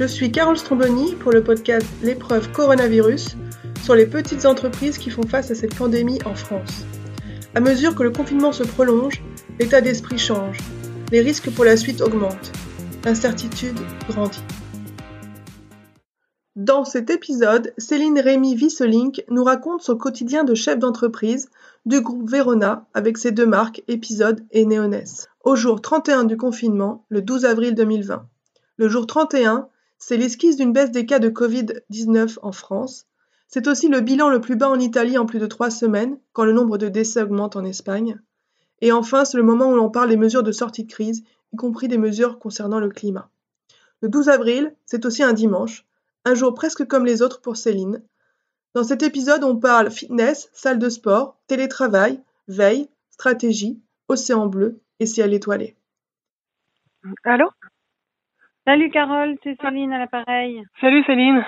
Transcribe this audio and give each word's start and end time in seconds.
Je 0.00 0.06
suis 0.06 0.32
Carole 0.32 0.56
Stromboni 0.56 1.14
pour 1.14 1.30
le 1.30 1.44
podcast 1.44 1.86
L'épreuve 2.02 2.50
coronavirus 2.52 3.36
sur 3.82 3.94
les 3.94 4.06
petites 4.06 4.46
entreprises 4.46 4.96
qui 4.96 5.10
font 5.10 5.26
face 5.26 5.50
à 5.50 5.54
cette 5.54 5.74
pandémie 5.74 6.18
en 6.24 6.34
France. 6.34 6.86
À 7.54 7.60
mesure 7.60 7.94
que 7.94 8.02
le 8.02 8.10
confinement 8.10 8.52
se 8.52 8.62
prolonge, 8.62 9.22
l'état 9.58 9.82
d'esprit 9.82 10.16
change, 10.16 10.56
les 11.12 11.20
risques 11.20 11.50
pour 11.50 11.66
la 11.66 11.76
suite 11.76 12.00
augmentent, 12.00 12.50
l'incertitude 13.04 13.78
grandit. 14.08 14.42
Dans 16.56 16.86
cet 16.86 17.10
épisode, 17.10 17.74
Céline 17.76 18.20
Rémy 18.20 18.54
Visselink 18.54 19.22
nous 19.28 19.44
raconte 19.44 19.82
son 19.82 19.98
quotidien 19.98 20.44
de 20.44 20.54
chef 20.54 20.78
d'entreprise 20.78 21.50
du 21.84 22.00
groupe 22.00 22.30
Verona 22.30 22.86
avec 22.94 23.18
ses 23.18 23.32
deux 23.32 23.44
marques 23.44 23.82
Épisode 23.86 24.46
et 24.50 24.64
Néonès. 24.64 25.28
Au 25.44 25.56
jour 25.56 25.82
31 25.82 26.24
du 26.24 26.38
confinement, 26.38 27.04
le 27.10 27.20
12 27.20 27.44
avril 27.44 27.74
2020. 27.74 28.24
Le 28.78 28.88
jour 28.88 29.06
31, 29.06 29.68
c'est 30.00 30.16
l'esquisse 30.16 30.56
d'une 30.56 30.72
baisse 30.72 30.90
des 30.90 31.06
cas 31.06 31.18
de 31.18 31.28
Covid-19 31.28 32.38
en 32.42 32.52
France. 32.52 33.06
C'est 33.46 33.68
aussi 33.68 33.88
le 33.88 34.00
bilan 34.00 34.30
le 34.30 34.40
plus 34.40 34.56
bas 34.56 34.70
en 34.70 34.80
Italie 34.80 35.18
en 35.18 35.26
plus 35.26 35.38
de 35.38 35.46
trois 35.46 35.70
semaines, 35.70 36.18
quand 36.32 36.44
le 36.44 36.52
nombre 36.52 36.78
de 36.78 36.88
décès 36.88 37.22
augmente 37.22 37.54
en 37.54 37.64
Espagne. 37.64 38.18
Et 38.80 38.92
enfin, 38.92 39.24
c'est 39.24 39.36
le 39.36 39.42
moment 39.42 39.70
où 39.70 39.76
l'on 39.76 39.90
parle 39.90 40.08
des 40.08 40.16
mesures 40.16 40.42
de 40.42 40.52
sortie 40.52 40.84
de 40.84 40.92
crise, 40.92 41.22
y 41.52 41.56
compris 41.56 41.86
des 41.86 41.98
mesures 41.98 42.38
concernant 42.38 42.80
le 42.80 42.88
climat. 42.88 43.30
Le 44.00 44.08
12 44.08 44.30
avril, 44.30 44.74
c'est 44.86 45.04
aussi 45.04 45.22
un 45.22 45.34
dimanche, 45.34 45.84
un 46.24 46.34
jour 46.34 46.54
presque 46.54 46.86
comme 46.86 47.04
les 47.04 47.20
autres 47.20 47.42
pour 47.42 47.58
Céline. 47.58 48.02
Dans 48.72 48.84
cet 48.84 49.02
épisode, 49.02 49.44
on 49.44 49.56
parle 49.56 49.90
fitness, 49.90 50.48
salle 50.54 50.78
de 50.78 50.88
sport, 50.88 51.36
télétravail, 51.46 52.22
veille, 52.48 52.88
stratégie, 53.10 53.80
océan 54.08 54.46
bleu 54.46 54.80
et 54.98 55.06
ciel 55.06 55.34
étoilé. 55.34 55.76
Allô? 57.24 57.48
Salut 58.66 58.90
Carole, 58.90 59.36
c'est 59.42 59.60
Céline 59.60 59.92
à 59.92 59.98
l'appareil. 59.98 60.62
Salut 60.80 61.02
Céline. 61.04 61.44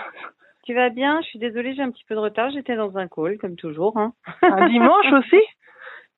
Tu 0.64 0.74
vas 0.74 0.90
bien? 0.90 1.20
Je 1.22 1.26
suis 1.26 1.38
désolée, 1.38 1.74
j'ai 1.74 1.82
un 1.82 1.90
petit 1.90 2.04
peu 2.08 2.14
de 2.14 2.20
retard. 2.20 2.50
J'étais 2.50 2.76
dans 2.76 2.96
un 2.96 3.08
call, 3.08 3.36
comme 3.38 3.56
toujours. 3.56 3.96
Hein. 3.98 4.12
Un 4.42 4.68
dimanche 4.68 5.06
aussi? 5.12 5.40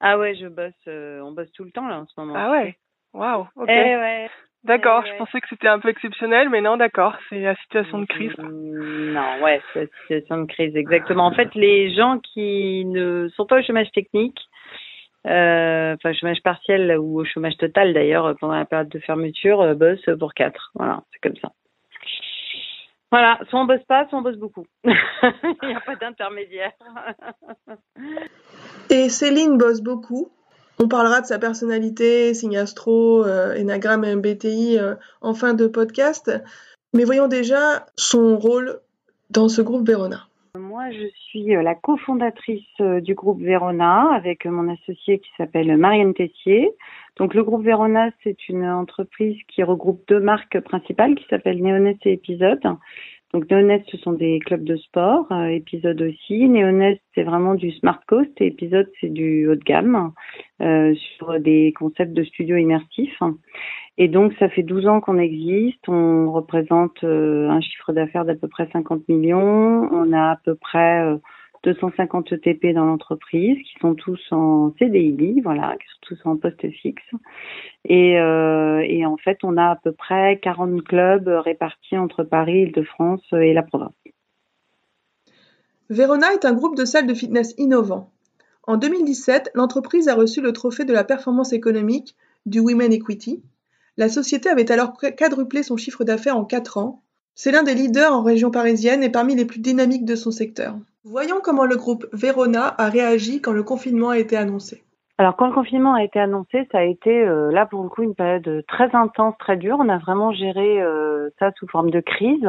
Ah 0.00 0.18
ouais, 0.18 0.34
je 0.34 0.46
bosse. 0.46 0.72
euh, 0.88 1.20
on 1.22 1.32
bosse 1.32 1.50
tout 1.52 1.64
le 1.64 1.70
temps 1.70 1.88
là 1.88 1.98
en 2.00 2.06
ce 2.06 2.18
moment. 2.20 2.34
Ah 2.36 2.50
ouais? 2.50 2.76
Waouh, 3.14 3.46
ok. 3.56 3.68
Eh 3.68 3.96
ouais. 3.96 4.28
d'accord, 4.64 5.04
eh 5.06 5.10
je 5.10 5.16
pensais 5.16 5.40
que 5.40 5.46
c'était 5.48 5.68
un 5.68 5.78
peu 5.78 5.88
exceptionnel, 5.88 6.48
mais 6.50 6.60
non, 6.60 6.76
d'accord, 6.76 7.16
c'est 7.28 7.38
la 7.40 7.54
situation 7.56 8.00
de 8.00 8.06
crise. 8.06 8.36
Mm, 8.38 9.12
Non, 9.12 9.42
ouais, 9.42 9.62
c'est 9.72 9.82
la 9.82 9.86
situation 10.00 10.38
de 10.38 10.46
crise, 10.46 10.76
exactement. 10.76 11.24
En 11.26 11.32
fait, 11.32 11.54
les 11.54 11.94
gens 11.94 12.18
qui 12.18 12.84
ne 12.86 13.28
sont 13.36 13.46
pas 13.46 13.60
au 13.60 13.62
chômage 13.62 13.90
technique, 13.92 14.38
enfin 15.26 16.12
chômage 16.12 16.42
partiel 16.42 16.98
ou 16.98 17.20
au 17.20 17.24
chômage 17.24 17.56
total 17.56 17.94
d'ailleurs 17.94 18.26
euh, 18.26 18.34
pendant 18.34 18.54
la 18.54 18.64
période 18.64 18.88
de 18.88 18.98
fermeture, 18.98 19.60
euh, 19.60 19.74
bossent 19.74 20.10
pour 20.18 20.34
quatre. 20.34 20.70
Voilà, 20.74 21.02
c'est 21.12 21.20
comme 21.20 21.38
ça. 21.40 21.52
Voilà, 23.10 23.38
soit 23.48 23.60
on 23.60 23.64
bosse 23.64 23.84
pas, 23.86 24.08
soit 24.08 24.18
on 24.18 24.22
bosse 24.22 24.36
beaucoup. 24.36 24.66
Il 24.84 25.68
n'y 25.68 25.74
a 25.74 25.80
pas 25.80 25.96
d'intermédiaire. 25.96 26.72
Et 28.90 29.08
Céline 29.08 29.56
bosse 29.56 29.80
beaucoup. 29.80 30.30
On 30.80 30.88
parlera 30.88 31.20
de 31.20 31.26
sa 31.26 31.38
personnalité, 31.38 32.34
signe 32.34 32.56
astro, 32.56 33.24
euh, 33.24 33.54
énagramme 33.54 34.04
et 34.04 34.14
MBTI 34.16 34.78
euh, 34.78 34.96
en 35.20 35.32
fin 35.32 35.54
de 35.54 35.68
podcast. 35.68 36.32
Mais 36.92 37.04
voyons 37.04 37.28
déjà 37.28 37.86
son 37.96 38.36
rôle 38.36 38.80
dans 39.30 39.48
ce 39.48 39.62
groupe 39.62 39.86
Verona. 39.86 40.26
Moi, 40.56 40.88
je 40.92 41.08
suis 41.26 41.56
euh, 41.56 41.62
la 41.62 41.74
cofondatrice 41.74 42.62
euh, 42.80 43.00
du 43.00 43.16
groupe 43.16 43.42
Verona 43.42 44.12
avec 44.14 44.46
euh, 44.46 44.50
mon 44.52 44.72
associée 44.72 45.18
qui 45.18 45.28
s'appelle 45.36 45.76
Marianne 45.76 46.14
Tessier. 46.14 46.70
Donc, 47.16 47.34
le 47.34 47.42
groupe 47.42 47.64
Verona, 47.64 48.10
c'est 48.22 48.48
une 48.48 48.64
entreprise 48.64 49.36
qui 49.48 49.64
regroupe 49.64 50.04
deux 50.06 50.20
marques 50.20 50.60
principales 50.60 51.16
qui 51.16 51.26
s'appellent 51.28 51.60
Néonès 51.60 51.96
et 52.04 52.12
Épisode. 52.12 52.62
Donc, 53.32 53.50
Néonès, 53.50 53.82
ce 53.90 53.96
sont 53.96 54.12
des 54.12 54.38
clubs 54.38 54.62
de 54.62 54.76
sport, 54.76 55.26
Épisode 55.50 56.00
aussi. 56.00 56.48
Néonès, 56.48 57.00
c'est 57.16 57.24
vraiment 57.24 57.56
du 57.56 57.72
smart 57.72 57.98
coast 58.06 58.30
et 58.40 58.46
Épisode, 58.46 58.88
c'est 59.00 59.12
du 59.12 59.48
haut 59.48 59.56
de 59.56 59.64
gamme 59.64 60.12
euh, 60.62 60.94
sur 60.94 61.40
des 61.40 61.74
concepts 61.76 62.12
de 62.12 62.22
studio 62.22 62.56
immersifs. 62.56 63.20
Et 63.96 64.08
donc, 64.08 64.32
ça 64.38 64.48
fait 64.48 64.62
12 64.62 64.86
ans 64.88 65.00
qu'on 65.00 65.18
existe. 65.18 65.88
On 65.88 66.32
représente 66.32 67.04
euh, 67.04 67.48
un 67.48 67.60
chiffre 67.60 67.92
d'affaires 67.92 68.24
d'à 68.24 68.34
peu 68.34 68.48
près 68.48 68.68
50 68.72 69.08
millions. 69.08 69.88
On 69.92 70.12
a 70.12 70.32
à 70.32 70.36
peu 70.36 70.56
près 70.56 71.04
euh, 71.04 71.16
250 71.62 72.32
ETP 72.32 72.74
dans 72.74 72.84
l'entreprise 72.84 73.56
qui 73.56 73.78
sont 73.80 73.94
tous 73.94 74.20
en 74.32 74.72
CDI, 74.78 75.40
voilà, 75.42 75.76
qui 75.76 75.86
sont 75.88 76.16
tous 76.16 76.28
en 76.28 76.36
poste 76.36 76.68
fixe. 76.70 77.02
Et, 77.84 78.18
euh, 78.18 78.84
et 78.84 79.06
en 79.06 79.16
fait, 79.16 79.38
on 79.44 79.56
a 79.56 79.70
à 79.70 79.76
peu 79.76 79.92
près 79.92 80.38
40 80.42 80.82
clubs 80.82 81.28
répartis 81.28 81.96
entre 81.96 82.24
Paris, 82.24 82.62
Île-de-France 82.62 83.24
et 83.32 83.54
la 83.54 83.62
province. 83.62 83.94
Verona 85.88 86.32
est 86.32 86.44
un 86.44 86.54
groupe 86.54 86.76
de 86.76 86.84
salles 86.84 87.06
de 87.06 87.14
fitness 87.14 87.54
innovant. 87.58 88.10
En 88.66 88.76
2017, 88.76 89.50
l'entreprise 89.54 90.08
a 90.08 90.14
reçu 90.14 90.40
le 90.40 90.52
trophée 90.52 90.84
de 90.84 90.92
la 90.92 91.04
performance 91.04 91.52
économique 91.52 92.16
du 92.46 92.60
Women 92.60 92.92
Equity. 92.92 93.42
La 93.96 94.08
société 94.08 94.48
avait 94.48 94.72
alors 94.72 94.94
quadruplé 94.96 95.62
son 95.62 95.76
chiffre 95.76 96.04
d'affaires 96.04 96.36
en 96.36 96.44
4 96.44 96.78
ans. 96.78 97.02
C'est 97.34 97.52
l'un 97.52 97.62
des 97.62 97.74
leaders 97.74 98.12
en 98.12 98.22
région 98.22 98.50
parisienne 98.50 99.02
et 99.02 99.10
parmi 99.10 99.34
les 99.34 99.44
plus 99.44 99.60
dynamiques 99.60 100.04
de 100.04 100.14
son 100.16 100.30
secteur. 100.30 100.74
Voyons 101.04 101.40
comment 101.42 101.64
le 101.64 101.76
groupe 101.76 102.06
Verona 102.12 102.74
a 102.78 102.88
réagi 102.88 103.40
quand 103.40 103.52
le 103.52 103.62
confinement 103.62 104.10
a 104.10 104.18
été 104.18 104.36
annoncé. 104.36 104.82
Alors 105.18 105.36
quand 105.36 105.46
le 105.46 105.52
confinement 105.52 105.94
a 105.94 106.02
été 106.02 106.18
annoncé, 106.18 106.66
ça 106.72 106.78
a 106.78 106.82
été 106.82 107.10
euh, 107.10 107.52
là 107.52 107.66
pour 107.66 107.84
le 107.84 107.88
coup 107.88 108.02
une 108.02 108.16
période 108.16 108.64
très 108.66 108.94
intense, 108.94 109.34
très 109.38 109.56
dure. 109.56 109.76
On 109.78 109.88
a 109.88 109.98
vraiment 109.98 110.32
géré 110.32 110.82
euh, 110.82 111.30
ça 111.38 111.52
sous 111.56 111.68
forme 111.68 111.90
de 111.90 112.00
crise. 112.00 112.48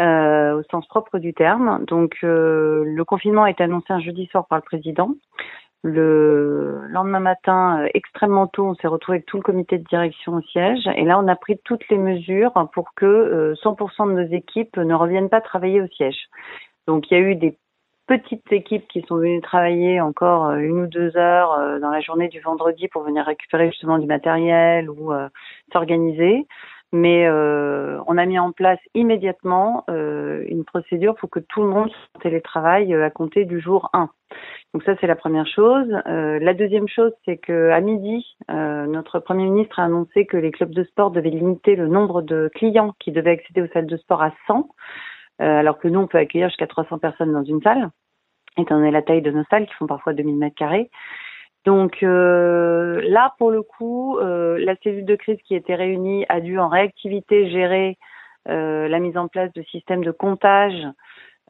Euh, 0.00 0.60
au 0.60 0.62
sens 0.70 0.86
propre 0.86 1.18
du 1.18 1.34
terme. 1.34 1.84
Donc 1.86 2.18
le 2.22 3.02
confinement 3.04 3.42
a 3.42 3.50
été 3.50 3.64
annoncé 3.64 3.86
un 3.88 3.98
jeudi 3.98 4.26
soir 4.26 4.46
par 4.46 4.58
le 4.58 4.62
président. 4.62 5.10
Le 5.84 6.80
lendemain 6.88 7.20
matin, 7.20 7.82
euh, 7.82 7.88
extrêmement 7.94 8.46
tôt, 8.48 8.66
on 8.66 8.74
s'est 8.74 8.88
retrouvé 8.88 9.16
avec 9.16 9.26
tout 9.26 9.36
le 9.36 9.42
comité 9.42 9.78
de 9.78 9.84
direction 9.84 10.34
au 10.34 10.42
siège. 10.42 10.88
Et 10.96 11.04
là, 11.04 11.18
on 11.18 11.28
a 11.28 11.36
pris 11.36 11.58
toutes 11.64 11.88
les 11.88 11.98
mesures 11.98 12.52
pour 12.72 12.94
que 12.94 13.06
euh, 13.06 13.54
100% 13.62 14.08
de 14.08 14.22
nos 14.22 14.34
équipes 14.34 14.76
ne 14.76 14.94
reviennent 14.94 15.28
pas 15.28 15.40
travailler 15.40 15.80
au 15.80 15.86
siège. 15.88 16.28
Donc 16.88 17.10
il 17.10 17.14
y 17.14 17.16
a 17.16 17.20
eu 17.20 17.36
des 17.36 17.56
petites 18.08 18.50
équipes 18.50 18.88
qui 18.88 19.04
sont 19.06 19.16
venues 19.16 19.40
travailler 19.42 20.00
encore 20.00 20.46
euh, 20.46 20.56
une 20.56 20.82
ou 20.82 20.86
deux 20.86 21.16
heures 21.16 21.52
euh, 21.52 21.78
dans 21.78 21.90
la 21.90 22.00
journée 22.00 22.28
du 22.28 22.40
vendredi 22.40 22.88
pour 22.88 23.02
venir 23.02 23.24
récupérer 23.24 23.70
justement 23.70 23.98
du 23.98 24.06
matériel 24.06 24.90
ou 24.90 25.12
euh, 25.12 25.28
s'organiser. 25.72 26.46
Mais 26.92 27.26
euh, 27.26 28.00
on 28.06 28.16
a 28.16 28.24
mis 28.24 28.38
en 28.38 28.52
place 28.52 28.80
immédiatement 28.94 29.84
euh, 29.90 30.42
une 30.48 30.64
procédure 30.64 31.14
pour 31.16 31.28
que 31.28 31.40
tout 31.40 31.62
le 31.62 31.68
monde 31.68 31.90
soit 31.90 32.20
télétravail 32.22 32.94
euh, 32.94 33.04
à 33.04 33.10
compter 33.10 33.44
du 33.44 33.60
jour 33.60 33.90
1. 33.92 34.08
Donc 34.74 34.82
ça, 34.84 34.94
c'est 35.00 35.06
la 35.06 35.16
première 35.16 35.46
chose. 35.46 35.88
Euh, 36.06 36.38
la 36.40 36.54
deuxième 36.54 36.88
chose, 36.88 37.12
c'est 37.24 37.36
que 37.36 37.70
à 37.70 37.80
midi, 37.80 38.26
euh, 38.50 38.86
notre 38.86 39.18
Premier 39.18 39.44
ministre 39.44 39.78
a 39.80 39.84
annoncé 39.84 40.26
que 40.26 40.36
les 40.36 40.50
clubs 40.50 40.74
de 40.74 40.84
sport 40.84 41.10
devaient 41.10 41.30
limiter 41.30 41.74
le 41.76 41.88
nombre 41.88 42.22
de 42.22 42.50
clients 42.54 42.94
qui 42.98 43.12
devaient 43.12 43.32
accéder 43.32 43.62
aux 43.62 43.68
salles 43.68 43.86
de 43.86 43.96
sport 43.96 44.22
à 44.22 44.32
100, 44.46 44.68
euh, 45.40 45.58
alors 45.58 45.78
que 45.78 45.88
nous, 45.88 46.00
on 46.00 46.06
peut 46.06 46.18
accueillir 46.18 46.48
jusqu'à 46.48 46.66
300 46.66 46.98
personnes 46.98 47.32
dans 47.32 47.44
une 47.44 47.62
salle, 47.62 47.90
étant 48.58 48.76
donné 48.76 48.90
la 48.90 49.02
taille 49.02 49.22
de 49.22 49.30
nos 49.30 49.44
salles 49.50 49.66
qui 49.66 49.74
font 49.74 49.86
parfois 49.86 50.12
2000 50.12 50.36
mètres 50.36 50.56
carrés. 50.56 50.90
Donc 51.68 52.02
euh, 52.02 53.02
là, 53.10 53.34
pour 53.36 53.50
le 53.50 53.60
coup, 53.60 54.16
euh, 54.16 54.56
la 54.58 54.74
cellule 54.82 55.04
de 55.04 55.16
crise 55.16 55.36
qui 55.44 55.54
était 55.54 55.74
réunie 55.74 56.24
a 56.30 56.40
dû 56.40 56.58
en 56.58 56.68
réactivité 56.68 57.50
gérer 57.50 57.98
euh, 58.48 58.88
la 58.88 58.98
mise 59.00 59.18
en 59.18 59.28
place 59.28 59.52
de 59.52 59.60
systèmes 59.64 60.02
de 60.02 60.10
comptage 60.10 60.86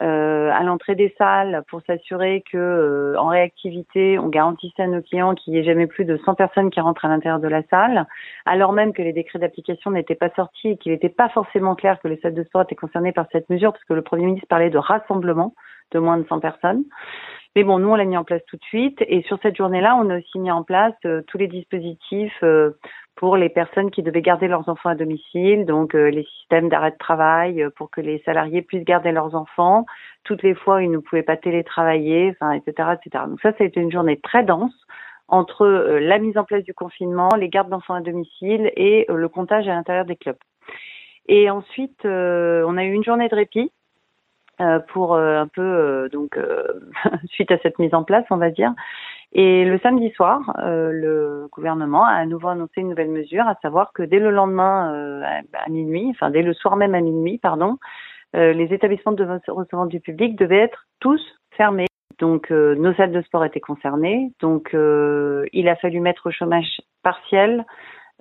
à 0.00 0.62
l'entrée 0.62 0.94
des 0.94 1.12
salles 1.18 1.64
pour 1.68 1.82
s'assurer 1.82 2.44
que 2.52 3.16
en 3.18 3.26
réactivité, 3.26 4.16
on 4.18 4.28
garantissait 4.28 4.82
à 4.82 4.86
nos 4.86 5.02
clients 5.02 5.34
qu'il 5.34 5.52
n'y 5.52 5.58
ait 5.58 5.64
jamais 5.64 5.88
plus 5.88 6.04
de 6.04 6.16
100 6.24 6.34
personnes 6.36 6.70
qui 6.70 6.80
rentrent 6.80 7.04
à 7.04 7.08
l'intérieur 7.08 7.40
de 7.40 7.48
la 7.48 7.64
salle, 7.64 8.06
alors 8.46 8.72
même 8.72 8.92
que 8.92 9.02
les 9.02 9.12
décrets 9.12 9.40
d'application 9.40 9.90
n'étaient 9.90 10.14
pas 10.14 10.30
sortis 10.36 10.68
et 10.68 10.76
qu'il 10.76 10.92
n'était 10.92 11.08
pas 11.08 11.28
forcément 11.30 11.74
clair 11.74 11.98
que 12.00 12.06
les 12.06 12.16
salles 12.18 12.34
de 12.34 12.44
sport 12.44 12.62
étaient 12.62 12.76
concernées 12.76 13.10
par 13.10 13.26
cette 13.32 13.50
mesure, 13.50 13.72
parce 13.72 13.84
que 13.84 13.94
le 13.94 14.02
Premier 14.02 14.26
ministre 14.26 14.46
parlait 14.46 14.70
de 14.70 14.78
rassemblement 14.78 15.52
de 15.90 15.98
moins 15.98 16.18
de 16.18 16.26
100 16.28 16.38
personnes. 16.40 16.84
Mais 17.58 17.64
bon, 17.64 17.80
nous, 17.80 17.88
on 17.88 17.96
l'a 17.96 18.04
mis 18.04 18.16
en 18.16 18.22
place 18.22 18.44
tout 18.46 18.56
de 18.56 18.62
suite. 18.62 19.02
Et 19.08 19.22
sur 19.22 19.36
cette 19.42 19.56
journée-là, 19.56 19.96
on 19.96 20.10
a 20.10 20.18
aussi 20.18 20.38
mis 20.38 20.52
en 20.52 20.62
place 20.62 20.94
euh, 21.04 21.22
tous 21.26 21.38
les 21.38 21.48
dispositifs 21.48 22.38
euh, 22.44 22.78
pour 23.16 23.36
les 23.36 23.48
personnes 23.48 23.90
qui 23.90 24.04
devaient 24.04 24.22
garder 24.22 24.46
leurs 24.46 24.68
enfants 24.68 24.90
à 24.90 24.94
domicile, 24.94 25.66
donc 25.66 25.96
euh, 25.96 26.08
les 26.08 26.22
systèmes 26.22 26.68
d'arrêt 26.68 26.92
de 26.92 26.98
travail 26.98 27.66
pour 27.74 27.90
que 27.90 28.00
les 28.00 28.22
salariés 28.24 28.62
puissent 28.62 28.84
garder 28.84 29.10
leurs 29.10 29.34
enfants, 29.34 29.86
toutes 30.22 30.44
les 30.44 30.54
fois 30.54 30.76
où 30.76 30.78
ils 30.78 30.90
ne 30.92 30.98
pouvaient 30.98 31.24
pas 31.24 31.36
télétravailler, 31.36 32.28
etc., 32.28 32.90
etc. 32.94 33.24
Donc 33.26 33.40
ça, 33.40 33.50
ça 33.50 33.64
a 33.64 33.66
été 33.66 33.80
une 33.80 33.90
journée 33.90 34.20
très 34.20 34.44
dense 34.44 34.86
entre 35.26 35.66
la 35.66 36.20
mise 36.20 36.38
en 36.38 36.44
place 36.44 36.62
du 36.62 36.74
confinement, 36.74 37.30
les 37.36 37.48
gardes 37.48 37.70
d'enfants 37.70 37.94
à 37.94 38.02
domicile 38.02 38.70
et 38.76 39.04
le 39.08 39.28
comptage 39.28 39.66
à 39.66 39.74
l'intérieur 39.74 40.04
des 40.04 40.14
clubs. 40.14 40.38
Et 41.26 41.50
ensuite, 41.50 42.04
on 42.04 42.76
a 42.76 42.84
eu 42.84 42.92
une 42.92 43.02
journée 43.02 43.28
de 43.28 43.34
répit 43.34 43.72
pour 44.88 45.14
euh, 45.14 45.38
un 45.38 45.46
peu 45.46 45.62
euh, 45.62 46.08
donc 46.08 46.36
euh, 46.36 46.64
suite 47.30 47.50
à 47.50 47.58
cette 47.58 47.78
mise 47.78 47.94
en 47.94 48.04
place, 48.04 48.24
on 48.30 48.36
va 48.36 48.50
dire. 48.50 48.72
Et 49.32 49.64
le 49.64 49.78
samedi 49.80 50.10
soir, 50.12 50.40
le 50.56 51.48
gouvernement 51.52 52.04
a 52.04 52.12
à 52.12 52.24
nouveau 52.24 52.48
annoncé 52.48 52.80
une 52.80 52.88
nouvelle 52.88 53.10
mesure, 53.10 53.46
à 53.46 53.56
savoir 53.60 53.92
que 53.92 54.02
dès 54.02 54.20
le 54.20 54.30
lendemain 54.30 55.22
à, 55.52 55.68
minuit, 55.68 56.08
enfin 56.12 56.30
dès 56.30 56.40
le 56.40 56.54
soir 56.54 56.76
même 56.76 56.94
à 56.94 57.02
minuit, 57.02 57.36
pardon, 57.36 57.76
les 58.32 58.72
établissements 58.72 59.12
de 59.12 59.26
recevement 59.48 59.84
du 59.84 60.00
public 60.00 60.34
devaient 60.34 60.60
être 60.60 60.86
tous 61.00 61.20
fermés. 61.58 61.88
Donc 62.18 62.50
nos 62.50 62.94
salles 62.94 63.12
de 63.12 63.20
sport 63.20 63.44
étaient 63.44 63.60
concernées. 63.60 64.32
Donc 64.40 64.70
il 64.72 65.68
a 65.68 65.76
fallu 65.76 66.00
mettre 66.00 66.28
au 66.28 66.30
chômage 66.30 66.80
partiel 67.02 67.66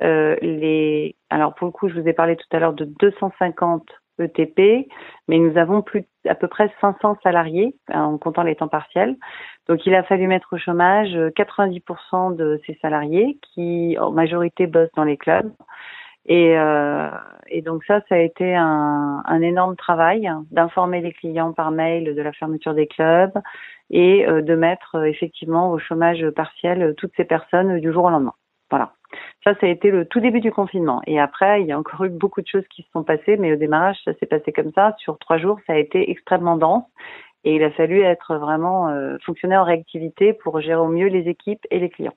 les. 0.01 1.15
Alors 1.29 1.55
pour 1.55 1.67
le 1.67 1.71
coup, 1.71 1.87
je 1.87 1.97
vous 1.97 2.05
ai 2.05 2.11
parlé 2.11 2.35
tout 2.35 2.49
à 2.51 2.59
l'heure 2.59 2.73
de 2.73 2.83
250 2.83 3.87
ETP, 4.19 4.87
mais 5.27 5.39
nous 5.39 5.57
avons 5.57 5.81
plus 5.81 6.05
à 6.27 6.35
peu 6.35 6.47
près 6.47 6.71
500 6.81 7.17
salariés 7.23 7.75
hein, 7.89 8.03
en 8.03 8.17
comptant 8.17 8.43
les 8.43 8.55
temps 8.55 8.67
partiels. 8.67 9.15
Donc 9.67 9.85
il 9.85 9.95
a 9.95 10.03
fallu 10.03 10.27
mettre 10.27 10.53
au 10.53 10.57
chômage 10.57 11.15
90% 11.15 11.81
euh, 12.31 12.35
de 12.35 12.61
ces 12.65 12.77
salariés 12.81 13.37
qui 13.41 13.97
en 13.99 14.11
majorité 14.11 14.67
bossent 14.67 14.91
dans 14.95 15.03
les 15.03 15.17
clubs. 15.17 15.51
Et, 16.25 16.57
euh, 16.57 17.09
donc 17.63 17.85
ça, 17.85 18.01
ça 18.09 18.15
a 18.15 18.17
été 18.17 18.53
un, 18.53 19.23
un 19.25 19.41
énorme 19.41 19.77
travail 19.77 20.29
d'informer 20.51 20.99
les 21.01 21.13
clients 21.13 21.53
par 21.53 21.71
mail 21.71 22.13
de 22.13 22.21
la 22.21 22.33
fermeture 22.33 22.73
des 22.73 22.87
clubs 22.87 23.37
et 23.89 24.27
euh, 24.27 24.41
de 24.41 24.55
mettre 24.55 25.05
effectivement 25.05 25.71
au 25.71 25.79
chômage 25.79 26.29
partiel 26.31 26.93
toutes 26.97 27.13
ces 27.15 27.23
personnes 27.23 27.79
du 27.79 27.93
jour 27.93 28.05
au 28.05 28.09
lendemain. 28.09 28.33
Voilà. 28.69 28.96
Ça, 29.43 29.53
ça 29.59 29.67
a 29.67 29.69
été 29.69 29.91
le 29.91 30.05
tout 30.05 30.19
début 30.19 30.41
du 30.41 30.51
confinement. 30.51 31.01
Et 31.07 31.19
après, 31.19 31.61
il 31.61 31.67
y 31.67 31.71
a 31.71 31.79
encore 31.79 32.03
eu 32.03 32.09
beaucoup 32.09 32.41
de 32.41 32.47
choses 32.47 32.67
qui 32.69 32.83
se 32.83 32.89
sont 32.91 33.03
passées, 33.03 33.37
mais 33.37 33.53
au 33.53 33.55
démarrage, 33.55 33.97
ça 34.03 34.13
s'est 34.15 34.25
passé 34.25 34.51
comme 34.51 34.71
ça. 34.73 34.95
Sur 34.99 35.17
trois 35.19 35.37
jours, 35.37 35.59
ça 35.65 35.73
a 35.73 35.77
été 35.77 36.11
extrêmement 36.11 36.57
dense. 36.57 36.83
Et 37.43 37.55
il 37.55 37.63
a 37.63 37.71
fallu 37.71 38.01
être 38.01 38.35
vraiment 38.35 38.89
euh, 38.89 39.17
fonctionner 39.25 39.55
en 39.55 39.63
réactivité 39.63 40.33
pour 40.33 40.59
gérer 40.59 40.81
au 40.81 40.89
mieux 40.89 41.07
les 41.07 41.29
équipes 41.29 41.65
et 41.71 41.79
les 41.79 41.89
clients. 41.89 42.15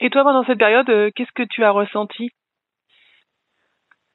Et 0.00 0.08
toi, 0.08 0.22
pendant 0.22 0.44
cette 0.44 0.58
période, 0.58 0.88
euh, 0.88 1.10
qu'est-ce 1.14 1.32
que 1.32 1.42
tu 1.42 1.62
as 1.64 1.72
ressenti? 1.72 2.30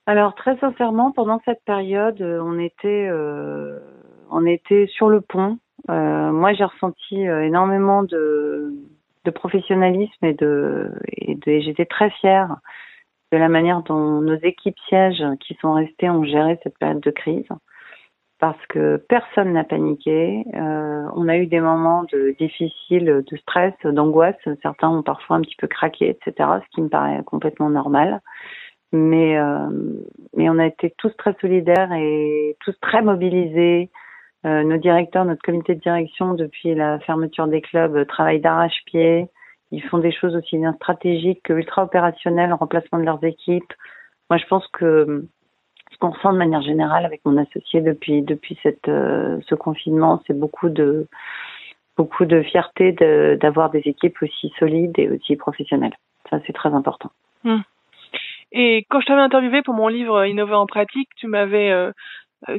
Alors, 0.05 0.33
très 0.35 0.57
sincèrement, 0.57 1.11
pendant 1.11 1.41
cette 1.45 1.63
période, 1.63 2.19
euh, 2.21 2.41
on 2.41 2.57
était, 2.57 3.09
on 4.31 4.45
était 4.45 4.87
sur 4.87 5.09
le 5.09 5.21
pont. 5.21 5.59
moi, 5.87 6.53
j'ai 6.53 6.63
ressenti 6.63 7.21
énormément 7.21 8.01
de, 8.03 8.73
de 9.25 9.31
professionnalisme 9.31 10.25
et 10.25 10.33
de, 10.33 10.91
et 11.07 11.35
de 11.35 11.59
j'étais 11.59 11.85
très 11.85 12.09
fière 12.09 12.57
de 13.31 13.37
la 13.37 13.49
manière 13.49 13.81
dont 13.81 14.21
nos 14.21 14.37
équipes 14.43 14.77
sièges 14.87 15.23
qui 15.39 15.57
sont 15.61 15.73
restées 15.73 16.09
ont 16.09 16.23
géré 16.23 16.59
cette 16.63 16.77
période 16.77 17.01
de 17.01 17.11
crise 17.11 17.47
parce 18.43 18.65
que 18.67 18.97
personne 19.07 19.53
n'a 19.53 19.63
paniqué. 19.63 20.43
Euh, 20.53 21.07
on 21.15 21.29
a 21.29 21.37
eu 21.37 21.47
des 21.47 21.61
moments 21.61 22.03
de 22.11 22.35
difficiles, 22.37 23.23
de 23.25 23.37
stress, 23.37 23.73
d'angoisse. 23.85 24.35
Certains 24.61 24.89
ont 24.89 25.01
parfois 25.01 25.37
un 25.37 25.41
petit 25.41 25.55
peu 25.55 25.67
craqué, 25.67 26.09
etc. 26.09 26.49
Ce 26.61 26.75
qui 26.75 26.81
me 26.81 26.89
paraît 26.89 27.23
complètement 27.25 27.69
normal. 27.69 28.21
Mais 28.91 29.37
euh, 29.37 29.69
mais 30.35 30.49
on 30.49 30.59
a 30.59 30.65
été 30.67 30.93
tous 30.97 31.15
très 31.17 31.33
solidaires 31.39 31.93
et 31.93 32.57
tous 32.59 32.77
très 32.81 33.01
mobilisés. 33.01 33.89
Euh, 34.45 34.63
nos 34.63 34.77
directeurs, 34.77 35.25
notre 35.25 35.41
comité 35.41 35.75
de 35.75 35.79
direction, 35.79 36.33
depuis 36.33 36.75
la 36.75 36.99
fermeture 36.99 37.47
des 37.47 37.61
clubs, 37.61 38.05
travaillent 38.07 38.41
d'arrache-pied. 38.41 39.27
Ils 39.71 39.83
font 39.83 39.97
des 39.97 40.11
choses 40.11 40.35
aussi 40.35 40.57
bien 40.57 40.73
stratégiques 40.73 41.41
que 41.43 41.53
ultra 41.53 41.83
opérationnelles 41.83 42.53
en 42.53 42.57
remplacement 42.57 42.99
de 42.99 43.05
leurs 43.05 43.23
équipes. 43.23 43.73
Moi, 44.29 44.37
je 44.37 44.45
pense 44.47 44.67
que 44.67 45.25
ce 45.91 45.97
qu'on 45.97 46.11
ressent 46.11 46.33
de 46.33 46.37
manière 46.37 46.61
générale 46.61 47.05
avec 47.05 47.21
mon 47.25 47.37
associé 47.37 47.81
depuis 47.81 48.21
depuis 48.21 48.57
cette 48.63 48.87
euh, 48.87 49.39
ce 49.47 49.55
confinement, 49.55 50.21
c'est 50.27 50.37
beaucoup 50.37 50.69
de 50.69 51.07
beaucoup 51.97 52.25
de 52.25 52.41
fierté 52.41 52.91
d'avoir 53.39 53.69
des 53.69 53.81
équipes 53.85 54.21
aussi 54.21 54.51
solides 54.59 54.97
et 54.97 55.09
aussi 55.09 55.35
professionnelles. 55.35 55.95
Ça, 56.29 56.39
c'est 56.45 56.53
très 56.53 56.73
important. 56.73 57.11
Hum. 57.45 57.63
Et 58.51 58.85
quand 58.89 59.01
je 59.01 59.07
t'avais 59.07 59.21
interviewé 59.21 59.63
pour 59.63 59.73
mon 59.73 59.87
livre 59.87 60.25
Innover 60.25 60.53
en 60.53 60.67
pratique, 60.67 61.09
tu 61.15 61.27
m'avais 61.27 61.71
euh, 61.71 61.87
euh, 61.87 61.91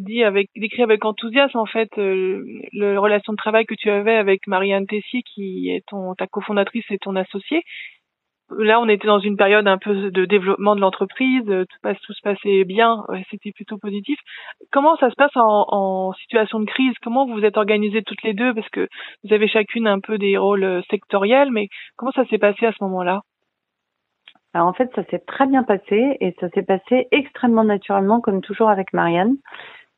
dit 0.00 0.22
avec 0.22 0.48
décrit 0.56 0.82
avec 0.82 1.04
enthousiasme 1.04 1.58
en 1.58 1.66
fait 1.66 1.90
euh, 1.98 2.42
le 2.72 2.98
relation 2.98 3.32
de 3.32 3.36
travail 3.36 3.66
que 3.66 3.75
tu 3.75 3.90
avais 3.90 4.14
avec 4.14 4.46
Marianne 4.46 4.86
Tessier 4.86 5.22
qui 5.22 5.70
est 5.70 5.84
ton 5.86 6.14
ta 6.14 6.26
cofondatrice 6.26 6.84
et 6.90 6.98
ton 6.98 7.16
associée. 7.16 7.62
Là, 8.50 8.78
on 8.78 8.88
était 8.88 9.06
dans 9.06 9.20
une 9.20 9.38
période 9.38 9.66
un 9.66 9.78
peu 9.78 10.10
de 10.10 10.25
développement 10.26 10.76
de 10.76 10.81
l'entreprise, 10.81 11.48
euh, 11.48 11.64
tout, 11.64 11.94
tout 12.02 12.12
se 12.12 12.20
passait 12.22 12.64
bien, 12.64 13.02
c'était 13.31 13.52
plutôt 13.52 13.78
positif. 13.78 14.19
Comment 14.70 14.96
ça 14.98 15.08
se 15.08 15.14
passe 15.14 15.34
en, 15.34 15.64
en, 15.69 16.12
situation 16.12 16.60
de 16.60 16.66
crise? 16.66 16.92
Comment 17.02 17.26
vous 17.26 17.34
vous 17.34 17.44
êtes 17.44 17.56
organisées 17.56 18.02
toutes 18.02 18.22
les 18.22 18.34
deux? 18.34 18.52
Parce 18.52 18.69
que 18.69 18.87
vous 19.25 19.32
avez 19.32 19.48
chacune 19.48 19.87
un 19.87 19.98
peu 19.98 20.19
des 20.19 20.37
rôles 20.37 20.82
sectoriels, 20.90 21.50
mais 21.52 21.69
comment 21.96 22.12
ça 22.12 22.26
s'est 22.26 22.38
passé 22.38 22.66
à 22.66 22.72
ce 22.72 22.84
moment-là? 22.84 23.22
Alors 24.54 24.68
en 24.68 24.72
fait, 24.72 24.90
ça 24.94 25.02
s'est 25.10 25.18
très 25.18 25.46
bien 25.46 25.64
passé 25.64 26.16
et 26.20 26.34
ça 26.40 26.48
s'est 26.50 26.62
passé 26.62 27.08
extrêmement 27.10 27.64
naturellement, 27.64 28.20
comme 28.20 28.40
toujours 28.40 28.70
avec 28.70 28.92
Marianne. 28.92 29.36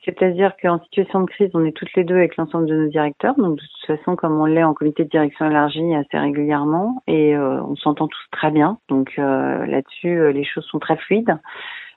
C'est-à-dire 0.06 0.52
qu'en 0.62 0.80
situation 0.84 1.20
de 1.20 1.26
crise, 1.26 1.50
on 1.54 1.64
est 1.64 1.76
toutes 1.76 1.92
les 1.94 2.04
deux 2.04 2.14
avec 2.14 2.36
l'ensemble 2.36 2.66
de 2.66 2.76
nos 2.76 2.88
directeurs. 2.88 3.34
Donc 3.36 3.56
de 3.56 3.60
toute 3.60 3.98
façon, 3.98 4.16
comme 4.16 4.40
on 4.40 4.46
l'est 4.46 4.62
en 4.62 4.72
comité 4.72 5.04
de 5.04 5.10
direction 5.10 5.50
élargi 5.50 5.94
assez 5.94 6.16
régulièrement, 6.16 7.02
et 7.06 7.36
euh, 7.36 7.60
on 7.62 7.76
s'entend 7.76 8.06
tous 8.06 8.26
très 8.30 8.50
bien. 8.50 8.78
Donc 8.88 9.12
euh, 9.18 9.66
là-dessus, 9.66 10.18
euh, 10.18 10.32
les 10.32 10.44
choses 10.44 10.64
sont 10.66 10.78
très 10.78 10.96
fluides. 10.96 11.36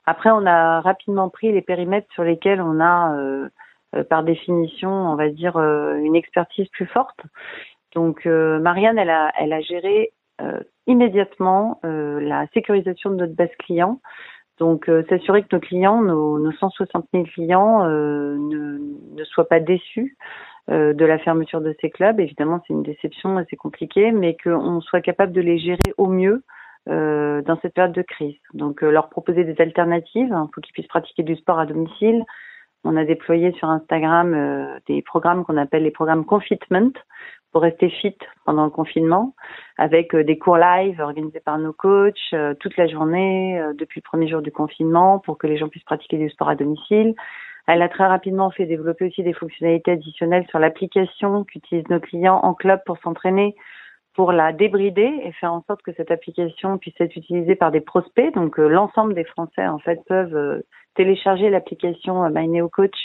Après, 0.06 0.31
on 0.31 0.45
a 0.45 0.81
rapidement 0.81 1.29
pris 1.29 1.51
les 1.51 1.61
périmètres 1.61 2.11
sur 2.13 2.23
lesquels 2.23 2.61
on 2.61 2.81
a, 2.81 3.15
par 4.09 4.23
définition, 4.23 4.89
on 4.89 5.15
va 5.15 5.29
dire, 5.29 5.59
une 5.59 6.15
expertise 6.15 6.67
plus 6.69 6.88
forte. 6.88 7.19
Donc 7.94 8.25
Marianne, 8.25 8.97
elle 8.97 9.11
a, 9.11 9.31
elle 9.39 9.53
a 9.53 9.61
géré 9.61 10.11
immédiatement 10.88 11.80
la 11.83 12.47
sécurisation 12.53 13.12
de 13.12 13.15
notre 13.15 13.36
base 13.36 13.50
client 13.59 14.00
donc, 14.59 14.89
euh, 14.89 15.03
s'assurer 15.09 15.44
que 15.44 15.56
nos 15.56 15.62
clients, 15.62 16.01
nos, 16.01 16.38
nos 16.38 16.51
160 16.51 17.06
000 17.13 17.25
clients, 17.25 17.86
euh, 17.86 18.36
ne, 18.38 19.24
soient 19.24 19.47
pas 19.47 19.59
déçus 19.59 20.18
euh, 20.69 20.94
de 20.94 21.06
la 21.06 21.18
fermeture 21.18 21.62
de 21.62 21.75
ces 21.81 21.89
clubs. 21.89 22.19
Évidemment, 22.19 22.62
c'est 22.68 22.74
une 22.74 22.83
déception 22.83 23.38
assez 23.38 23.56
compliquée, 23.56 24.12
mais 24.12 24.36
qu'on 24.44 24.81
soit 24.81 25.01
capable 25.01 25.31
de 25.31 25.41
les 25.41 25.59
gérer 25.59 25.94
au 25.97 26.07
mieux 26.07 26.44
euh, 26.89 27.42
dans 27.42 27.57
cette 27.62 27.74
période 27.74 27.95
de 27.95 28.01
crise. 28.01 28.38
Donc, 28.53 28.81
leur 28.81 29.09
proposer 29.09 29.45
des 29.45 29.59
alternatives 29.62 30.33
hein, 30.33 30.50
pour 30.53 30.62
qu'ils 30.62 30.74
puissent 30.74 30.88
pratiquer 30.88 31.24
du 31.24 31.35
sport 31.35 31.59
à 31.59 31.65
domicile. 31.65 32.25
On 32.83 32.97
a 32.97 33.06
déployé 33.06 33.51
sur 33.53 33.69
Instagram 33.69 34.80
des 34.88 35.01
programmes 35.01 35.44
qu'on 35.44 35.57
appelle 35.57 35.83
les 35.83 35.92
programmes 35.92 36.25
Confitment, 36.25 36.94
pour 37.51 37.62
rester 37.62 37.90
fit 37.90 38.18
pendant 38.46 38.66
le 38.66 38.69
confinement, 38.69 39.34
avec 39.78 40.13
euh, 40.13 40.24
des 40.24 40.38
cours 40.38 40.57
live 40.57 41.00
organisés 41.00 41.40
par 41.40 41.57
nos 41.57 41.74
coachs 41.74 42.16
euh, 42.34 42.54
toute 42.60 42.78
la 42.78 42.88
journée 42.88 43.60
euh, 43.60 43.74
depuis 43.74 44.00
le 44.00 44.07
premier 44.07 44.28
jour 44.28 44.42
du 44.42 44.51
confinement 44.51 45.19
pour 45.19 45.38
que 45.38 45.48
les 45.48 45.57
gens 45.57 45.68
puissent 45.68 45.83
pratiquer 45.83 46.18
du 46.18 46.30
sport 46.30 46.50
à 46.50 46.56
domicile. 46.56 47.16
Elle 47.68 47.81
a 47.81 47.90
très 47.90 48.06
rapidement 48.06 48.50
fait 48.50 48.66
développer 48.66 49.06
aussi 49.06 49.23
des 49.23 49.33
fonctionnalités 49.33 49.92
additionnelles 49.92 50.45
sur 50.50 50.59
l'application 50.59 51.44
qu'utilisent 51.44 51.90
nos 51.90 52.00
clients 52.00 52.40
en 52.42 52.54
club 52.54 52.81
pour 52.85 52.97
s'entraîner, 53.00 53.56
pour 54.19 54.33
la 54.33 54.52
débrider 54.52 55.21
et 55.23 55.31
faire 55.31 55.54
en 55.54 55.64
sorte 55.66 55.81
que 55.81 55.94
cette 55.94 56.11
application 56.11 56.78
puisse 56.78 56.99
être 56.99 57.16
utilisée 57.16 57.56
par 57.56 57.71
des 57.71 57.80
prospects. 57.80 58.33
Donc 58.33 58.57
l'ensemble 58.57 59.14
des 59.14 59.23
Français 59.23 59.66
en 59.66 59.80
fait 59.80 60.02
peuvent 60.09 60.61
télécharger 60.95 61.49
l'application 61.49 62.30
My 62.30 62.49
Neo 62.49 62.68
Coach 62.68 62.97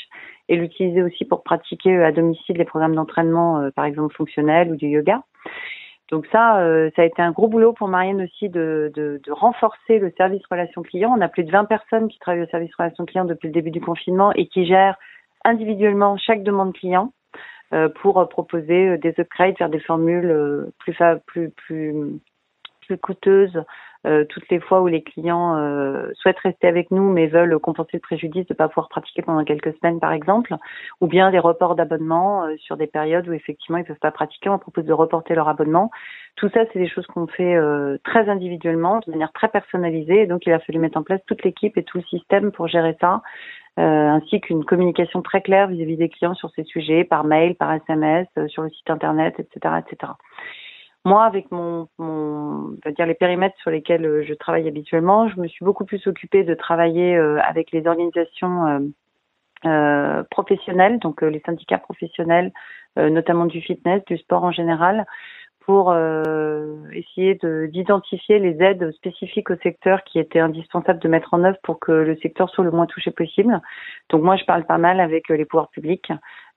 et 0.49 0.57
l'utiliser 0.57 1.05
aussi 1.05 1.25
pour 1.25 1.45
pratiquer 1.45 1.97
euh, 1.97 2.05
à 2.05 2.11
domicile 2.11 2.57
des 2.57 2.65
programmes 2.65 2.97
d'entraînement, 2.97 3.61
euh, 3.61 3.71
par 3.71 3.85
exemple 3.85 4.13
fonctionnels 4.13 4.73
ou 4.73 4.75
du 4.75 4.89
yoga. 4.89 5.23
Donc 6.11 6.27
ça, 6.33 6.59
euh, 6.63 6.91
ça 6.97 7.03
a 7.03 7.05
été 7.05 7.23
un 7.23 7.31
gros 7.31 7.47
boulot 7.47 7.75
pour 7.75 7.87
Marianne 7.87 8.23
aussi 8.23 8.49
de, 8.49 8.91
de, 8.97 9.21
renforcer 9.31 10.01
le 10.01 10.13
service 10.17 10.43
relation 10.51 10.83
client. 10.83 11.15
On 11.17 11.21
a 11.21 11.29
plus 11.29 11.45
de 11.45 11.53
20 11.53 11.67
personnes 11.67 12.09
qui 12.09 12.19
travaillent 12.19 12.43
au 12.43 12.49
service 12.49 12.75
relation 12.77 13.05
client 13.07 13.25
depuis 13.25 13.47
le 13.47 13.55
début 13.55 13.71
du 13.71 13.81
confinement 13.81 14.33
et 14.33 14.49
qui 14.49 14.67
gèrent 14.67 14.99
individuellement 15.45 16.17
chaque 16.17 16.43
demande 16.43 16.75
client 16.75 17.13
euh, 17.13 17.24
pour 18.01 18.29
proposer 18.29 18.99
des 18.99 19.15
upgrades, 19.19 19.57
faire 19.59 19.69
des 19.69 19.81
formules 19.81 20.71
plus, 20.79 20.97
plus, 21.27 21.51
plus, 21.51 22.21
plus 22.81 22.99
coûteuses 22.99 23.65
euh, 24.07 24.25
toutes 24.29 24.49
les 24.51 24.61
fois 24.61 24.83
où 24.83 24.87
les 24.87 25.03
clients 25.03 25.57
euh, 25.57 26.11
souhaitent 26.15 26.39
rester 26.41 26.67
avec 26.67 26.91
nous 26.91 27.11
mais 27.11 27.27
veulent 27.27 27.59
compenser 27.59 27.93
le 27.95 28.01
préjudice 28.01 28.47
de 28.47 28.53
ne 28.53 28.57
pas 28.57 28.69
pouvoir 28.69 28.91
pratiquer 28.91 29.23
pendant 29.23 29.45
quelques 29.45 29.75
semaines 29.79 29.99
par 29.99 30.13
exemple, 30.13 30.55
ou 31.01 31.07
bien 31.07 31.31
des 31.31 31.39
reports 31.39 31.75
d'abonnement 31.75 32.45
euh, 32.45 32.55
sur 32.59 32.77
des 32.77 32.87
périodes 32.87 33.27
où 33.29 33.33
effectivement 33.33 33.79
ils 33.79 33.83
ne 33.83 33.87
peuvent 33.87 33.97
pas 33.99 34.11
pratiquer, 34.11 34.51
on 34.51 34.59
propose 34.59 34.85
de 34.85 34.93
reporter 34.93 35.35
leur 35.35 35.49
abonnement. 35.49 35.91
Tout 36.37 36.51
ça, 36.51 36.65
c'est 36.73 36.79
des 36.79 36.89
choses 36.89 37.07
qu'on 37.07 37.29
fait 37.29 37.57
très 38.03 38.29
individuellement, 38.29 39.01
de 39.07 39.13
manière 39.13 39.33
très 39.33 39.49
personnalisée, 39.49 40.23
et 40.23 40.27
donc 40.27 40.45
il 40.47 40.53
a 40.53 40.59
fallu 40.59 40.81
mettre 40.81 40.99
en 40.99 41.05
place 41.05 41.21
toute 41.27 41.45
l'équipe 41.45 41.79
et 41.79 41.85
tout 41.85 41.99
le 41.99 42.05
système 42.05 42.51
pour 42.51 42.67
gérer 42.67 42.97
ça. 43.01 43.23
Ainsi 43.77 44.41
qu'une 44.41 44.65
communication 44.65 45.23
très 45.23 45.43
claire 45.43 45.69
vis-à-vis 45.69 45.95
-vis 45.95 45.99
des 45.99 46.09
clients 46.09 46.35
sur 46.35 46.51
ces 46.51 46.65
sujets, 46.65 47.05
par 47.05 47.25
mail, 47.25 47.57
par 47.57 47.73
SMS, 47.73 48.29
sur 48.49 48.63
le 48.63 48.71
site 48.71 48.91
internet, 48.91 49.35
etc., 49.39 49.75
etc. 49.81 50.13
Moi, 51.07 51.23
avec 51.23 51.51
mon, 51.53 51.89
mon, 51.99 52.77
on 52.85 52.91
dire 52.91 53.05
les 53.05 53.15
périmètres 53.15 53.57
sur 53.61 53.71
lesquels 53.71 54.07
euh, 54.07 54.25
je 54.27 54.33
travaille 54.33 54.67
habituellement, 54.67 55.29
je 55.29 55.39
me 55.39 55.47
suis 55.49 55.63
beaucoup 55.63 55.85
plus 55.85 56.07
occupée 56.07 56.45
de 56.45 56.55
travailler 56.55 57.15
euh, 57.15 57.41
avec 57.43 57.73
les 57.73 57.87
organisations 57.87 58.67
euh, 58.67 58.79
euh 59.67 60.23
professionnelles, 60.31 60.99
donc 61.01 61.23
les 61.23 61.41
syndicats 61.45 61.79
professionnels, 61.79 62.53
notamment 62.97 63.47
du 63.47 63.61
fitness, 63.61 64.05
du 64.05 64.19
sport 64.19 64.45
en 64.45 64.53
général, 64.53 65.07
pour 65.67 65.93
euh, 65.93 66.77
essayer 66.93 67.39
d'identifier 67.69 68.39
les 68.39 68.63
aides 68.63 68.91
spécifiques 68.93 69.51
au 69.51 69.57
secteur 69.57 70.05
qui 70.05 70.19
étaient 70.19 70.41
indispensables 70.41 71.01
de 71.01 71.09
mettre 71.09 71.33
en 71.33 71.43
œuvre 71.45 71.59
pour 71.63 71.81
que 71.81 71.93
le 71.93 72.17
secteur 72.17 72.51
soit 72.51 72.65
le 72.65 72.71
moins 72.71 72.87
touché 72.87 73.11
possible. 73.11 73.61
Donc 74.11 74.23
moi, 74.23 74.37
je 74.37 74.45
parle 74.45 74.65
pas 74.65 74.79
mal 74.79 75.01
avec 75.01 75.29
les 75.29 75.45
pouvoirs 75.45 75.71
publics 75.71 76.13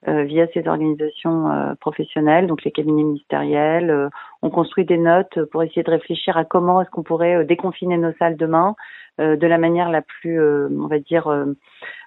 euh, 0.08 0.26
via 0.26 0.46
ces 0.54 0.68
organisations 0.68 1.50
euh, 1.50 1.74
professionnelles, 1.76 2.46
donc 2.46 2.64
les 2.64 2.72
cabinets 2.72 3.02
ministériels. 3.02 3.90
Euh, 3.90 4.10
on 4.44 4.52
construit 4.52 4.86
des 4.86 5.00
notes 5.00 5.44
pour 5.46 5.64
essayer 5.64 5.82
de 5.82 5.90
réfléchir 5.90 6.38
à 6.38 6.46
comment 6.46 6.82
est-ce 6.82 6.92
qu'on 6.92 7.02
pourrait 7.02 7.46
déconfiner 7.46 7.98
nos 7.98 8.14
salles 8.14 8.38
demain 8.38 8.76
de 9.18 9.48
la 9.48 9.58
manière 9.58 9.90
la 9.90 10.04
plus, 10.04 10.40
on 10.40 10.86
va 10.86 11.00
dire, 11.00 11.28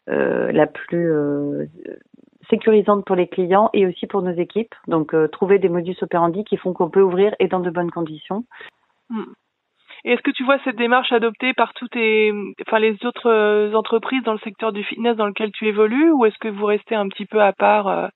la 0.06 0.66
plus 0.68 1.12
sécurisante 2.50 3.04
pour 3.06 3.16
les 3.16 3.28
clients 3.28 3.70
et 3.72 3.86
aussi 3.86 4.06
pour 4.06 4.22
nos 4.22 4.34
équipes. 4.34 4.74
Donc 4.88 5.14
trouver 5.32 5.58
des 5.58 5.68
modus 5.68 5.96
operandi 6.02 6.44
qui 6.44 6.56
font 6.56 6.72
qu'on 6.72 6.90
peut 6.90 7.02
ouvrir 7.02 7.34
et 7.38 7.48
dans 7.48 7.60
de 7.60 7.70
bonnes 7.70 7.90
conditions. 7.90 8.44
Hmm. 9.08 9.32
Et 10.04 10.12
est-ce 10.12 10.22
que 10.22 10.30
tu 10.30 10.44
vois 10.44 10.58
cette 10.64 10.76
démarche 10.76 11.12
adoptée 11.12 11.52
par 11.52 11.74
toutes 11.74 11.96
enfin 11.96 12.78
les 12.78 12.96
autres 13.04 13.28
euh, 13.30 13.74
entreprises 13.74 14.22
dans 14.22 14.32
le 14.32 14.38
secteur 14.38 14.72
du 14.72 14.82
fitness 14.82 15.16
dans 15.16 15.26
lequel 15.26 15.52
tu 15.52 15.66
évolues, 15.66 16.10
ou 16.10 16.24
est-ce 16.24 16.38
que 16.38 16.48
vous 16.48 16.64
restez 16.64 16.94
un 16.94 17.08
petit 17.08 17.26
peu 17.26 17.42
à 17.42 17.52
part 17.52 17.88
euh? 17.88 18.08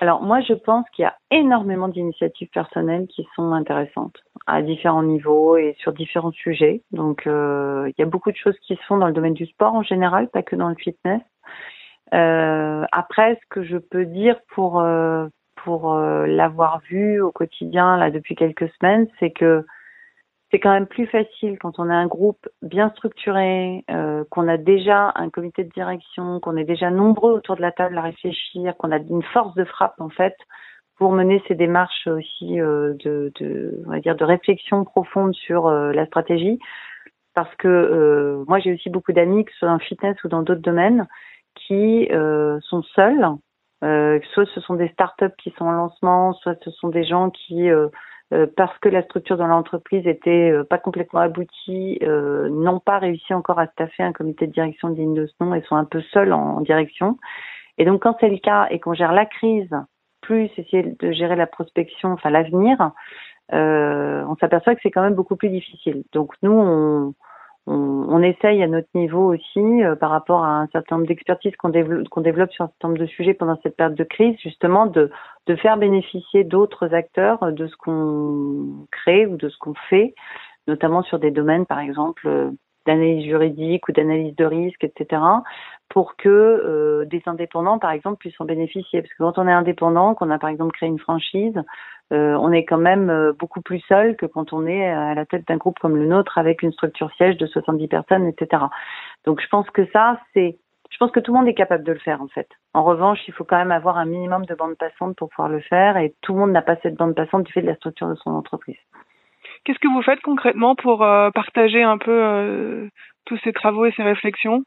Alors 0.00 0.22
moi, 0.22 0.40
je 0.40 0.52
pense 0.52 0.88
qu'il 0.90 1.04
y 1.04 1.06
a 1.06 1.16
énormément 1.30 1.88
d'initiatives 1.88 2.50
personnelles 2.52 3.06
qui 3.08 3.26
sont 3.34 3.52
intéressantes 3.52 4.18
à 4.46 4.60
différents 4.60 5.02
niveaux 5.02 5.56
et 5.56 5.74
sur 5.78 5.92
différents 5.92 6.32
sujets. 6.32 6.82
Donc 6.90 7.26
euh, 7.26 7.88
il 7.88 7.94
y 7.98 8.02
a 8.02 8.08
beaucoup 8.08 8.30
de 8.30 8.36
choses 8.36 8.58
qui 8.60 8.76
se 8.76 8.82
font 8.82 8.98
dans 8.98 9.06
le 9.06 9.12
domaine 9.12 9.34
du 9.34 9.46
sport 9.46 9.74
en 9.74 9.82
général, 9.82 10.28
pas 10.28 10.42
que 10.42 10.56
dans 10.56 10.68
le 10.68 10.74
fitness. 10.76 11.22
Euh, 12.12 12.84
après, 12.92 13.36
ce 13.36 13.46
que 13.48 13.64
je 13.64 13.78
peux 13.78 14.04
dire 14.04 14.36
pour 14.54 14.82
pour 15.64 15.94
euh, 15.94 16.26
l'avoir 16.26 16.80
vu 16.80 17.20
au 17.20 17.32
quotidien 17.32 17.96
là 17.96 18.10
depuis 18.10 18.34
quelques 18.34 18.68
semaines, 18.78 19.08
c'est 19.18 19.30
que 19.30 19.64
c'est 20.50 20.60
quand 20.60 20.72
même 20.72 20.86
plus 20.86 21.06
facile 21.06 21.58
quand 21.58 21.78
on 21.78 21.90
a 21.90 21.94
un 21.94 22.06
groupe 22.06 22.48
bien 22.62 22.90
structuré, 22.90 23.84
euh, 23.90 24.24
qu'on 24.30 24.46
a 24.46 24.56
déjà 24.56 25.10
un 25.16 25.30
comité 25.30 25.64
de 25.64 25.70
direction, 25.70 26.38
qu'on 26.38 26.56
est 26.56 26.64
déjà 26.64 26.90
nombreux 26.90 27.32
autour 27.32 27.56
de 27.56 27.62
la 27.62 27.72
table 27.72 27.98
à 27.98 28.02
réfléchir, 28.02 28.76
qu'on 28.76 28.92
a 28.92 28.98
une 28.98 29.22
force 29.22 29.54
de 29.54 29.64
frappe 29.64 30.00
en 30.00 30.10
fait 30.10 30.36
pour 30.96 31.10
mener 31.10 31.42
ces 31.48 31.56
démarches 31.56 32.06
aussi 32.06 32.60
euh, 32.60 32.94
de, 33.04 33.32
de, 33.40 33.82
on 33.86 33.90
va 33.90 34.00
dire, 34.00 34.14
de 34.14 34.24
réflexion 34.24 34.84
profonde 34.84 35.34
sur 35.34 35.68
la 35.68 36.06
stratégie. 36.06 36.58
Parce 37.34 37.52
que 37.56 38.44
moi 38.46 38.60
j'ai 38.60 38.74
aussi 38.74 38.90
beaucoup 38.90 39.12
d'amis, 39.12 39.44
que 39.44 39.50
ce 39.52 39.58
soit 39.58 39.70
en 39.70 39.80
fitness 39.80 40.22
ou 40.22 40.28
dans 40.28 40.42
d'autres 40.42 40.60
domaines, 40.60 41.08
qui 41.54 42.08
sont 42.60 42.82
seuls 42.94 43.26
euh, 43.84 44.18
soit 44.32 44.46
ce 44.54 44.60
sont 44.60 44.74
des 44.74 44.88
startups 44.88 45.34
qui 45.38 45.52
sont 45.58 45.66
en 45.66 45.72
lancement, 45.72 46.32
soit 46.34 46.56
ce 46.64 46.70
sont 46.70 46.88
des 46.88 47.04
gens 47.04 47.28
qui, 47.30 47.68
euh, 47.68 47.88
euh, 48.32 48.46
parce 48.56 48.76
que 48.78 48.88
la 48.88 49.02
structure 49.02 49.36
dans 49.36 49.46
l'entreprise 49.46 50.06
était 50.06 50.52
pas 50.70 50.78
complètement 50.78 51.20
aboutie, 51.20 51.98
n'ont 52.02 52.80
pas 52.80 52.98
réussi 52.98 53.34
encore 53.34 53.58
à 53.58 53.66
staffer 53.68 54.02
un 54.02 54.12
comité 54.12 54.46
de 54.46 54.52
direction 54.52 54.88
digne 54.88 55.14
de 55.14 55.26
ce 55.26 55.34
nom 55.40 55.54
et 55.54 55.62
sont 55.62 55.76
un 55.76 55.84
peu 55.84 56.00
seuls 56.12 56.32
en, 56.32 56.60
direction. 56.62 57.18
Et 57.76 57.84
donc 57.84 58.02
quand 58.02 58.16
c'est 58.20 58.30
le 58.30 58.38
cas 58.38 58.68
et 58.70 58.80
qu'on 58.80 58.94
gère 58.94 59.12
la 59.12 59.26
crise, 59.26 59.70
plus 60.22 60.48
essayer 60.56 60.96
de 60.98 61.12
gérer 61.12 61.36
la 61.36 61.46
prospection, 61.46 62.12
enfin 62.12 62.30
l'avenir, 62.30 62.78
on 63.52 64.36
s'aperçoit 64.40 64.74
que 64.74 64.80
c'est 64.82 64.90
quand 64.90 65.02
même 65.02 65.14
beaucoup 65.14 65.36
plus 65.36 65.50
difficile. 65.50 66.04
Donc 66.12 66.32
nous, 66.42 66.52
on, 66.52 67.14
on, 67.66 68.06
on, 68.08 68.22
essaye 68.22 68.62
à 68.62 68.66
notre 68.66 68.88
niveau 68.94 69.32
aussi, 69.32 69.58
euh, 69.58 69.96
par 69.96 70.10
rapport 70.10 70.44
à 70.44 70.60
un 70.60 70.66
certain 70.68 70.96
nombre 70.96 71.08
d'expertises 71.08 71.56
qu'on 71.56 71.70
développe, 71.70 72.52
sur 72.52 72.64
un 72.64 72.68
certain 72.68 72.88
nombre 72.88 73.00
de 73.00 73.06
sujets 73.06 73.34
pendant 73.34 73.58
cette 73.62 73.76
période 73.76 73.96
de 73.96 74.04
crise, 74.04 74.36
justement 74.42 74.86
de, 74.86 75.10
faire 75.56 75.76
bénéficier 75.76 76.44
d'autres 76.44 76.94
acteurs 76.94 77.52
de 77.52 77.66
ce 77.66 77.76
qu'on 77.76 78.86
crée 78.90 79.26
ou 79.26 79.36
de 79.36 79.48
ce 79.48 79.56
qu'on 79.58 79.74
fait, 79.88 80.14
notamment 80.66 81.02
sur 81.02 81.18
des 81.18 81.30
domaines, 81.30 81.66
par 81.66 81.78
exemple, 81.78 82.26
euh, 82.26 82.50
d'analyse 82.86 83.24
juridique 83.24 83.88
ou 83.88 83.92
d'analyse 83.92 84.34
de 84.36 84.44
risque, 84.44 84.84
etc., 84.84 85.20
pour 85.88 86.16
que 86.16 86.28
euh, 86.28 87.04
des 87.04 87.22
indépendants, 87.26 87.78
par 87.78 87.90
exemple, 87.90 88.18
puissent 88.18 88.40
en 88.40 88.44
bénéficier. 88.44 89.02
Parce 89.02 89.12
que 89.12 89.22
quand 89.22 89.38
on 89.38 89.46
est 89.46 89.52
indépendant, 89.52 90.14
qu'on 90.14 90.30
a 90.30 90.38
par 90.38 90.50
exemple 90.50 90.72
créé 90.72 90.88
une 90.88 90.98
franchise, 90.98 91.60
euh, 92.12 92.36
on 92.40 92.52
est 92.52 92.64
quand 92.64 92.78
même 92.78 93.10
euh, 93.10 93.32
beaucoup 93.32 93.62
plus 93.62 93.80
seul 93.88 94.16
que 94.16 94.26
quand 94.26 94.52
on 94.52 94.66
est 94.66 94.86
à 94.86 95.14
la 95.14 95.24
tête 95.24 95.46
d'un 95.48 95.56
groupe 95.56 95.78
comme 95.78 95.96
le 95.96 96.06
nôtre 96.06 96.36
avec 96.38 96.62
une 96.62 96.72
structure 96.72 97.10
siège 97.16 97.36
de 97.38 97.46
70 97.46 97.88
personnes, 97.88 98.26
etc. 98.26 98.64
Donc 99.24 99.40
je 99.40 99.48
pense 99.48 99.68
que 99.70 99.86
ça, 99.92 100.20
c'est 100.34 100.58
je 100.90 100.98
pense 100.98 101.10
que 101.10 101.18
tout 101.18 101.32
le 101.32 101.38
monde 101.38 101.48
est 101.48 101.54
capable 101.54 101.82
de 101.82 101.92
le 101.92 101.98
faire 101.98 102.22
en 102.22 102.28
fait. 102.28 102.48
En 102.72 102.84
revanche, 102.84 103.18
il 103.26 103.34
faut 103.34 103.42
quand 103.42 103.56
même 103.56 103.72
avoir 103.72 103.98
un 103.98 104.04
minimum 104.04 104.46
de 104.46 104.54
bande 104.54 104.76
passante 104.76 105.16
pour 105.16 105.28
pouvoir 105.30 105.48
le 105.48 105.60
faire 105.60 105.96
et 105.96 106.14
tout 106.20 106.34
le 106.34 106.40
monde 106.40 106.52
n'a 106.52 106.62
pas 106.62 106.76
cette 106.82 106.94
bande 106.94 107.16
passante 107.16 107.42
du 107.44 107.52
fait 107.52 107.62
de 107.62 107.66
la 107.66 107.74
structure 107.74 108.08
de 108.08 108.14
son 108.14 108.30
entreprise. 108.30 108.76
Qu'est-ce 109.64 109.78
que 109.78 109.88
vous 109.88 110.02
faites 110.02 110.20
concrètement 110.20 110.74
pour 110.74 111.02
euh, 111.02 111.30
partager 111.30 111.82
un 111.82 111.98
peu 111.98 112.88
tous 113.24 113.38
ces 113.44 113.52
travaux 113.52 113.86
et 113.86 113.92
ces 113.96 114.02
réflexions? 114.02 114.64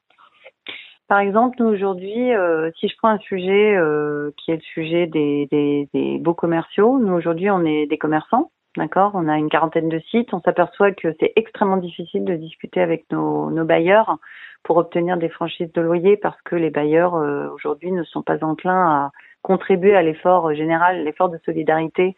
Par 1.07 1.19
exemple, 1.19 1.55
nous 1.59 1.67
aujourd'hui, 1.67 2.33
euh, 2.33 2.69
si 2.79 2.89
je 2.89 2.95
prends 2.97 3.09
un 3.09 3.19
sujet 3.19 3.75
euh, 3.75 4.31
qui 4.37 4.51
est 4.51 4.55
le 4.55 4.61
sujet 4.61 5.07
des, 5.07 5.47
des, 5.51 5.87
des 5.93 6.17
beaux 6.17 6.33
commerciaux, 6.33 6.99
nous 6.99 7.13
aujourd'hui 7.13 7.49
on 7.49 7.63
est 7.63 7.85
des 7.85 7.97
commerçants, 7.97 8.51
d'accord? 8.75 9.11
On 9.13 9.29
a 9.29 9.37
une 9.37 9.47
quarantaine 9.47 9.87
de 9.87 9.99
sites, 10.11 10.33
on 10.33 10.41
s'aperçoit 10.41 10.91
que 10.91 11.15
c'est 11.21 11.31
extrêmement 11.37 11.77
difficile 11.77 12.25
de 12.25 12.35
discuter 12.35 12.81
avec 12.81 13.05
nos, 13.09 13.49
nos, 13.51 13.63
bailleurs 13.63 14.17
pour 14.63 14.75
obtenir 14.75 15.15
des 15.15 15.29
franchises 15.29 15.71
de 15.71 15.81
loyer 15.81 16.17
parce 16.17 16.41
que 16.41 16.57
les 16.57 16.71
bailleurs 16.71 17.15
euh, 17.15 17.47
aujourd'hui 17.53 17.93
ne 17.93 18.03
sont 18.03 18.21
pas 18.21 18.43
enclins 18.43 19.05
à 19.05 19.11
contribuer 19.43 19.95
à 19.95 20.01
l'effort 20.01 20.53
général, 20.55 21.05
l'effort 21.05 21.29
de 21.29 21.39
solidarité 21.45 22.17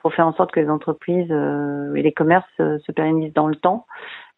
pour 0.00 0.14
faire 0.14 0.26
en 0.26 0.32
sorte 0.32 0.52
que 0.52 0.60
les 0.60 0.70
entreprises 0.70 1.30
et 1.30 2.02
les 2.02 2.12
commerces 2.12 2.50
se 2.56 2.92
pérennisent 2.92 3.34
dans 3.34 3.48
le 3.48 3.56
temps. 3.56 3.86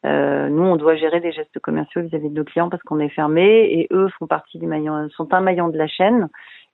Euh, 0.05 0.49
nous, 0.49 0.65
on 0.65 0.77
doit 0.77 0.97
gérer 0.97 1.21
des 1.21 1.33
gestes 1.33 1.59
commerciaux 1.61 2.03
vis-à-vis 2.03 2.31
de 2.31 2.35
nos 2.35 2.45
clients 2.45 2.69
parce 2.69 2.83
qu'on 2.83 2.99
est 2.99 3.09
fermé 3.09 3.43
et 3.45 3.89
eux 3.93 4.09
font 4.19 4.27
partie 4.27 4.59
du 4.59 4.67
maillon, 4.67 5.09
sont 5.11 5.33
un 5.33 5.41
maillon 5.41 5.69
de 5.69 5.79
la 5.79 5.87
chaîne 5.87 6.29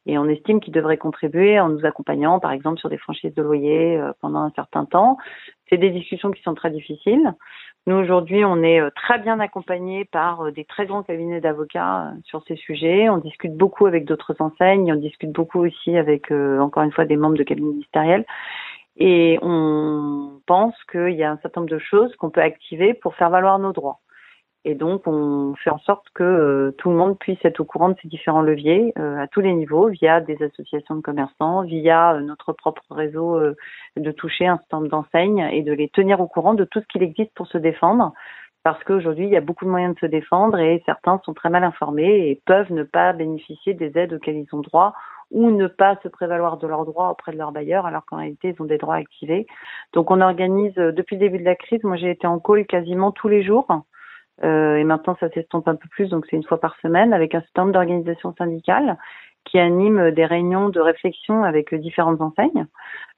et 0.07 0.17
on 0.17 0.27
estime 0.27 0.61
qu'ils 0.61 0.73
devraient 0.73 0.97
contribuer 0.97 1.61
en 1.61 1.69
nous 1.69 1.85
accompagnant, 1.85 2.41
par 2.41 2.53
exemple, 2.53 2.79
sur 2.79 2.89
des 2.89 2.97
franchises 2.97 3.35
de 3.35 3.43
loyer 3.43 3.99
euh, 3.99 4.13
pendant 4.23 4.41
un 4.41 4.51
certain 4.57 4.87
temps. 4.87 5.19
C'est 5.69 5.77
des 5.77 5.91
discussions 5.91 6.31
qui 6.31 6.43
sont 6.43 6.55
très 6.55 6.71
difficiles. 6.71 7.35
Nous, 7.87 7.97
aujourd'hui, 7.97 8.43
on 8.47 8.63
est 8.63 8.81
euh, 8.81 8.89
très 8.95 9.19
bien 9.19 9.39
accompagnés 9.41 10.07
par 10.07 10.51
des 10.53 10.65
très 10.65 10.87
grands 10.87 11.03
cabinets 11.03 11.43
d'avocats 11.43 12.13
sur 12.25 12.43
ces 12.49 12.57
sujets. 12.57 13.11
On 13.11 13.19
discute 13.19 13.55
beaucoup 13.55 13.85
avec 13.85 14.07
d'autres 14.07 14.37
enseignes, 14.41 14.91
on 14.91 14.97
discute 14.97 15.33
beaucoup 15.33 15.61
aussi 15.61 15.99
avec, 15.99 16.31
encore 16.31 16.83
une 16.83 16.93
fois, 16.93 17.05
des 17.05 17.17
membres 17.17 17.37
de 17.37 17.43
cabinets 17.43 17.73
ministériels. 17.73 18.25
Et 18.99 19.39
on 19.43 20.41
pense 20.47 20.75
qu'il 20.91 21.15
y 21.15 21.23
a 21.23 21.31
un 21.31 21.39
certain 21.39 21.61
nombre 21.61 21.73
de 21.73 21.79
choses 21.79 22.15
qu'on 22.17 22.31
peut 22.31 22.43
activer 22.43 22.95
pour 22.95 23.15
faire 23.15 23.31
valoir 23.31 23.59
nos 23.59 23.73
droits. 23.73 24.01
Et 24.65 24.75
donc, 24.75 25.07
on 25.07 25.55
fait 25.55 25.71
en 25.71 25.79
sorte 25.79 26.07
que 26.15 26.25
euh, 26.25 26.75
tout 26.79 26.91
le 26.91 26.97
monde 26.97 27.17
puisse 27.19 27.39
être 27.45 27.61
au 27.61 27.65
courant 27.65 27.91
de 27.91 27.97
ces 28.03 28.09
différents 28.09 28.43
leviers 28.43 28.93
euh, 28.99 29.19
à 29.19 29.29
tous 29.29 29.41
les 29.41 29.55
niveaux, 29.55 29.89
via 29.89 30.21
des 30.21 30.43
associations 30.43 30.97
de 30.97 31.01
commerçants, 31.01 31.63
via 31.63 32.15
euh, 32.15 32.21
notre 32.21 32.53
propre 32.53 32.83
réseau, 32.91 33.41
de 33.97 34.11
toucher 34.11 34.47
un 34.47 34.59
certain 34.59 34.79
nombre 34.79 34.91
d'enseignes 34.91 35.49
et 35.53 35.63
de 35.63 35.73
les 35.73 35.89
tenir 35.89 36.21
au 36.21 36.27
courant 36.27 36.55
de 36.55 36.65
tout 36.65 36.81
ce 36.81 36.87
qu'il 36.89 37.03
existe 37.03 37.33
pour 37.35 37.47
se 37.47 37.57
défendre. 37.57 38.13
Parce 38.65 38.83
qu'aujourd'hui, 38.85 39.27
il 39.27 39.31
y 39.31 39.37
a 39.37 39.41
beaucoup 39.41 39.65
de 39.65 39.71
moyens 39.71 39.95
de 39.95 40.01
se 40.01 40.07
défendre 40.07 40.59
et 40.59 40.83
certains 40.85 41.21
sont 41.25 41.33
très 41.33 41.49
mal 41.49 41.63
informés 41.63 42.29
et 42.29 42.43
peuvent 42.45 42.73
ne 42.73 42.83
pas 42.83 43.13
bénéficier 43.13 43.75
des 43.75 43.97
aides 43.97 44.13
auxquelles 44.13 44.37
ils 44.37 44.55
ont 44.55 44.61
droit 44.61 44.93
ou 45.31 45.51
ne 45.51 45.67
pas 45.67 45.99
se 46.03 46.09
prévaloir 46.09 46.57
de 46.57 46.67
leurs 46.67 46.85
droits 46.85 47.11
auprès 47.11 47.33
de 47.33 47.39
leurs 47.39 47.53
bailleurs 47.53 47.87
alors 47.87 48.05
qu'en 48.07 48.17
réalité 48.17 48.55
ils 48.55 48.63
ont 48.63 48.67
des 48.67 48.79
droits 48.79 48.97
activés. 48.97 49.47
Donc 49.93 50.11
on 50.11 50.21
organise 50.21 50.77
euh, 50.79 50.93
depuis 50.93 51.17
le 51.17 51.21
début 51.21 51.39
de 51.39 51.45
la 51.45 51.57
crise, 51.57 51.83
moi 51.85 51.97
j'ai 51.97 52.11
été 52.11 52.27
en 52.27 52.39
call 52.39 52.67
quasiment 52.67 53.13
tous 53.13 53.29
les 53.29 53.43
jours 53.43 53.67
euh, 54.45 54.77
et 54.77 54.85
maintenant 54.85 55.17
ça 55.21 55.29
s'estompe 55.31 55.69
un 55.69 55.75
peu 55.75 55.89
plus 55.91 56.09
donc 56.09 56.27
c'est 56.31 56.37
une 56.37 56.45
fois 56.45 56.61
par 56.61 56.77
semaine 56.81 57.13
avec 57.13 57.35
un 57.35 57.41
certain 57.41 57.63
nombre 57.63 57.75
d'organisations 57.75 58.35
syndicales 58.39 58.97
qui 59.45 59.59
animent 59.59 60.11
des 60.11 60.27
réunions 60.27 60.69
de 60.69 60.81
réflexion 60.81 61.43
avec 61.43 61.75
différentes 61.75 62.21
enseignes, 62.21 62.67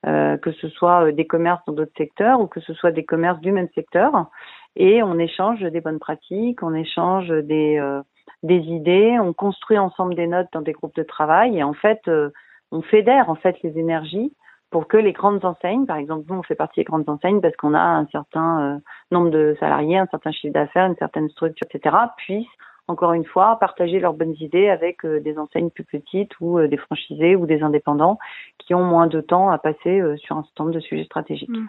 euh, 0.07 0.37
que 0.37 0.53
ce 0.53 0.69
soit 0.69 1.11
des 1.13 1.27
commerces 1.27 1.65
dans 1.67 1.73
d'autres 1.73 1.97
secteurs 1.97 2.41
ou 2.41 2.47
que 2.47 2.61
ce 2.61 2.73
soit 2.75 2.93
des 2.93 3.05
commerces 3.05 3.41
du 3.41 3.53
même 3.53 3.69
secteur 3.75 4.31
et 4.77 5.03
on 5.03 5.19
échange 5.19 5.61
des 5.61 5.81
bonnes 5.81 5.99
pratiques, 5.99 6.63
on 6.63 6.75
échange 6.75 7.29
des 7.29 7.79
euh, 7.79 8.01
des 8.43 8.59
idées, 8.59 9.19
on 9.21 9.33
construit 9.33 9.79
ensemble 9.79 10.15
des 10.15 10.27
notes 10.27 10.49
dans 10.53 10.63
des 10.63 10.73
groupes 10.73 10.95
de 10.97 11.03
travail 11.03 11.59
et 11.59 11.63
en 11.63 11.75
fait, 11.75 12.01
euh, 12.09 12.31
on 12.71 12.83
fédère 12.83 13.29
en 13.29 13.35
fait 13.35 13.57
les 13.63 13.79
énergies 13.79 14.33
pour 14.71 14.87
que 14.87 14.97
les 14.97 15.13
grandes 15.13 15.45
enseignes, 15.45 15.85
par 15.85 15.97
exemple, 15.97 16.27
nous 16.29 16.39
on 16.39 16.43
fait 16.43 16.55
partie 16.55 16.81
des 16.81 16.85
grandes 16.85 17.09
enseignes 17.09 17.41
parce 17.41 17.57
qu'on 17.57 17.75
a 17.75 17.81
un 17.81 18.07
certain 18.07 18.61
euh, 18.61 18.79
nombre 19.11 19.31
de 19.31 19.57
salariés, 19.59 19.99
un 19.99 20.07
certain 20.07 20.31
chiffre 20.31 20.55
d'affaires, 20.55 20.87
une 20.87 20.97
certaine 20.97 21.29
structure, 21.31 21.67
etc., 21.71 21.97
puissent 22.17 22.47
encore 22.87 23.13
une 23.13 23.25
fois 23.25 23.57
partager 23.61 24.01
leurs 24.01 24.15
bonnes 24.15 24.35
idées 24.41 24.69
avec 24.69 25.05
euh, 25.05 25.21
des 25.21 25.39
enseignes 25.39 25.71
plus 25.71 25.85
petites 25.85 26.33
ou 26.41 26.61
des 26.67 26.77
franchisés 26.77 27.37
ou 27.37 27.47
des 27.47 27.63
indépendants 27.63 28.19
qui 28.59 28.75
ont 28.75 28.85
moins 28.85 29.07
de 29.07 29.21
temps 29.21 29.51
à 29.51 29.59
passer 29.59 30.03
sur 30.19 30.37
un 30.37 30.45
certain 30.45 30.65
nombre 30.65 30.75
de 30.77 30.81
sujets 30.81 31.05
stratégiques. 31.05 31.51
Mmh. 31.51 31.67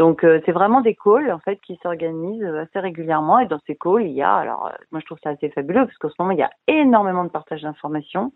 Donc 0.00 0.24
euh, 0.24 0.40
c'est 0.46 0.52
vraiment 0.52 0.80
des 0.80 0.94
calls 0.94 1.30
en 1.30 1.40
fait 1.40 1.60
qui 1.60 1.78
s'organisent 1.82 2.42
euh, 2.42 2.62
assez 2.62 2.80
régulièrement 2.80 3.38
et 3.38 3.46
dans 3.46 3.60
ces 3.66 3.76
calls 3.76 4.04
il 4.04 4.12
y 4.12 4.22
a 4.22 4.34
alors 4.34 4.68
euh, 4.68 4.70
moi 4.92 5.00
je 5.02 5.04
trouve 5.04 5.18
ça 5.22 5.28
assez 5.28 5.50
fabuleux 5.50 5.84
parce 5.84 5.98
qu'en 5.98 6.08
ce 6.08 6.14
moment 6.18 6.30
il 6.30 6.38
y 6.38 6.42
a 6.42 6.48
énormément 6.68 7.22
de 7.22 7.28
partage 7.28 7.60
d'informations. 7.60 8.32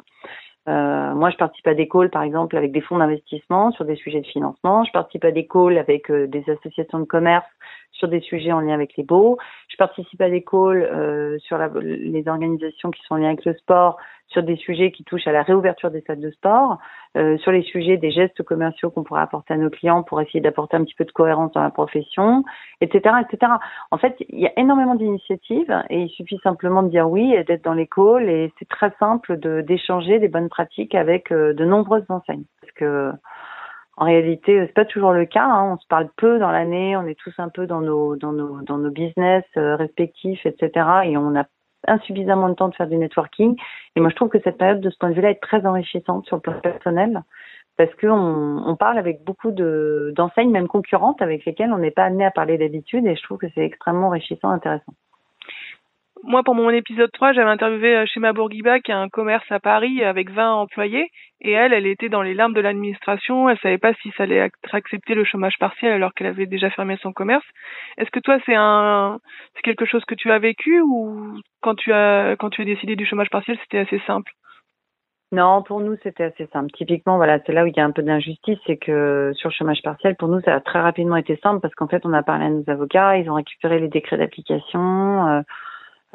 Moi, 0.66 1.28
je 1.28 1.37
participe 1.37 1.66
à 1.66 1.75
des 1.75 1.88
calls, 1.88 2.09
par 2.09 2.23
exemple, 2.23 2.56
avec 2.56 2.73
des 2.73 2.80
fonds 2.80 2.97
d'investissement 2.97 3.71
sur 3.73 3.85
des 3.85 3.97
sujets 3.97 4.23
de 4.23 4.26
financement. 4.26 4.83
Je 4.85 4.92
participe 4.92 5.23
à 5.26 5.30
des 5.30 5.47
calls 5.47 5.76
avec 5.76 6.11
des 6.11 6.42
associations 6.49 6.99
de 6.99 7.04
commerce 7.04 7.44
sur 7.94 8.08
des 8.08 8.20
sujets 8.20 8.52
en 8.52 8.60
lien 8.60 8.74
avec 8.74 8.96
les 8.96 9.04
baux. 9.04 9.38
Je 9.68 9.76
participe 9.76 10.20
à 10.20 10.28
des 10.28 10.42
calls 10.42 10.82
euh, 10.82 11.38
sur 11.38 11.58
la, 11.58 11.70
les 11.80 12.28
organisations 12.28 12.90
qui 12.90 13.02
sont 13.02 13.14
en 13.14 13.18
lien 13.18 13.28
avec 13.28 13.44
le 13.44 13.54
sport, 13.54 13.96
sur 14.28 14.42
des 14.42 14.56
sujets 14.56 14.90
qui 14.90 15.04
touchent 15.04 15.26
à 15.26 15.32
la 15.32 15.42
réouverture 15.42 15.90
des 15.90 16.00
salles 16.02 16.20
de 16.20 16.30
sport, 16.30 16.78
euh, 17.16 17.38
sur 17.38 17.52
les 17.52 17.62
sujets 17.62 17.96
des 17.96 18.10
gestes 18.10 18.42
commerciaux 18.42 18.90
qu'on 18.90 19.04
pourrait 19.04 19.20
apporter 19.20 19.54
à 19.54 19.56
nos 19.56 19.70
clients 19.70 20.02
pour 20.02 20.20
essayer 20.20 20.40
d'apporter 20.40 20.76
un 20.76 20.84
petit 20.84 20.94
peu 20.94 21.04
de 21.04 21.12
cohérence 21.12 21.52
dans 21.52 21.62
la 21.62 21.70
profession, 21.70 22.44
etc., 22.80 23.14
etc. 23.22 23.52
En 23.90 23.98
fait, 23.98 24.16
il 24.28 24.40
y 24.40 24.46
a 24.46 24.52
énormément 24.58 24.96
d'initiatives 24.96 25.74
et 25.90 26.02
il 26.02 26.08
suffit 26.10 26.38
simplement 26.42 26.82
de 26.82 26.88
dire 26.88 27.08
oui 27.08 27.32
et 27.32 27.44
d'être 27.44 27.64
dans 27.64 27.74
les 27.74 27.86
calls 27.86 28.28
et 28.28 28.52
c'est 28.58 28.68
très 28.68 28.92
simple 28.98 29.38
de 29.38 29.60
d'échanger 29.60 30.18
des 30.18 30.28
bonnes 30.28 30.48
pratiques 30.48 30.94
avec 30.94 31.30
euh, 31.30 31.54
de 31.54 31.64
nombreuses 31.64 32.04
enseignes 32.08 32.44
parce 32.60 32.72
que 32.72 33.12
en 33.96 34.06
réalité, 34.06 34.64
c'est 34.66 34.74
pas 34.74 34.84
toujours 34.84 35.12
le 35.12 35.24
cas. 35.24 35.44
Hein. 35.44 35.72
On 35.74 35.78
se 35.78 35.86
parle 35.86 36.08
peu 36.16 36.38
dans 36.38 36.50
l'année, 36.50 36.96
on 36.96 37.06
est 37.06 37.18
tous 37.18 37.34
un 37.38 37.48
peu 37.48 37.66
dans 37.66 37.80
nos 37.80 38.16
dans 38.16 38.32
nos 38.32 38.60
dans 38.62 38.78
nos 38.78 38.90
business 38.90 39.44
euh, 39.56 39.76
respectifs, 39.76 40.44
etc. 40.46 40.86
Et 41.04 41.16
on 41.16 41.36
a 41.36 41.44
insuffisamment 41.86 42.48
de 42.48 42.54
temps 42.54 42.68
de 42.68 42.74
faire 42.74 42.88
du 42.88 42.96
networking. 42.96 43.56
Et 43.94 44.00
moi, 44.00 44.10
je 44.10 44.16
trouve 44.16 44.30
que 44.30 44.40
cette 44.42 44.58
période, 44.58 44.80
de 44.80 44.90
ce 44.90 44.98
point 44.98 45.10
de 45.10 45.14
vue-là, 45.14 45.30
est 45.30 45.42
très 45.42 45.64
enrichissante 45.66 46.26
sur 46.26 46.36
le 46.36 46.42
plan 46.42 46.60
personnel 46.60 47.22
parce 47.76 47.94
qu'on 47.96 48.62
on 48.66 48.76
parle 48.76 48.98
avec 48.98 49.24
beaucoup 49.24 49.50
de 49.50 50.12
d'enseignes, 50.16 50.50
même 50.50 50.68
concurrentes, 50.68 51.22
avec 51.22 51.44
lesquelles 51.44 51.72
on 51.72 51.78
n'est 51.78 51.90
pas 51.90 52.04
amené 52.04 52.24
à 52.24 52.30
parler 52.30 52.58
d'habitude. 52.58 53.06
Et 53.06 53.16
je 53.16 53.22
trouve 53.22 53.38
que 53.38 53.48
c'est 53.54 53.64
extrêmement 53.64 54.08
enrichissant, 54.08 54.50
intéressant 54.50 54.94
moi, 56.26 56.43
pour 56.43 56.54
mon 56.54 56.71
épisode 56.71 57.11
3, 57.12 57.33
j'avais 57.33 57.50
interviewé 57.50 57.97
euh, 57.97 58.07
Shema 58.07 58.33
Bourguiba, 58.33 58.81
qui 58.81 58.93
a 58.93 58.99
un 58.99 59.09
commerce 59.09 59.45
à 59.50 59.61
Paris 59.61 60.02
avec 60.02 60.31
20 60.31 60.54
employés. 60.54 61.11
Et 61.40 61.52
elle, 61.52 61.73
elle 61.73 61.87
était 61.87 62.09
dans 62.09 62.23
les 62.23 62.35
larmes 62.35 62.54
de 62.54 62.61
l'administration. 62.61 63.49
Elle 63.49 63.59
savait 63.59 63.78
pas 63.78 63.93
si 64.02 64.11
ça 64.16 64.23
allait 64.23 64.37
être 64.37 64.75
accepté 64.75 65.14
le 65.14 65.25
chômage 65.25 65.59
partiel 65.59 65.93
alors 65.93 66.14
qu'elle 66.14 66.26
avait 66.26 66.47
déjà 66.47 66.71
fermé 66.71 66.97
son 67.02 67.12
commerce. 67.12 67.45
Est-ce 67.99 68.11
que 68.11 68.21
toi, 68.21 68.38
c'est 68.47 68.54
un, 68.54 69.19
c'est 69.54 69.62
quelque 69.62 69.85
chose 69.85 70.04
que 70.07 70.14
tu 70.14 70.31
as 70.31 70.38
vécu 70.38 70.81
ou 70.81 71.38
quand 71.61 71.75
tu 71.75 71.93
as, 71.93 72.37
quand 72.38 72.50
tu 72.50 72.62
as 72.62 72.64
décidé 72.64 72.97
du 72.97 73.04
chômage 73.04 73.31
partiel, 73.31 73.59
c'était 73.62 73.78
assez 73.78 74.00
simple? 74.07 74.33
Non, 75.33 75.62
pour 75.62 75.81
nous, 75.81 75.97
c'était 76.02 76.25
assez 76.25 76.47
simple. 76.52 76.71
Typiquement, 76.71 77.16
voilà, 77.16 77.40
c'est 77.45 77.52
là 77.52 77.64
où 77.64 77.66
il 77.66 77.76
y 77.76 77.81
a 77.81 77.85
un 77.85 77.90
peu 77.90 78.02
d'injustice, 78.02 78.59
c'est 78.66 78.76
que 78.76 79.33
sur 79.35 79.49
le 79.49 79.54
chômage 79.54 79.83
partiel, 79.83 80.14
pour 80.14 80.28
nous, 80.28 80.40
ça 80.43 80.54
a 80.54 80.61
très 80.61 80.81
rapidement 80.81 81.16
été 81.16 81.37
simple 81.43 81.61
parce 81.61 81.75
qu'en 81.75 81.88
fait, 81.88 82.07
on 82.07 82.12
a 82.12 82.23
parlé 82.23 82.47
à 82.47 82.50
nos 82.50 82.62
avocats, 82.69 83.16
ils 83.19 83.28
ont 83.28 83.35
récupéré 83.35 83.81
les 83.81 83.88
décrets 83.88 84.16
d'application, 84.16 85.26
euh, 85.26 85.40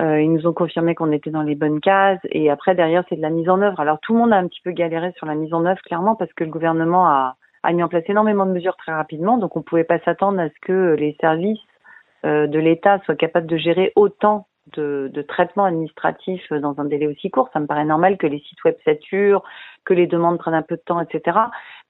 euh, 0.02 0.22
ils 0.22 0.32
nous 0.32 0.48
ont 0.48 0.54
confirmé 0.54 0.96
qu'on 0.96 1.12
était 1.12 1.30
dans 1.30 1.42
les 1.42 1.56
bonnes 1.56 1.82
cases. 1.82 2.20
Et 2.32 2.50
après, 2.50 2.76
derrière, 2.76 3.04
c'est 3.10 3.18
de 3.18 3.22
la 3.22 3.30
mise 3.30 3.50
en 3.50 3.62
œuvre. 3.62 3.80
Alors, 3.80 4.00
tout 4.00 4.14
le 4.14 4.20
monde 4.20 4.34
a 4.34 4.38
un 4.38 4.48
petit 4.48 4.62
peu 4.62 4.72
galéré 4.72 5.12
sur 5.18 5.26
la 5.26 5.36
mise 5.36 5.54
en 5.54 5.66
œuvre, 5.66 5.82
clairement, 5.82 6.16
parce 6.16 6.32
que 6.34 6.44
le 6.44 6.50
gouvernement 6.50 7.08
a, 7.08 7.36
a 7.64 7.74
mis 7.74 7.84
en 7.84 7.90
place 7.90 8.04
énormément 8.08 8.46
de 8.46 8.52
mesures 8.52 8.78
très 8.78 8.94
rapidement. 8.94 9.38
Donc, 9.38 9.56
on 9.58 9.60
ne 9.60 9.66
pouvait 9.66 9.84
pas 9.84 10.00
s'attendre 10.00 10.40
à 10.40 10.48
ce 10.48 10.60
que 10.62 10.96
les 10.98 11.18
services 11.20 11.60
euh, 12.26 12.48
de 12.48 12.60
l'État 12.60 13.00
soient 13.06 13.16
capables 13.16 13.48
de 13.48 13.58
gérer 13.58 13.92
autant 13.96 14.48
de, 14.74 15.10
de 15.14 15.22
traitements 15.22 15.66
administratifs 15.66 16.52
dans 16.54 16.80
un 16.80 16.86
délai 16.86 17.08
aussi 17.08 17.30
court. 17.30 17.50
Ça 17.52 17.60
me 17.60 17.66
paraît 17.66 17.86
normal 17.86 18.18
que 18.18 18.28
les 18.28 18.40
sites 18.40 18.64
web 18.64 18.76
saturent, 18.86 19.44
que 19.84 19.94
les 19.94 20.08
demandes 20.08 20.38
prennent 20.38 20.54
un 20.54 20.62
peu 20.62 20.76
de 20.76 20.82
temps, 20.82 21.02
etc. 21.02 21.38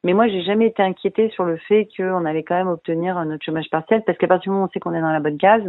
Mais 0.03 0.13
moi, 0.13 0.27
j'ai 0.27 0.41
jamais 0.41 0.67
été 0.67 0.81
inquiétée 0.81 1.29
sur 1.29 1.43
le 1.43 1.57
fait 1.57 1.87
qu'on 1.95 2.25
allait 2.25 2.43
quand 2.43 2.55
même 2.55 2.69
obtenir 2.69 3.23
notre 3.25 3.43
chômage 3.43 3.69
partiel, 3.69 4.01
parce 4.05 4.17
qu'à 4.17 4.27
partir 4.27 4.43
du 4.43 4.49
moment 4.51 4.63
où 4.63 4.67
on 4.67 4.71
sait 4.71 4.79
qu'on 4.79 4.93
est 4.93 5.01
dans 5.01 5.11
la 5.11 5.19
bonne 5.19 5.37
case, 5.37 5.63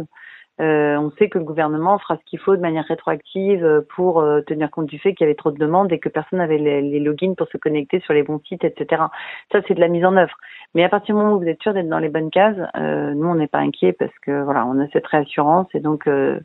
euh, 0.59 0.97
on 0.97 1.11
sait 1.11 1.29
que 1.29 1.37
le 1.37 1.45
gouvernement 1.45 1.97
fera 1.97 2.17
ce 2.17 2.23
qu'il 2.25 2.39
faut 2.39 2.55
de 2.55 2.61
manière 2.61 2.85
rétroactive 2.85 3.63
euh, 3.63 3.81
pour 3.95 4.19
euh, 4.19 4.41
tenir 4.41 4.69
compte 4.69 4.87
du 4.87 4.99
fait 4.99 5.15
qu'il 5.15 5.25
y 5.25 5.27
avait 5.27 5.35
trop 5.35 5.51
de 5.51 5.57
demandes 5.57 5.91
et 5.91 5.99
que 5.99 6.09
personne 6.09 6.39
n'avait 6.39 6.57
les, 6.57 6.99
logins 6.99 7.33
pour 7.35 7.47
se 7.47 7.57
connecter 7.57 7.99
sur 8.01 8.13
les 8.13 8.21
bons 8.21 8.41
sites, 8.45 8.63
etc. 8.63 9.03
Ça, 9.51 9.61
c'est 9.67 9.73
de 9.73 9.79
la 9.79 9.87
mise 9.87 10.05
en 10.05 10.15
œuvre. 10.17 10.35
Mais 10.75 10.83
à 10.83 10.89
partir 10.89 11.15
du 11.15 11.21
moment 11.21 11.35
où 11.35 11.39
vous 11.39 11.47
êtes 11.47 11.61
sûr 11.61 11.73
d'être 11.73 11.89
dans 11.89 11.99
les 11.99 12.09
bonnes 12.09 12.29
cases, 12.29 12.57
nous, 12.75 13.27
on 13.27 13.35
n'est 13.35 13.47
pas 13.47 13.59
inquiet 13.59 13.93
parce 13.93 14.13
que 14.21 14.43
voilà, 14.43 14.65
on 14.65 14.79
a 14.79 14.87
cette 14.89 15.07
réassurance 15.07 15.67
et 15.73 15.79
donc 15.79 16.07
je 16.07 16.39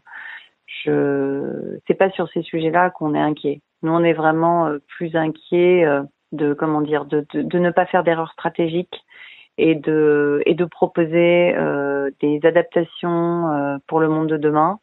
c'est 1.87 1.95
pas 1.95 2.11
sur 2.11 2.29
ces 2.31 2.43
sujets-là 2.43 2.91
qu'on 2.91 3.15
est 3.15 3.21
inquiet. 3.21 3.61
Nous, 3.83 3.92
on 3.92 4.03
est 4.03 4.12
vraiment 4.12 4.71
plus 4.97 5.14
inquiet 5.14 5.87
de 6.33 6.55
comment 6.55 6.81
dire 6.81 7.05
de, 7.05 7.25
de 7.35 7.59
ne 7.59 7.71
pas 7.71 7.87
faire 7.87 8.03
d'erreurs 8.03 8.33
stratégiques 8.33 9.05
et 9.59 9.75
de 9.75 10.42
et 10.47 10.55
de 10.55 10.64
proposer 10.64 11.55
euh, 11.57 12.11
des 12.21 12.40
adaptations 12.45 13.51
euh, 13.51 13.77
pour 13.87 14.01
le 14.01 14.09
monde 14.09 14.29
de 14.29 14.37
demain 14.37 14.79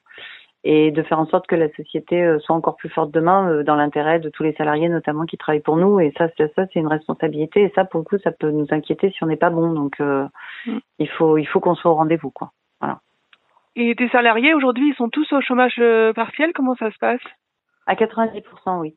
et 0.64 0.92
de 0.92 1.04
faire 1.04 1.20
en 1.20 1.26
sorte 1.26 1.46
que 1.46 1.56
la 1.56 1.70
société 1.74 2.24
euh, 2.24 2.40
soit 2.40 2.56
encore 2.56 2.78
plus 2.78 2.90
forte 2.90 3.12
demain 3.12 3.64
dans 3.64 3.76
l'intérêt 3.76 4.20
de 4.20 4.30
tous 4.30 4.44
les 4.44 4.54
salariés 4.54 4.90
notamment 4.90 5.26
qui 5.26 5.38
travaillent 5.38 5.62
pour 5.62 5.78
nous. 5.78 6.00
Et 6.00 6.14
ça 6.18 6.28
ça 6.38 6.46
c'est 6.56 6.80
une 6.80 6.88
responsabilité. 6.88 7.64
Et 7.64 7.72
ça 7.76 7.86
pour 7.86 8.00
le 8.00 8.06
coup 8.06 8.18
ça 8.24 8.32
peut 8.32 8.50
nous 8.50 8.68
inquiéter 8.72 9.12
si 9.12 9.24
on 9.24 9.28
n'est 9.28 9.36
pas 9.36 9.50
bon. 9.50 9.72
Donc 9.74 10.00
mm. 10.00 10.80
il 11.00 11.10
faut 11.10 11.38
il 11.38 11.46
faut 11.46 11.60
qu'on 11.60 11.76
soit 11.76 11.92
au 11.92 11.96
rendez-vous 11.96 12.32
quoi. 12.32 12.52
Voilà. 12.80 13.00
Et 13.76 13.96
tes 13.96 14.10
salariés 14.10 14.54
aujourd'hui 14.54 14.90
ils 14.90 14.96
sont 14.96 15.10
tous 15.10 15.32
au 15.34 15.42
chômage 15.42 15.82
partiel? 16.16 16.52
Comment 16.54 16.76
ça 16.76 16.92
se 16.92 16.98
passe? 16.98 17.22
À 17.86 17.96
90% 17.96 18.80
oui 18.80 18.96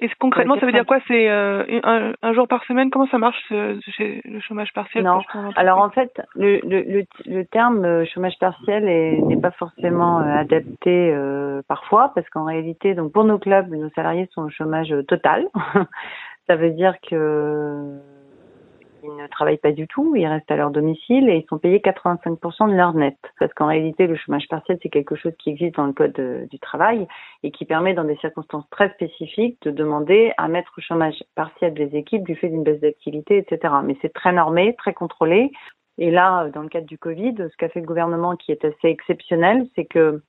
et 0.00 0.08
concrètement, 0.18 0.58
ça 0.58 0.64
veut 0.64 0.72
dire 0.72 0.86
quoi? 0.86 0.98
C'est 1.06 1.28
euh, 1.28 1.62
un, 1.82 2.12
un, 2.22 2.32
jour 2.32 2.48
par 2.48 2.64
semaine? 2.64 2.90
Comment 2.90 3.06
ça 3.08 3.18
marche 3.18 3.36
ce, 3.50 3.78
ce, 3.96 4.28
le 4.28 4.40
chômage 4.40 4.72
partiel? 4.72 5.04
Non. 5.04 5.20
Alors 5.56 5.78
en 5.78 5.90
fait, 5.90 6.22
le, 6.34 6.58
le, 6.64 7.04
le, 7.26 7.44
terme 7.44 7.84
euh, 7.84 8.06
chômage 8.06 8.38
partiel 8.40 8.84
n'est 8.84 9.40
pas 9.40 9.50
forcément 9.50 10.20
euh, 10.20 10.24
adapté 10.24 11.12
euh, 11.12 11.60
parfois 11.68 12.12
parce 12.14 12.28
qu'en 12.30 12.44
réalité, 12.44 12.94
donc 12.94 13.12
pour 13.12 13.24
nos 13.24 13.38
clubs, 13.38 13.68
nos 13.68 13.90
salariés 13.90 14.26
sont 14.32 14.44
au 14.44 14.50
chômage 14.50 14.94
total. 15.06 15.46
ça 16.46 16.56
veut 16.56 16.70
dire 16.70 16.94
que 17.06 17.98
ils 19.02 19.16
ne 19.16 19.26
travaillent 19.26 19.58
pas 19.58 19.72
du 19.72 19.86
tout, 19.86 20.14
ils 20.16 20.26
restent 20.26 20.50
à 20.50 20.56
leur 20.56 20.70
domicile 20.70 21.28
et 21.28 21.36
ils 21.36 21.46
sont 21.48 21.58
payés 21.58 21.78
85% 21.78 22.70
de 22.70 22.74
leur 22.74 22.94
net. 22.94 23.16
Parce 23.38 23.52
qu'en 23.54 23.66
réalité, 23.66 24.06
le 24.06 24.16
chômage 24.16 24.46
partiel, 24.48 24.78
c'est 24.82 24.88
quelque 24.88 25.16
chose 25.16 25.32
qui 25.38 25.50
existe 25.50 25.76
dans 25.76 25.86
le 25.86 25.92
code 25.92 26.18
euh, 26.18 26.46
du 26.46 26.58
travail 26.58 27.06
et 27.42 27.50
qui 27.50 27.64
permet, 27.64 27.94
dans 27.94 28.04
des 28.04 28.16
circonstances 28.16 28.68
très 28.70 28.90
spécifiques, 28.90 29.60
de 29.62 29.70
demander 29.70 30.32
à 30.36 30.48
mettre 30.48 30.72
au 30.76 30.80
chômage 30.80 31.22
partiel 31.34 31.74
des 31.74 31.96
équipes 31.96 32.24
du 32.24 32.34
fait 32.36 32.48
d'une 32.48 32.62
baisse 32.62 32.80
d'activité, 32.80 33.38
etc. 33.38 33.74
Mais 33.84 33.96
c'est 34.02 34.12
très 34.12 34.32
normé, 34.32 34.74
très 34.76 34.94
contrôlé. 34.94 35.50
Et 35.98 36.10
là, 36.10 36.48
dans 36.48 36.62
le 36.62 36.68
cadre 36.68 36.86
du 36.86 36.98
Covid, 36.98 37.34
ce 37.36 37.56
qu'a 37.56 37.68
fait 37.68 37.80
le 37.80 37.86
gouvernement 37.86 38.36
qui 38.36 38.52
est 38.52 38.64
assez 38.64 38.88
exceptionnel, 38.88 39.66
c'est 39.74 39.84
que 39.84 40.22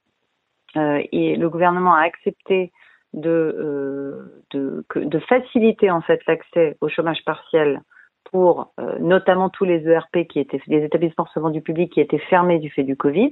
euh, 0.77 1.03
le 1.12 1.47
gouvernement 1.47 1.95
a 1.95 2.01
accepté 2.01 2.71
de, 3.13 3.29
euh, 3.29 4.43
de, 4.51 4.86
de 4.95 5.19
faciliter 5.19 5.91
en 5.91 6.01
fait 6.01 6.21
l'accès 6.27 6.77
au 6.81 6.89
chômage 6.89 7.23
partiel 7.25 7.81
pour 8.25 8.73
euh, 8.79 8.97
notamment 8.99 9.49
tous 9.49 9.65
les 9.65 9.88
ERP 9.88 10.27
qui 10.29 10.39
étaient 10.39 10.62
les 10.67 10.84
établissements 10.84 11.25
recevant 11.25 11.49
du 11.49 11.62
public 11.62 11.91
qui 11.93 12.01
étaient 12.01 12.19
fermés 12.19 12.60
du 12.60 12.69
fait 12.69 12.84
du 12.84 12.95
Covid. 12.95 13.31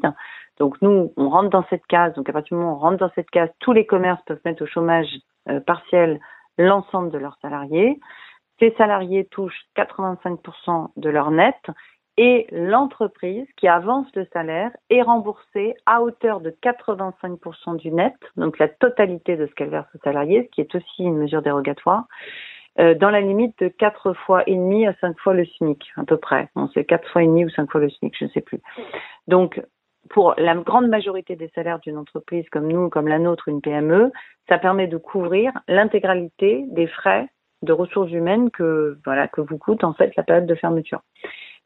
Donc 0.57 0.81
nous, 0.81 1.13
on 1.15 1.29
rentre 1.29 1.49
dans 1.49 1.65
cette 1.69 1.85
case. 1.87 2.13
Donc 2.15 2.29
à 2.29 2.33
partir 2.33 2.57
du 2.57 2.61
moment 2.61 2.73
où 2.73 2.77
on 2.77 2.79
rentre 2.79 2.97
dans 2.97 3.11
cette 3.15 3.29
case, 3.29 3.49
tous 3.59 3.71
les 3.71 3.85
commerces 3.85 4.21
peuvent 4.23 4.41
mettre 4.45 4.63
au 4.63 4.67
chômage 4.67 5.07
euh, 5.49 5.59
partiel 5.59 6.19
l'ensemble 6.57 7.11
de 7.11 7.17
leurs 7.17 7.37
salariés. 7.41 7.99
Ces 8.59 8.71
salariés 8.77 9.25
touchent 9.25 9.65
85% 9.77 10.89
de 10.97 11.09
leur 11.09 11.31
net 11.31 11.55
et 12.17 12.47
l'entreprise 12.51 13.47
qui 13.55 13.69
avance 13.69 14.07
le 14.13 14.27
salaire 14.33 14.71
est 14.89 15.01
remboursée 15.01 15.75
à 15.85 16.01
hauteur 16.01 16.41
de 16.41 16.53
85% 16.61 17.77
du 17.77 17.91
net, 17.91 18.13
donc 18.35 18.59
la 18.59 18.67
totalité 18.67 19.37
de 19.37 19.47
ce 19.47 19.53
qu'elle 19.53 19.69
verse 19.69 19.87
aux 19.95 20.03
salariés, 20.03 20.43
ce 20.43 20.49
qui 20.49 20.59
est 20.59 20.75
aussi 20.75 21.03
une 21.03 21.17
mesure 21.17 21.41
dérogatoire. 21.41 22.09
Euh, 22.79 22.93
dans 22.95 23.09
la 23.09 23.19
limite 23.19 23.59
de 23.59 23.67
quatre 23.67 24.13
fois 24.13 24.43
et 24.47 24.55
demi 24.55 24.87
à 24.87 24.93
cinq 25.01 25.19
fois 25.19 25.33
le 25.33 25.45
SMIC, 25.45 25.91
à 25.97 26.05
peu 26.05 26.17
près. 26.17 26.49
Bon, 26.55 26.69
c'est 26.73 26.85
quatre 26.85 27.09
fois 27.09 27.23
et 27.23 27.27
demi 27.27 27.45
ou 27.45 27.49
cinq 27.49 27.69
fois 27.69 27.81
le 27.81 27.89
SMIC, 27.89 28.15
je 28.17 28.25
ne 28.25 28.29
sais 28.29 28.41
plus. 28.41 28.61
Donc, 29.27 29.61
pour 30.09 30.33
la 30.37 30.55
grande 30.55 30.87
majorité 30.87 31.35
des 31.35 31.49
salaires 31.49 31.79
d'une 31.79 31.97
entreprise 31.97 32.47
comme 32.49 32.67
nous, 32.67 32.89
comme 32.89 33.07
la 33.07 33.19
nôtre, 33.19 33.49
une 33.49 33.61
PME, 33.61 34.11
ça 34.47 34.57
permet 34.57 34.87
de 34.87 34.97
couvrir 34.97 35.51
l'intégralité 35.67 36.65
des 36.69 36.87
frais 36.87 37.27
de 37.61 37.73
ressources 37.73 38.11
humaines 38.11 38.49
que 38.49 38.97
voilà 39.03 39.27
que 39.27 39.41
vous 39.41 39.57
coûte 39.57 39.83
en 39.83 39.93
fait 39.93 40.15
la 40.15 40.23
période 40.23 40.45
de 40.45 40.55
fermeture. 40.55 41.01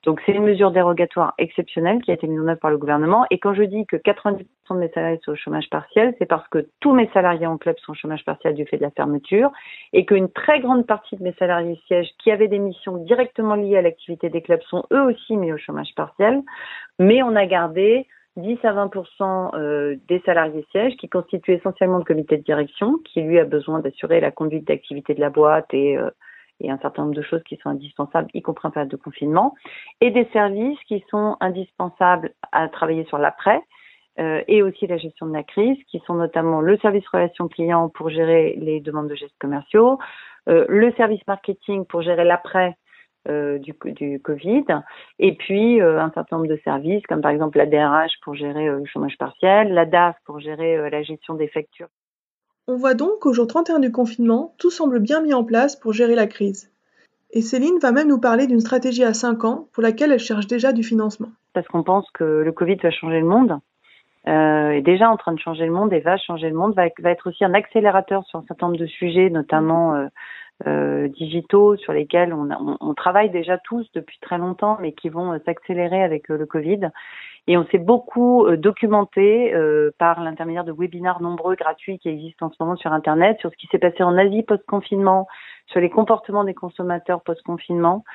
Donc 0.04 0.22
c'est 0.26 0.34
une 0.34 0.44
mesure 0.44 0.72
dérogatoire 0.72 1.34
exceptionnelle 1.38 2.02
qui 2.02 2.12
a 2.12 2.14
été 2.16 2.28
mise 2.28 2.40
en 2.40 2.48
œuvre 2.48 2.60
par 2.60 2.72
le 2.72 2.78
gouvernement. 2.78 3.26
Et 3.32 3.40
quand 3.40 3.54
je 3.54 3.64
dis 3.64 3.86
que 3.86 3.96
90% 3.96 4.44
de 4.72 4.76
mes 4.76 4.90
salariés 4.90 5.20
sont 5.24 5.32
au 5.32 5.36
chômage 5.36 5.70
partiel, 5.70 6.14
c'est 6.20 6.26
parce 6.26 6.48
que 6.50 6.68
tous 6.82 6.94
mes 6.94 7.10
salariés 7.14 7.48
en 7.48 7.58
club 7.58 7.78
sont 7.80 7.94
au 7.94 7.96
chômage 7.96 8.26
partiel 8.26 8.54
du 8.54 8.66
fait 8.66 8.78
de 8.78 8.82
la 8.82 8.92
fermeture 8.92 9.52
et 9.94 10.06
qu'une 10.06 10.30
très 10.30 10.60
grande 10.60 10.86
partie 10.86 11.16
de 11.16 11.24
mes 11.24 11.34
salariés 11.34 11.80
sièges 11.88 12.10
qui 12.22 12.32
avaient 12.32 12.50
des 12.50 12.60
missions 12.60 12.98
directement 12.98 13.56
liées 13.56 13.78
à 13.78 13.82
l'activité 13.82 14.30
des 14.30 14.42
clubs 14.42 14.62
sont 14.64 14.84
eux 14.92 15.04
aussi 15.04 15.38
mis 15.38 15.54
au 15.54 15.58
chômage 15.58 15.94
partiel. 15.96 16.42
Mais 17.00 17.24
on 17.24 17.36
a 17.36 17.46
gardé 17.46 18.06
10 18.36 18.58
à 18.64 18.74
20% 18.74 19.56
euh, 19.56 19.96
des 20.10 20.22
salariés 20.26 20.66
sièges 20.72 20.98
qui 20.98 21.08
constituent 21.08 21.54
essentiellement 21.54 22.00
le 22.00 22.04
comité 22.04 22.36
de 22.36 22.44
direction 22.44 22.98
qui 23.06 23.22
lui 23.22 23.40
a 23.40 23.46
besoin 23.46 23.80
d'assurer 23.80 24.20
la 24.20 24.32
conduite 24.32 24.68
d'activité 24.68 25.14
de 25.14 25.22
la 25.22 25.30
boîte 25.30 25.74
et 25.74 25.98
euh, 25.98 26.10
et 26.60 26.72
un 26.72 26.78
certain 26.80 27.04
nombre 27.04 27.16
de 27.16 27.22
choses 27.22 27.44
qui 27.44 27.58
sont 27.58 27.70
indispensables, 27.70 28.30
y 28.34 28.42
compris 28.42 28.68
en 28.68 28.72
période 28.72 28.92
de 28.92 28.98
confinement, 28.98 29.54
et 30.02 30.12
des 30.12 30.28
services 30.34 30.80
qui 30.88 31.04
sont 31.10 31.38
indispensables 31.40 32.34
à 32.52 32.68
travailler 32.68 33.06
sur 33.06 33.18
l'après, 33.18 33.62
et 34.18 34.62
aussi 34.62 34.86
la 34.86 34.98
gestion 34.98 35.26
de 35.26 35.34
la 35.34 35.42
crise, 35.42 35.78
qui 35.90 36.00
sont 36.06 36.14
notamment 36.14 36.62
le 36.62 36.78
service 36.78 37.08
relation 37.08 37.48
client 37.48 37.90
pour 37.90 38.10
gérer 38.10 38.56
les 38.60 38.80
demandes 38.80 39.10
de 39.10 39.16
gestes 39.16 39.38
commerciaux, 39.40 39.98
le 40.46 40.94
service 40.98 41.26
marketing 41.28 41.86
pour 41.86 42.04
gérer 42.04 42.24
l'après 42.24 42.78
euh, 43.30 43.58
du, 43.58 43.74
du 43.94 44.20
Covid, 44.20 44.66
et 45.18 45.34
puis 45.36 45.80
euh, 45.80 46.02
un 46.02 46.12
certain 46.12 46.36
nombre 46.36 46.50
de 46.50 46.60
services, 46.66 47.04
comme 47.08 47.22
par 47.22 47.32
exemple 47.32 47.58
la 47.58 47.66
DRH 47.66 48.12
pour 48.22 48.36
gérer 48.36 48.68
euh, 48.68 48.80
le 48.80 48.86
chômage 48.86 49.18
partiel, 49.18 49.74
la 49.74 49.86
DAF 49.86 50.18
pour 50.26 50.42
gérer 50.42 50.90
la 50.90 51.04
gestion 51.04 51.36
des 51.36 51.48
factures. 51.48 51.88
On 52.66 52.78
voit 52.78 52.94
donc 52.94 53.20
qu'au 53.20 53.34
jour 53.34 53.46
31 53.46 53.80
du 53.80 53.92
confinement, 53.92 54.54
tout 54.58 54.72
semble 54.72 55.00
bien 55.00 55.22
mis 55.22 55.34
en 55.34 55.44
place 55.44 55.76
pour 55.76 55.92
gérer 55.92 56.16
la 56.16 56.28
crise. 56.28 56.72
Et 57.32 57.42
Céline 57.42 57.78
va 57.82 57.92
même 57.92 58.08
nous 58.08 58.22
parler 58.22 58.48
d'une 58.48 58.62
stratégie 58.62 59.04
à 59.04 59.14
5 59.14 59.44
ans 59.44 59.68
pour 59.74 59.84
laquelle 59.84 60.14
elle 60.14 60.20
cherche 60.20 60.48
déjà 60.48 60.72
du 60.72 60.82
financement. 60.82 61.28
Parce 61.54 61.68
qu'on 61.68 61.84
pense 61.84 62.10
que 62.12 62.24
le 62.24 62.52
Covid 62.54 62.78
va 62.78 62.90
changer 62.90 63.20
le 63.20 63.26
monde, 63.26 63.60
euh, 64.30 64.70
est 64.70 64.82
déjà 64.82 65.10
en 65.10 65.18
train 65.18 65.34
de 65.34 65.40
changer 65.40 65.66
le 65.66 65.74
monde 65.74 65.92
et 65.92 66.00
va 66.00 66.16
changer 66.16 66.48
le 66.48 66.56
monde, 66.56 66.74
va, 66.74 66.86
être 66.86 67.28
aussi 67.28 67.44
un 67.44 67.54
accélérateur 67.54 68.24
sur 68.28 68.40
un 68.40 68.44
certain 68.48 68.68
nombre 68.68 68.80
de 68.80 68.86
sujets, 68.86 69.30
notamment 69.30 69.96
euh, 69.96 70.08
euh, 70.68 71.08
digitaux 71.10 71.76
sur 71.76 71.92
lesquels 71.94 72.34
on, 72.34 72.48
on, 72.80 72.94
travaille 72.94 73.30
déjà 73.32 73.58
tous 73.58 73.86
depuis 73.94 74.18
très 74.22 74.38
longtemps, 74.38 74.78
mais 74.80 74.94
qui 74.94 75.10
vont 75.10 75.34
euh, 75.34 75.40
s'accélérer 75.46 76.04
avec 76.04 76.30
euh, 76.32 76.38
le 76.38 76.46
Covid. 76.46 76.90
Et 77.48 77.58
on 77.58 77.66
s'est 77.66 77.80
beaucoup 77.80 78.48
documenté 78.56 79.54
par 79.98 80.24
l'intermédiaire 80.24 80.64
de 80.64 80.72
webinaires 80.72 81.22
nombreux 81.22 81.56
gratuits 81.56 82.00
qui 82.00 82.08
existent 82.08 82.46
en 82.46 82.52
ce 82.52 82.56
moment 82.62 82.78
sur 82.78 82.94
Internet, 82.94 83.38
sur 83.42 83.52
ce 83.52 83.58
qui 83.58 83.68
s'est 83.68 83.80
passé 83.80 84.02
en 84.02 84.18
Asie 84.18 84.44
post-confinement, 84.44 85.28
sur 85.66 85.82
les 85.82 85.90
comportements 85.90 86.46
des 86.46 86.54
consommateurs 86.54 87.22
post-confinement. 87.22 88.06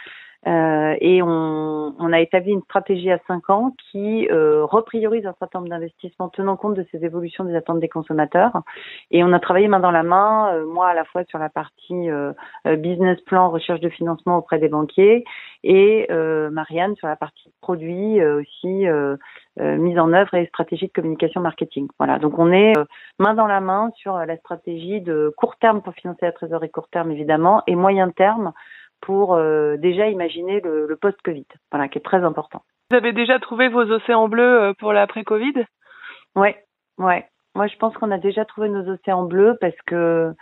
Euh, 0.49 0.97
et 1.01 1.21
on, 1.23 2.13
a 2.13 2.21
établi 2.21 2.53
une 2.53 2.63
stratégie 2.63 3.11
à 3.11 3.19
cinq 3.27 3.51
ans 3.51 3.75
qui 3.91 4.29
euh, 4.31 4.65
repriorise 4.65 5.27
un 5.27 5.35
certain 5.39 5.59
nombre 5.59 5.69
d'investissements 5.69 6.31
tenant 6.31 6.57
compte 6.57 6.75
de 6.75 6.87
ces 6.91 7.05
évolutions 7.05 7.45
des 7.45 7.55
attentes 7.55 7.81
des 7.81 7.89
consommateurs. 7.89 8.53
Et 9.11 9.23
on 9.23 9.33
a 9.35 9.41
travaillé 9.41 9.69
main 9.69 9.79
dans 9.81 9.91
la 9.91 10.03
main, 10.03 10.55
euh, 10.55 10.67
moi 10.67 10.89
à 10.89 10.95
la 10.95 11.05
fois 11.05 11.23
sur 11.25 11.39
la 11.39 11.51
partie 11.51 12.09
business 12.65 13.21
plan, 13.23 13.51
recherche 13.51 13.81
de 13.81 13.89
financement 13.91 14.39
auprès 14.39 14.59
des 14.59 14.69
banquiers, 14.69 15.25
et 15.65 16.07
Marianne 16.51 16.95
sur 16.97 17.09
la 17.09 17.17
partie 17.17 17.53
produit 17.61 18.23
aussi 18.23 18.87
mise 19.59 19.99
en 19.99 20.13
œuvre 20.13 20.35
et 20.35 20.47
stratégie 20.47 20.87
de 20.87 20.93
communication 20.93 21.41
marketing. 21.41 21.89
Voilà, 21.99 22.19
donc 22.19 22.39
on 22.39 22.53
est 22.53 22.73
main 23.19 23.35
dans 23.35 23.47
la 23.47 23.61
main 23.61 23.91
sur 23.97 24.17
la 24.17 24.37
stratégie 24.37 25.01
de 25.01 25.33
court 25.37 25.57
terme 25.57 25.83
pour 25.83 25.95
financer 25.95 26.25
la 26.25 26.33
trésorerie 26.33 26.71
court 26.71 26.89
terme 26.89 27.11
évidemment, 27.11 27.63
et 27.67 27.75
moyen 27.75 28.11
terme 28.11 28.53
pour 29.01 29.35
euh, 29.35 29.77
déjà 29.77 30.09
imaginer 30.09 30.61
le, 30.61 30.87
le 30.87 30.97
post-Covid, 30.97 31.47
voilà, 31.71 31.89
qui 31.89 31.99
est 31.99 32.03
très 32.03 32.25
important. 32.25 32.63
Vous 32.91 32.97
avez 32.97 33.13
déjà 33.13 33.39
trouvé 33.39 33.69
vos 33.69 33.83
océans 33.83 34.29
bleus 34.29 34.63
euh, 34.63 34.73
pour 34.79 34.93
l'après-Covid 34.93 35.65
Ouais, 36.37 36.57
ouais. 36.99 37.27
Moi, 37.55 37.67
je 37.67 37.77
pense 37.77 37.95
qu'on 37.97 38.11
a 38.11 38.19
déjà 38.19 38.45
trouvé 38.45 38.69
nos 38.69 38.89
océans 38.89 39.25
bleus 39.25 39.57
parce 39.61 39.77
que 39.87 40.33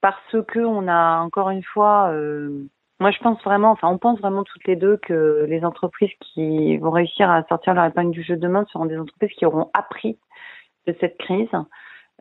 parce 0.00 0.36
que 0.48 0.60
on 0.60 0.88
a 0.88 1.18
encore 1.20 1.50
une 1.50 1.62
fois, 1.62 2.10
euh, 2.12 2.66
moi, 3.00 3.10
je 3.10 3.18
pense 3.18 3.42
vraiment, 3.42 3.70
enfin, 3.70 3.88
on 3.88 3.98
pense 3.98 4.18
vraiment 4.20 4.44
toutes 4.44 4.66
les 4.66 4.76
deux 4.76 4.96
que 4.96 5.46
les 5.48 5.64
entreprises 5.64 6.12
qui 6.20 6.76
vont 6.78 6.90
réussir 6.90 7.30
à 7.30 7.44
sortir 7.44 7.74
leur 7.74 7.84
épingle 7.84 8.12
du 8.12 8.22
jeu 8.22 8.36
demain 8.36 8.64
seront 8.72 8.86
des 8.86 8.98
entreprises 8.98 9.32
qui 9.36 9.46
auront 9.46 9.70
appris 9.74 10.18
de 10.86 10.96
cette 11.00 11.18
crise, 11.18 11.50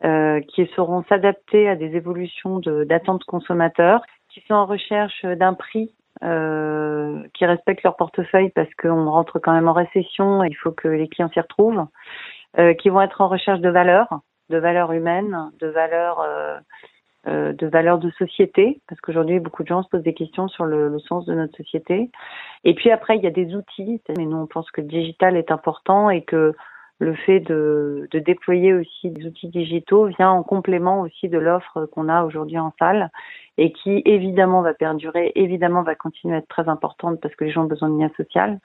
euh, 0.03 0.41
qui 0.41 0.67
sauront 0.75 1.03
s'adapter 1.09 1.69
à 1.69 1.75
des 1.75 1.95
évolutions 1.95 2.59
d'attentes 2.59 3.23
consommateurs 3.23 4.01
qui 4.37 4.47
sont 4.47 4.53
en 4.53 4.65
recherche 4.65 5.25
d'un 5.25 5.53
prix 5.53 5.91
euh, 6.23 7.23
qui 7.33 7.45
respectent 7.45 7.83
leur 7.83 7.95
portefeuille 7.95 8.49
parce 8.49 8.69
qu'on 8.75 9.09
rentre 9.09 9.39
quand 9.39 9.53
même 9.53 9.67
en 9.67 9.73
récession 9.73 10.43
et 10.43 10.47
il 10.47 10.55
faut 10.55 10.71
que 10.71 10.87
les 10.87 11.07
clients 11.07 11.29
s'y 11.29 11.39
retrouvent, 11.39 11.87
euh, 12.59 12.73
qui 12.75 12.89
vont 12.89 13.01
être 13.01 13.21
en 13.21 13.27
recherche 13.27 13.59
de 13.61 13.69
valeurs, 13.69 14.19
de 14.49 14.57
valeurs 14.57 14.91
humaines, 14.91 15.51
de 15.59 15.67
valeurs 15.67 16.21
euh 16.21 16.59
de 17.25 17.67
valeurs 17.67 17.99
de 17.99 18.09
société, 18.11 18.79
parce 18.87 19.01
qu'aujourd'hui 19.01 19.41
beaucoup 19.41 19.61
de 19.61 19.67
gens 19.67 19.83
se 19.83 19.89
posent 19.89 20.03
des 20.03 20.13
questions 20.13 20.47
sur 20.47 20.63
le, 20.63 20.87
le, 20.87 20.99
sens 20.99 21.25
de 21.25 21.33
notre 21.33 21.57
société. 21.57 22.09
Et 22.63 22.73
puis 22.73 22.89
après 22.89 23.17
il 23.17 23.23
y 23.23 23.27
a 23.27 23.31
des 23.31 23.53
outils, 23.53 24.01
mais 24.17 24.25
nous 24.25 24.37
on 24.37 24.47
pense 24.47 24.71
que 24.71 24.79
le 24.79 24.87
digital 24.87 25.35
est 25.35 25.51
important 25.51 26.09
et 26.09 26.21
que 26.21 26.55
le 26.99 27.13
fait 27.13 27.39
de, 27.39 28.07
de, 28.11 28.19
déployer 28.19 28.73
aussi 28.73 29.11
des 29.11 29.25
outils 29.25 29.49
digitaux 29.49 30.05
vient 30.07 30.31
en 30.31 30.43
complément 30.43 31.01
aussi 31.01 31.29
de 31.29 31.37
l'offre 31.37 31.85
qu'on 31.85 32.09
a 32.09 32.23
aujourd'hui 32.23 32.57
en 32.57 32.73
salle 32.79 33.11
et 33.57 33.71
qui 33.71 34.01
évidemment 34.05 34.61
va 34.61 34.73
perdurer, 34.73 35.31
évidemment 35.35 35.83
va 35.83 35.95
continuer 35.95 36.35
à 36.35 36.39
être 36.39 36.47
très 36.47 36.67
importante 36.67 37.19
parce 37.21 37.35
que 37.35 37.43
les 37.43 37.51
gens 37.51 37.63
ont 37.65 37.67
besoin 37.67 37.89
de 37.89 37.99
lien 37.99 38.09
social, 38.17 38.59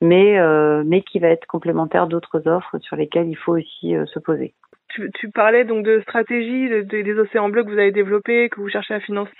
mais, 0.00 0.38
euh, 0.38 0.84
mais 0.86 1.02
qui 1.02 1.18
va 1.18 1.28
être 1.28 1.46
complémentaire 1.46 2.06
d'autres 2.06 2.46
offres 2.46 2.78
sur 2.78 2.96
lesquelles 2.96 3.28
il 3.28 3.36
faut 3.36 3.56
aussi 3.56 3.96
euh, 3.96 4.06
se 4.06 4.20
poser. 4.20 4.54
Tu, 4.90 5.10
tu, 5.14 5.30
parlais 5.30 5.64
donc 5.64 5.84
de 5.84 6.00
stratégie, 6.02 6.68
de, 6.68 6.82
de, 6.82 7.02
des 7.02 7.18
océans 7.18 7.48
bleus 7.48 7.64
que 7.64 7.70
vous 7.70 7.78
avez 7.78 7.90
développés, 7.90 8.48
que 8.50 8.60
vous 8.60 8.68
cherchez 8.68 8.94
à 8.94 9.00
financer, 9.00 9.32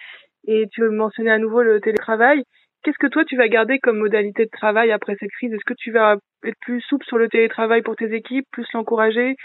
et 0.48 0.66
tu 0.72 0.82
mentionnais 0.88 1.30
à 1.30 1.38
nouveau 1.38 1.62
le 1.62 1.80
télétravail. 1.80 2.44
Qu'est-ce 2.84 2.98
que 2.98 3.06
toi 3.06 3.24
tu 3.24 3.36
vas 3.38 3.48
garder 3.48 3.78
comme 3.78 3.96
modalité 3.96 4.44
de 4.44 4.50
travail 4.50 4.92
après 4.92 5.16
cette 5.18 5.30
crise? 5.30 5.52
Est-ce 5.54 5.64
que 5.64 5.72
tu 5.72 5.90
vas 5.90 6.16
être 6.44 6.58
plus 6.60 6.82
souple 6.82 7.06
sur 7.06 7.16
le 7.16 7.30
télétravail 7.30 7.80
pour 7.80 7.96
tes 7.96 8.14
équipes, 8.14 8.46
plus 8.52 8.66
l'encourager? 8.74 9.36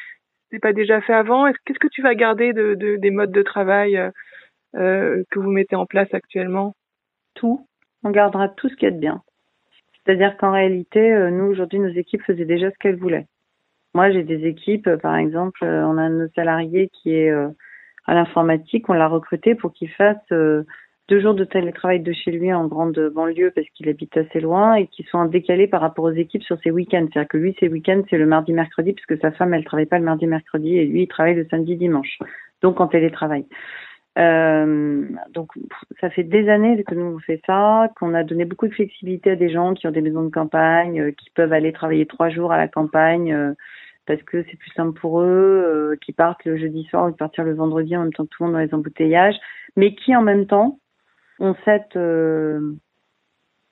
C'est 0.52 0.60
pas 0.60 0.74
déjà 0.74 1.00
fait 1.00 1.14
avant? 1.14 1.50
Qu'est-ce 1.66 1.80
que 1.80 1.88
tu 1.88 2.02
vas 2.02 2.16
garder 2.16 2.52
de, 2.52 2.76
de, 2.76 2.98
des 2.98 3.12
modes 3.12 3.32
de 3.32 3.42
travail 3.42 3.96
euh, 3.96 4.12
euh, 4.76 5.24
que 5.32 5.40
vous 5.40 5.52
mettez 5.52 5.78
en 5.78 5.86
place 5.86 6.14
actuellement? 6.14 6.76
Tout. 7.34 7.66
On 8.04 8.10
gardera 8.12 8.50
tout 8.50 8.68
ce 8.68 8.76
qui 8.76 8.86
est 8.86 8.92
de 8.92 9.00
bien. 9.00 9.22
C'est-à-dire 9.94 10.36
qu'en 10.36 10.52
réalité, 10.52 11.14
euh, 11.14 11.30
nous 11.30 11.46
aujourd'hui, 11.46 11.80
nos 11.80 11.94
équipes 11.94 12.24
faisaient 12.24 12.44
déjà 12.44 12.70
ce 12.72 12.78
qu'elles 12.78 12.98
voulaient. 12.98 13.28
Moi, 13.94 14.12
j'ai 14.12 14.24
des 14.24 14.46
équipes, 14.48 14.90
par 14.98 15.16
exemple, 15.16 15.64
on 15.64 15.98
a 15.98 16.04
un 16.04 16.28
salarié 16.36 16.90
qui 16.92 17.16
est 17.16 17.32
à 17.32 18.14
l'informatique, 18.14 18.88
on 18.88 18.94
l'a 18.94 19.08
recruté 19.08 19.56
pour 19.56 19.74
qu'il 19.74 19.90
fasse 19.90 20.18
deux 21.10 21.20
jours 21.20 21.34
de 21.34 21.44
télétravail 21.44 22.00
de 22.02 22.14
chez 22.14 22.32
lui 22.32 22.54
en 22.54 22.68
grande 22.68 23.00
banlieue 23.14 23.52
parce 23.56 23.68
qu'il 23.72 23.90
habite 23.90 24.16
assez 24.16 24.40
loin 24.40 24.76
et 24.76 24.86
qui 24.88 25.04
sont 25.04 25.26
décalés 25.26 25.68
par 25.68 25.82
rapport 25.82 26.06
aux 26.06 26.12
équipes 26.12 26.44
sur 26.44 26.60
ses 26.62 26.70
week-ends. 26.70 27.08
C'est-à-dire 27.12 27.28
que 27.28 27.38
lui, 27.38 27.56
ses 27.60 27.68
week-ends, 27.68 28.04
c'est 28.10 28.18
le 28.18 28.28
mardi, 28.28 28.54
mercredi, 28.54 28.94
puisque 28.94 29.20
sa 29.20 29.32
femme, 29.32 29.54
elle 29.56 29.66
travaille 29.66 29.88
pas 29.88 29.98
le 29.98 30.06
mardi, 30.06 30.28
mercredi 30.28 30.78
et 30.78 30.86
lui, 30.86 31.04
il 31.04 31.08
travaille 31.08 31.36
le 31.36 31.48
samedi, 31.50 31.76
dimanche. 31.76 32.20
Donc 32.62 32.80
en 32.80 32.88
télétravail. 32.88 33.46
Euh, 34.18 35.06
donc 35.34 35.52
ça 36.02 36.10
fait 36.10 36.24
des 36.24 36.50
années 36.50 36.84
que 36.84 36.94
nous 36.94 37.16
on 37.16 37.20
fait 37.20 37.42
ça, 37.46 37.90
qu'on 37.98 38.14
a 38.14 38.24
donné 38.24 38.44
beaucoup 38.44 38.68
de 38.68 38.74
flexibilité 38.74 39.32
à 39.32 39.36
des 39.36 39.50
gens 39.50 39.74
qui 39.74 39.88
ont 39.88 39.92
des 39.92 40.02
maisons 40.02 40.24
de 40.24 40.30
campagne, 40.30 41.00
euh, 41.00 41.12
qui 41.12 41.30
peuvent 41.30 41.54
aller 41.54 41.72
travailler 41.72 42.06
trois 42.06 42.30
jours 42.30 42.52
à 42.52 42.58
la 42.58 42.68
campagne 42.68 43.32
euh, 43.32 43.54
parce 44.08 44.22
que 44.24 44.44
c'est 44.44 44.58
plus 44.58 44.72
simple 44.72 45.00
pour 45.00 45.22
eux, 45.22 45.96
qui 46.02 46.12
partent 46.12 46.44
le 46.44 46.58
jeudi 46.58 46.84
soir 46.86 47.08
ou 47.08 47.12
partir 47.14 47.44
le 47.44 47.54
vendredi 47.54 47.96
en 47.96 48.02
même 48.02 48.14
temps 48.14 48.26
tout 48.26 48.44
le 48.44 48.48
monde 48.48 48.54
dans 48.54 48.66
les 48.66 48.74
embouteillages, 48.74 49.36
mais 49.76 49.94
qui 49.94 50.16
en 50.16 50.24
même 50.24 50.48
temps 50.48 50.80
ont 51.40 51.56
cette 51.66 51.96
euh, 51.96 52.76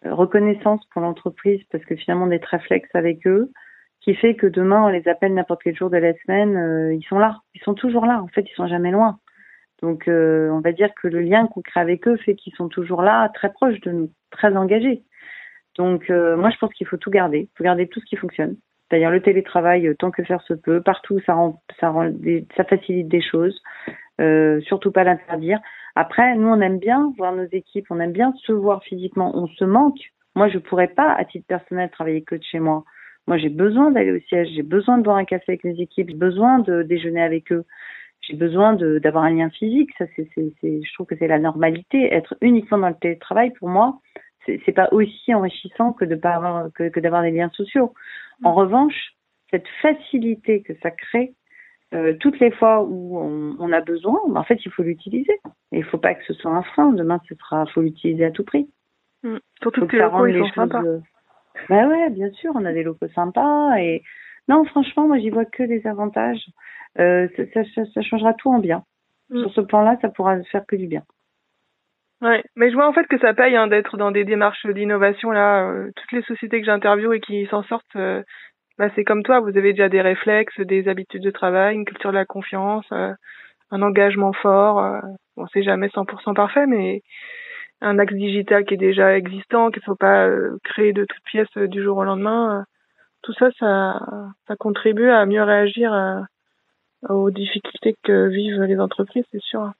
reconnaissance 0.06 0.86
pour 0.92 1.02
l'entreprise 1.02 1.62
parce 1.72 1.84
que 1.86 1.96
finalement 1.96 2.26
on 2.26 2.32
est 2.32 2.40
très 2.40 2.60
flex 2.60 2.90
avec 2.94 3.26
eux, 3.28 3.52
qui 4.02 4.16
fait 4.16 4.36
que 4.36 4.48
demain 4.48 4.84
on 4.84 4.90
les 4.90 5.08
appelle 5.08 5.34
n'importe 5.34 5.62
quel 5.64 5.76
jour 5.76 5.90
de 5.90 5.98
la 5.98 6.14
semaine, 6.26 6.56
euh, 6.56 6.94
ils 6.94 7.06
sont 7.06 7.20
là, 7.20 7.42
ils 7.54 7.62
sont 7.62 7.74
toujours 7.74 8.06
là. 8.06 8.22
En 8.22 8.28
fait, 8.28 8.46
ils 8.50 8.56
sont 8.56 8.68
jamais 8.68 8.92
loin. 8.92 9.20
Donc 9.82 10.08
euh, 10.08 10.50
on 10.50 10.62
va 10.62 10.72
dire 10.72 10.90
que 10.96 11.08
le 11.08 11.22
lien 11.22 11.48
qu'on 11.48 11.62
crée 11.62 11.82
avec 11.82 12.08
eux 12.08 12.18
fait 12.18 12.36
qu'ils 12.36 12.56
sont 12.56 12.70
toujours 12.70 13.02
là, 13.02 13.30
très 13.30 13.52
proches 13.52 13.80
de 13.82 13.92
nous, 13.92 14.12
très 14.32 14.56
engagés. 14.56 15.04
Donc 15.78 16.10
moi 16.10 16.50
je 16.50 16.58
pense 16.58 16.74
qu'il 16.74 16.88
faut 16.88 16.98
tout 16.98 17.12
garder, 17.12 17.50
il 17.54 17.58
faut 17.58 17.64
garder 17.64 17.88
tout 17.88 18.00
ce 18.00 18.06
qui 18.06 18.16
fonctionne. 18.16 18.56
C'est-à-dire 18.90 19.12
le 19.12 19.22
télétravail 19.22 19.96
tant 20.00 20.10
que 20.10 20.24
faire 20.24 20.42
se 20.42 20.56
peut, 20.56 20.82
partout 20.82 21.20
ça 21.28 21.36
rend, 21.36 21.62
ça 21.80 22.64
facilite 22.64 23.08
des 23.08 23.22
choses, 23.22 23.62
surtout 24.64 24.92
pas 24.92 25.04
l'interdire. 25.04 25.60
Après, 26.00 26.36
nous, 26.36 26.48
on 26.48 26.62
aime 26.62 26.78
bien 26.78 27.12
voir 27.18 27.36
nos 27.36 27.48
équipes, 27.52 27.88
on 27.90 28.00
aime 28.00 28.12
bien 28.12 28.32
se 28.46 28.52
voir 28.52 28.84
physiquement. 28.84 29.32
On 29.34 29.48
se 29.48 29.66
manque. 29.66 29.98
Moi, 30.36 30.48
je 30.48 30.60
pourrais 30.60 30.90
pas, 30.90 31.12
à 31.12 31.26
titre 31.26 31.48
personnel, 31.48 31.90
travailler 31.90 32.22
que 32.22 32.36
de 32.36 32.44
chez 32.44 32.60
moi. 32.60 32.84
Moi, 33.26 33.40
j'ai 33.40 33.50
besoin 33.50 33.90
d'aller 33.90 34.12
au 34.12 34.20
siège, 34.30 34.50
j'ai 34.56 34.62
besoin 34.62 35.00
de 35.00 35.04
boire 35.04 35.18
un 35.18 35.26
café 35.26 35.54
avec 35.54 35.64
mes 35.64 35.82
équipes, 35.82 36.10
j'ai 36.12 36.16
besoin 36.16 36.60
de 36.60 36.84
déjeuner 36.84 37.24
avec 37.24 37.52
eux. 37.52 37.66
J'ai 38.22 38.36
besoin 38.36 38.74
d'avoir 38.74 39.24
un 39.24 39.32
lien 39.32 39.50
physique. 39.50 39.90
Ça, 39.98 40.06
je 40.16 40.94
trouve 40.94 41.08
que 41.08 41.16
c'est 41.18 41.28
la 41.28 41.40
normalité. 41.40 42.14
Être 42.14 42.36
uniquement 42.42 42.78
dans 42.78 42.90
le 42.90 42.96
télétravail, 43.02 43.52
pour 43.58 43.68
moi, 43.68 44.00
c'est 44.46 44.76
pas 44.76 44.90
aussi 44.92 45.34
enrichissant 45.34 45.94
que 45.94 46.06
d'avoir 46.06 47.24
des 47.24 47.32
liens 47.32 47.50
sociaux. 47.56 47.96
En 48.44 48.54
revanche, 48.54 49.14
cette 49.50 49.68
facilité 49.82 50.62
que 50.62 50.74
ça 50.84 50.92
crée 50.92 51.34
euh, 51.94 52.14
toutes 52.20 52.40
les 52.40 52.52
fois 52.52 52.84
où 52.84 53.18
on, 53.18 53.56
on 53.60 53.72
a 53.72 53.82
besoin, 53.82 54.20
en 54.36 54.44
fait, 54.44 54.60
il 54.66 54.72
faut 54.72 54.84
l'utiliser. 54.84 55.40
Il 55.72 55.84
faut 55.86 55.98
pas 55.98 56.16
que 56.16 56.24
ce 56.26 56.34
soit 56.34 56.52
un 56.52 56.64
frein. 56.64 56.92
Demain, 56.92 57.22
ce 57.28 57.36
sera, 57.36 57.66
faut 57.68 57.82
l'utiliser 57.82 58.26
à 58.26 58.32
tout 58.32 58.44
prix. 58.44 58.70
Mmh. 59.24 59.38
Surtout 59.62 59.82
que, 59.82 59.88
que 59.88 59.96
les 59.96 60.02
locaux, 60.02 60.28
ils 60.28 60.40
sont 60.40 60.54
sympas. 60.54 60.84
Euh, 60.84 61.00
bah 61.70 61.88
ouais, 61.88 62.10
bien 62.10 62.30
sûr, 62.32 62.52
on 62.56 62.66
a 62.66 62.74
des 62.74 62.84
locaux 62.84 63.08
sympas 63.16 63.78
et 63.78 64.04
non, 64.48 64.64
franchement, 64.66 65.08
moi, 65.08 65.18
j'y 65.20 65.30
vois 65.30 65.46
que 65.46 65.64
des 65.64 65.86
avantages. 65.88 66.46
Euh, 67.00 67.28
ça, 67.54 67.64
ça, 67.76 67.82
ça, 67.94 68.02
changera 68.02 68.34
tout 68.34 68.50
en 68.50 68.60
bien. 68.60 68.84
Mmh. 69.30 69.42
Sur 69.42 69.54
ce 69.54 69.62
plan-là, 69.62 69.98
ça 70.02 70.10
pourra 70.10 70.42
faire 70.44 70.66
que 70.66 70.76
du 70.76 70.88
bien. 70.88 71.04
Ouais, 72.22 72.44
mais 72.56 72.72
je 72.72 72.76
vois 72.76 72.88
en 72.88 72.94
fait 72.94 73.06
que 73.06 73.20
ça 73.20 73.36
paye 73.36 73.56
hein, 73.56 73.68
d'être 73.68 73.96
dans 73.96 74.10
des 74.10 74.26
démarches 74.26 74.66
d'innovation 74.66 75.30
là. 75.30 75.70
Euh, 75.70 75.92
toutes 75.96 76.12
les 76.14 76.24
sociétés 76.24 76.60
que 76.60 76.66
j'interviewe 76.66 77.14
et 77.14 77.20
qui 77.20 77.46
s'en 77.46 77.62
sortent, 77.64 77.96
euh, 77.96 78.24
bah, 78.78 78.90
c'est 78.96 79.04
comme 79.04 79.24
toi, 79.24 79.40
vous 79.40 79.58
avez 79.58 79.74
déjà 79.74 79.90
des 79.90 80.02
réflexes, 80.02 80.60
des 80.60 80.88
habitudes 80.88 81.24
de 81.24 81.32
travail, 81.32 81.76
une 81.76 81.86
culture 81.86 82.12
de 82.12 82.16
la 82.16 82.26
confiance, 82.26 82.86
euh, 82.92 83.14
un 83.72 83.82
engagement 83.82 84.34
fort. 84.34 84.80
Euh, 84.80 85.00
bon, 85.36 85.48
c'est 85.54 85.64
jamais 85.64 85.88
100% 85.90 86.34
parfait, 86.36 86.68
mais 86.68 87.02
un 87.82 88.00
axe 88.00 88.14
digital 88.14 88.66
qui 88.66 88.76
est 88.76 88.78
déjà 88.78 89.18
existant, 89.18 89.72
qu'il 89.72 89.82
ne 89.82 89.86
faut 89.86 89.96
pas 89.96 90.28
euh, 90.28 90.58
créer 90.64 90.94
de 90.94 91.06
toutes 91.06 91.24
pièces 91.26 91.58
du 91.58 91.84
jour 91.84 91.98
au 91.98 92.04
lendemain. 92.04 92.66
tout 93.24 93.34
ça, 93.34 93.50
ça 93.60 94.56
contribue 94.58 95.10
à 95.10 95.26
mieux 95.26 95.44
réagir 95.44 95.92
aux 97.10 97.32
difficultés 97.32 97.96
que 98.04 98.28
vivent 98.28 98.64
les 98.64 98.80
entreprises, 98.80 99.26
c'est 99.32 99.42
sûr. 99.42 99.72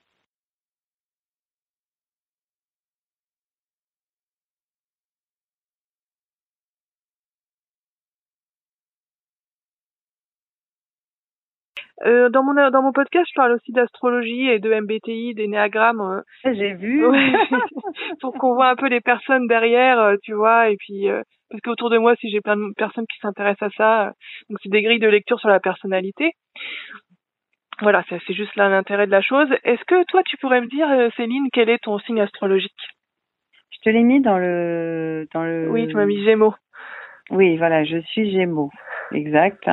Euh, 12.06 12.28
dans 12.28 12.44
mon 12.44 12.54
dans 12.70 12.82
mon 12.82 12.92
podcast, 12.92 13.26
je 13.28 13.34
parle 13.34 13.52
aussi 13.52 13.72
d'astrologie 13.72 14.48
et 14.48 14.60
de 14.60 14.72
MBTI, 14.72 15.34
des 15.34 15.48
néagrammes. 15.48 16.00
Euh. 16.00 16.20
Ah, 16.44 16.52
j'ai 16.52 16.74
vu. 16.74 17.04
pour 18.20 18.34
qu'on 18.34 18.54
voit 18.54 18.68
un 18.68 18.76
peu 18.76 18.88
les 18.88 19.00
personnes 19.00 19.46
derrière, 19.46 19.98
euh, 19.98 20.16
tu 20.22 20.32
vois, 20.32 20.70
et 20.70 20.76
puis 20.76 21.08
euh, 21.08 21.22
parce 21.50 21.60
qu'autour 21.62 21.90
de 21.90 21.98
moi, 21.98 22.14
si 22.16 22.30
j'ai 22.30 22.40
plein 22.40 22.56
de 22.56 22.72
personnes 22.76 23.06
qui 23.12 23.18
s'intéressent 23.18 23.70
à 23.72 23.76
ça, 23.76 24.12
donc 24.48 24.58
c'est 24.62 24.70
des 24.70 24.82
grilles 24.82 25.00
de 25.00 25.08
lecture 25.08 25.40
sur 25.40 25.48
la 25.48 25.60
personnalité. 25.60 26.32
Voilà, 27.80 28.04
c'est 28.08 28.34
juste 28.34 28.54
là 28.56 28.68
l'intérêt 28.68 29.06
de 29.06 29.12
la 29.12 29.22
chose. 29.22 29.48
Est-ce 29.62 29.84
que 29.84 30.04
toi, 30.06 30.22
tu 30.24 30.36
pourrais 30.38 30.60
me 30.60 30.66
dire, 30.66 30.88
Céline, 31.16 31.48
quel 31.52 31.68
est 31.68 31.78
ton 31.78 31.98
signe 32.00 32.20
astrologique? 32.20 32.72
Je 33.70 33.78
te 33.82 33.88
l'ai 33.90 34.02
mis 34.02 34.20
dans 34.20 34.38
le 34.38 35.28
dans 35.32 35.44
le. 35.44 35.68
Oui, 35.70 35.86
tu 35.86 35.94
m'as 35.94 36.06
mis 36.06 36.24
Gémeaux. 36.24 36.54
Oui, 37.30 37.56
voilà, 37.56 37.84
je 37.84 37.98
suis 37.98 38.30
Gémeaux, 38.32 38.70
exact. 39.12 39.68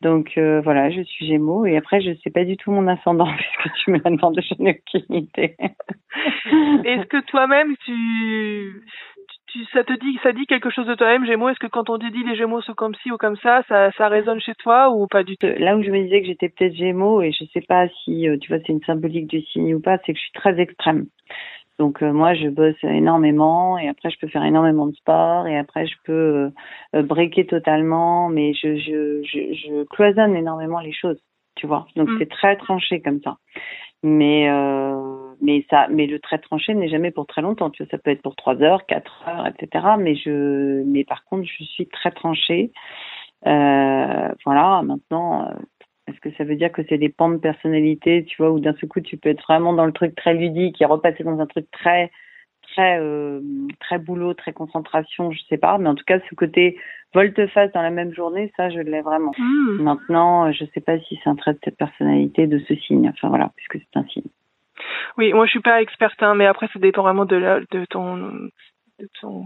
Donc 0.00 0.32
euh, 0.38 0.60
voilà, 0.62 0.90
je 0.90 1.02
suis 1.02 1.26
Gémeaux 1.26 1.66
et 1.66 1.76
après 1.76 2.00
je 2.00 2.12
sais 2.22 2.30
pas 2.30 2.44
du 2.44 2.56
tout 2.56 2.70
mon 2.70 2.88
ascendant 2.88 3.28
puisque 3.36 3.76
tu 3.76 3.90
me 3.90 3.98
l'as 3.98 4.10
demandé, 4.10 4.40
je 4.42 4.54
n'ai 4.58 4.80
aucune 4.80 5.14
idée. 5.14 5.56
Est-ce 6.84 7.06
que 7.06 7.20
toi-même 7.26 7.76
tu, 7.84 8.82
tu 9.48 9.64
ça 9.74 9.84
te 9.84 9.92
dit 9.92 10.18
ça 10.22 10.32
dit 10.32 10.46
quelque 10.46 10.70
chose 10.70 10.86
de 10.86 10.94
toi-même 10.94 11.26
Gémeaux? 11.26 11.50
Est-ce 11.50 11.58
que 11.58 11.66
quand 11.66 11.90
on 11.90 11.98
te 11.98 12.10
dit 12.10 12.24
les 12.24 12.34
Gémeaux 12.34 12.62
sont 12.62 12.72
comme 12.72 12.94
ci 13.02 13.10
ou 13.12 13.18
comme 13.18 13.36
ça, 13.36 13.62
ça 13.68 13.90
ça 13.92 14.08
résonne 14.08 14.40
chez 14.40 14.54
toi 14.54 14.88
ou 14.90 15.06
pas 15.06 15.22
du 15.22 15.36
tout? 15.36 15.48
Là 15.58 15.76
où 15.76 15.82
je 15.82 15.90
me 15.90 16.02
disais 16.02 16.22
que 16.22 16.28
j'étais 16.28 16.48
peut-être 16.48 16.76
Gémeaux 16.76 17.20
et 17.20 17.32
je 17.32 17.44
sais 17.52 17.60
pas 17.60 17.86
si 18.02 18.26
euh, 18.26 18.38
tu 18.40 18.48
vois 18.48 18.62
c'est 18.66 18.72
une 18.72 18.82
symbolique 18.84 19.26
du 19.26 19.42
signe 19.42 19.74
ou 19.74 19.80
pas, 19.80 19.98
c'est 19.98 20.14
que 20.14 20.18
je 20.18 20.24
suis 20.24 20.32
très 20.32 20.58
extrême. 20.58 21.06
Donc 21.80 22.02
euh, 22.02 22.12
moi, 22.12 22.34
je 22.34 22.48
bosse 22.48 22.76
énormément 22.82 23.78
et 23.78 23.88
après 23.88 24.10
je 24.10 24.18
peux 24.18 24.28
faire 24.28 24.44
énormément 24.44 24.86
de 24.86 24.94
sport 24.94 25.46
et 25.46 25.56
après 25.56 25.86
je 25.86 25.94
peux 26.04 26.12
euh, 26.12 26.50
euh 26.94 27.02
breaker 27.02 27.46
totalement, 27.46 28.28
mais 28.28 28.52
je, 28.52 28.76
je, 28.76 29.22
je, 29.22 29.54
je, 29.54 29.84
cloisonne 29.84 30.36
énormément 30.36 30.80
les 30.80 30.92
choses, 30.92 31.18
tu 31.54 31.66
vois. 31.66 31.86
Donc 31.96 32.10
mm. 32.10 32.16
c'est 32.18 32.28
très 32.28 32.56
tranché 32.56 33.00
comme 33.00 33.22
ça. 33.24 33.38
Mais 34.02 34.50
euh, 34.50 35.32
mais 35.40 35.64
ça, 35.70 35.86
mais 35.88 36.06
le 36.06 36.18
très 36.18 36.36
tranché 36.36 36.74
n'est 36.74 36.90
jamais 36.90 37.12
pour 37.12 37.26
très 37.26 37.40
longtemps. 37.40 37.70
Tu 37.70 37.82
vois, 37.82 37.90
ça 37.90 37.96
peut 37.96 38.10
être 38.10 38.20
pour 38.20 38.36
trois 38.36 38.60
heures, 38.60 38.84
quatre 38.84 39.24
heures, 39.26 39.46
etc. 39.46 39.94
Mais 39.98 40.16
je, 40.16 40.82
mais 40.84 41.04
par 41.04 41.24
contre, 41.24 41.48
je 41.48 41.64
suis 41.64 41.88
très 41.88 42.10
tranchée. 42.10 42.72
Voilà. 43.42 44.82
Maintenant, 44.82 45.48
est-ce 46.10 46.20
que 46.20 46.30
ça 46.36 46.44
veut 46.44 46.56
dire 46.56 46.72
que 46.72 46.82
c'est 46.88 46.98
des 46.98 47.08
pans 47.08 47.30
de 47.30 47.38
personnalité, 47.38 48.24
tu 48.24 48.36
vois, 48.38 48.50
où 48.50 48.60
d'un 48.60 48.74
seul 48.74 48.88
coup 48.88 49.00
tu 49.00 49.16
peux 49.16 49.28
être 49.28 49.42
vraiment 49.42 49.72
dans 49.72 49.86
le 49.86 49.92
truc 49.92 50.14
très 50.14 50.34
ludique 50.34 50.80
et 50.80 50.84
repasser 50.84 51.24
dans 51.24 51.40
un 51.40 51.46
truc 51.46 51.70
très 51.70 52.10
très 52.72 53.00
euh, 53.00 53.40
très 53.80 53.98
boulot, 53.98 54.34
très 54.34 54.52
concentration, 54.52 55.32
je 55.32 55.40
sais 55.48 55.58
pas, 55.58 55.78
mais 55.78 55.88
en 55.88 55.94
tout 55.94 56.04
cas 56.06 56.20
ce 56.28 56.34
côté 56.34 56.78
volte-face 57.14 57.72
dans 57.72 57.82
la 57.82 57.90
même 57.90 58.14
journée, 58.14 58.52
ça 58.56 58.70
je 58.70 58.78
l'ai 58.78 59.00
vraiment. 59.00 59.32
Hmm. 59.38 59.82
Maintenant, 59.82 60.52
je 60.52 60.64
sais 60.74 60.80
pas 60.80 60.98
si 61.00 61.18
c'est 61.22 61.30
un 61.30 61.36
trait 61.36 61.54
de 61.54 61.60
cette 61.64 61.76
personnalité, 61.76 62.46
de 62.46 62.60
ce 62.68 62.74
signe, 62.76 63.08
enfin 63.08 63.28
voilà, 63.28 63.50
puisque 63.56 63.78
c'est 63.78 63.98
un 63.98 64.04
signe. 64.08 64.30
Oui, 65.18 65.32
moi 65.32 65.46
je 65.46 65.50
suis 65.50 65.60
pas 65.60 65.82
experte, 65.82 66.22
hein, 66.22 66.34
mais 66.34 66.46
après 66.46 66.68
ça 66.72 66.78
dépend 66.78 67.02
vraiment 67.02 67.24
de, 67.24 67.36
la, 67.36 67.60
de 67.60 67.84
ton 67.86 68.50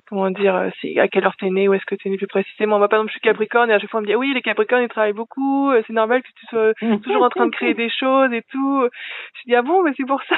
comment 0.08 0.30
dire, 0.30 0.54
euh, 0.54 0.70
c'est 0.80 0.98
à 0.98 1.08
quelle 1.08 1.24
heure 1.24 1.36
t'es 1.36 1.50
né, 1.50 1.68
où 1.68 1.74
est-ce 1.74 1.84
que 1.86 1.94
t'es 1.94 2.08
né 2.08 2.16
plus 2.16 2.26
précisément. 2.26 2.78
Moi, 2.78 2.88
par 2.88 2.98
exemple, 2.98 3.10
je 3.10 3.18
suis 3.18 3.20
Capricorne 3.20 3.70
et 3.70 3.74
à 3.74 3.78
chaque 3.78 3.90
fois 3.90 4.00
on 4.00 4.02
me 4.02 4.06
dit, 4.06 4.14
oui, 4.14 4.32
les 4.34 4.42
Capricornes, 4.42 4.82
ils 4.82 4.88
travaillent 4.88 5.12
beaucoup, 5.12 5.70
euh, 5.70 5.82
c'est 5.86 5.92
normal 5.92 6.22
que 6.22 6.28
tu 6.28 6.46
sois 6.46 6.72
toujours 7.02 7.22
en 7.22 7.28
train 7.28 7.46
de 7.46 7.50
créer 7.50 7.74
des 7.74 7.90
choses 7.90 8.32
et 8.32 8.42
tout. 8.50 8.88
Je 9.34 9.42
dis, 9.46 9.54
ah 9.54 9.62
bon, 9.62 9.82
mais 9.82 9.92
c'est 9.96 10.06
pour 10.06 10.22
ça. 10.24 10.36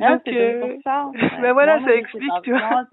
Ah, 0.00 0.18
euh, 0.28 0.60
pour 0.60 0.82
ça. 0.84 1.10
ben 1.42 1.52
voilà, 1.52 1.82
ça 1.84 1.94
explique, 1.94 2.30
tu 2.44 2.50
vois. 2.50 2.84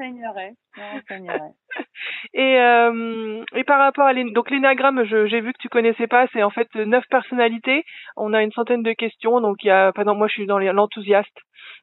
et, 2.34 2.60
euh, 2.60 3.43
et 3.56 3.63
par 3.63 3.80
rapport 3.80 4.06
à 4.06 4.13
donc 4.13 4.49
l'énagramme, 4.49 5.03
j'ai 5.03 5.41
vu 5.41 5.53
que 5.53 5.60
tu 5.60 5.69
connaissais 5.69 6.08
pas, 6.08 6.27
c'est 6.34 6.43
en 6.43 6.49
fait 6.49 6.73
neuf 6.75 7.03
personnalités. 7.10 7.84
On 8.15 8.34
a 8.34 8.43
une 8.43 8.51
centaine 8.51 8.84
de 8.84 8.93
questions, 8.93 9.41
donc 9.41 9.63
il 9.63 9.67
y 9.67 9.71
a, 9.71 9.91
par 9.91 10.03
exemple, 10.03 10.19
moi 10.19 10.27
je 10.27 10.34
suis 10.34 10.47
dans 10.47 10.60
l'enthousiaste 10.60 11.38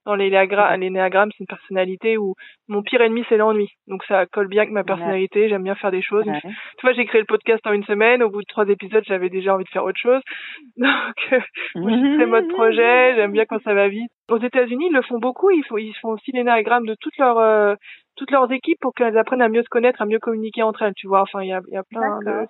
dans 0.06 0.14
les 0.14 0.30
l'énéagramme, 0.30 1.30
c'est 1.32 1.40
une 1.40 1.46
personnalité 1.46 2.18
où 2.18 2.34
mon 2.68 2.82
pire 2.82 3.00
ennemi, 3.00 3.24
c'est 3.28 3.36
l'ennui. 3.36 3.68
Donc 3.86 4.04
ça 4.04 4.26
colle 4.26 4.48
bien 4.48 4.62
avec 4.62 4.72
ma 4.72 4.84
personnalité, 4.84 5.48
j'aime 5.48 5.62
bien 5.62 5.74
faire 5.74 5.90
des 5.90 6.02
choses. 6.02 6.24
Tu 6.24 6.82
vois, 6.82 6.92
j'ai 6.92 7.06
créé 7.06 7.20
le 7.20 7.26
podcast 7.26 7.66
en 7.66 7.72
une 7.72 7.84
semaine, 7.84 8.22
au 8.22 8.30
bout 8.30 8.40
de 8.40 8.46
trois 8.46 8.68
épisodes, 8.68 9.04
j'avais 9.06 9.30
déjà 9.30 9.54
envie 9.54 9.64
de 9.64 9.68
faire 9.70 9.84
autre 9.84 10.00
chose. 10.00 10.20
Donc, 10.76 11.32
euh, 11.32 11.40
moi, 11.76 11.90
je 11.90 11.96
suis 11.96 12.16
très 12.16 12.26
mode 12.26 12.48
projet, 12.48 13.14
j'aime 13.16 13.32
bien 13.32 13.44
quand 13.46 13.62
ça 13.62 13.74
va 13.74 13.88
vite. 13.88 14.10
Aux 14.30 14.38
États-Unis, 14.38 14.88
ils 14.90 14.94
le 14.94 15.02
font 15.02 15.18
beaucoup, 15.18 15.50
ils 15.50 15.64
font, 15.64 15.78
ils 15.78 15.94
font 16.00 16.10
aussi 16.10 16.32
l'énéagramme 16.32 16.86
de 16.86 16.96
toutes 17.00 17.16
leurs 17.18 17.38
euh, 17.38 17.74
toutes 18.16 18.30
leurs 18.30 18.50
équipes 18.52 18.78
pour 18.80 18.94
qu'elles 18.94 19.18
apprennent 19.18 19.42
à 19.42 19.48
mieux 19.48 19.62
se 19.62 19.68
connaître, 19.68 20.00
à 20.02 20.06
mieux 20.06 20.18
communiquer 20.18 20.62
entre 20.62 20.82
elles, 20.82 20.94
tu 20.94 21.06
vois. 21.06 21.22
Enfin, 21.22 21.42
il 21.42 21.48
y 21.48 21.52
a, 21.52 21.60
y 21.68 21.76
a 21.76 21.82
plein 21.82 22.20
de... 22.20 22.46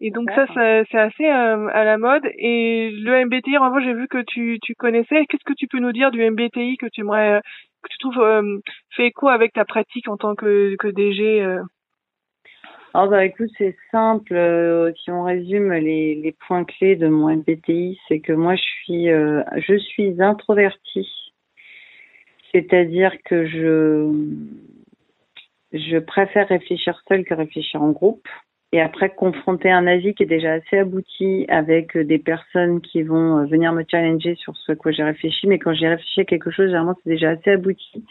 Et 0.00 0.10
donc 0.10 0.30
ça, 0.30 0.46
c'est 0.54 0.98
assez 0.98 1.26
euh, 1.26 1.68
à 1.72 1.84
la 1.84 1.98
mode. 1.98 2.24
Et 2.38 2.90
le 2.92 3.24
MBTI, 3.24 3.58
en 3.58 3.80
j'ai 3.80 3.94
vu 3.94 4.08
que 4.08 4.22
tu, 4.22 4.58
tu 4.62 4.74
connaissais. 4.74 5.26
Qu'est-ce 5.26 5.44
que 5.44 5.54
tu 5.54 5.66
peux 5.66 5.78
nous 5.78 5.92
dire 5.92 6.10
du 6.10 6.28
MBTI 6.28 6.76
que 6.76 6.86
tu 6.86 7.00
aimerais, 7.00 7.40
que 7.82 7.88
tu 7.88 7.98
trouves 7.98 8.20
euh, 8.20 8.58
fait 8.96 9.06
écho 9.06 9.28
avec 9.28 9.52
ta 9.52 9.64
pratique 9.64 10.08
en 10.08 10.16
tant 10.16 10.34
que, 10.34 10.76
que 10.76 10.88
DG 10.88 11.42
euh? 11.42 11.62
Alors 12.92 13.08
bah 13.08 13.24
écoute, 13.24 13.50
c'est 13.56 13.76
simple. 13.92 14.34
si 14.96 15.12
on 15.12 15.22
résume 15.22 15.72
les, 15.72 16.16
les 16.16 16.34
points 16.48 16.64
clés 16.64 16.96
de 16.96 17.06
mon 17.06 17.28
MBTI, 17.36 18.00
c'est 18.08 18.18
que 18.18 18.32
moi 18.32 18.56
je 18.56 18.62
suis 18.62 19.06
je 19.06 19.78
suis 19.78 20.20
introvertie. 20.20 21.08
C'est-à-dire 22.52 23.12
que 23.24 23.46
je 23.46 24.10
je 25.72 25.98
préfère 25.98 26.48
réfléchir 26.48 27.00
seule 27.08 27.24
que 27.24 27.34
réfléchir 27.34 27.82
en 27.82 27.90
groupe. 27.90 28.26
Et 28.72 28.80
après, 28.80 29.10
confronter 29.10 29.70
un 29.70 29.86
avis 29.88 30.14
qui 30.14 30.22
est 30.22 30.26
déjà 30.26 30.52
assez 30.52 30.78
abouti 30.78 31.44
avec 31.48 31.96
des 31.98 32.18
personnes 32.18 32.80
qui 32.80 33.02
vont 33.02 33.38
euh, 33.38 33.44
venir 33.46 33.72
me 33.72 33.84
challenger 33.88 34.36
sur 34.36 34.56
ce 34.56 34.72
à 34.72 34.92
j'ai 34.92 35.02
réfléchi. 35.02 35.48
Mais 35.48 35.58
quand 35.58 35.74
j'ai 35.74 35.88
réfléchi 35.88 36.20
à 36.20 36.24
quelque 36.24 36.50
chose, 36.52 36.66
généralement, 36.66 36.94
c'est 37.02 37.10
déjà 37.10 37.30
assez 37.30 37.50
abouti. 37.50 38.04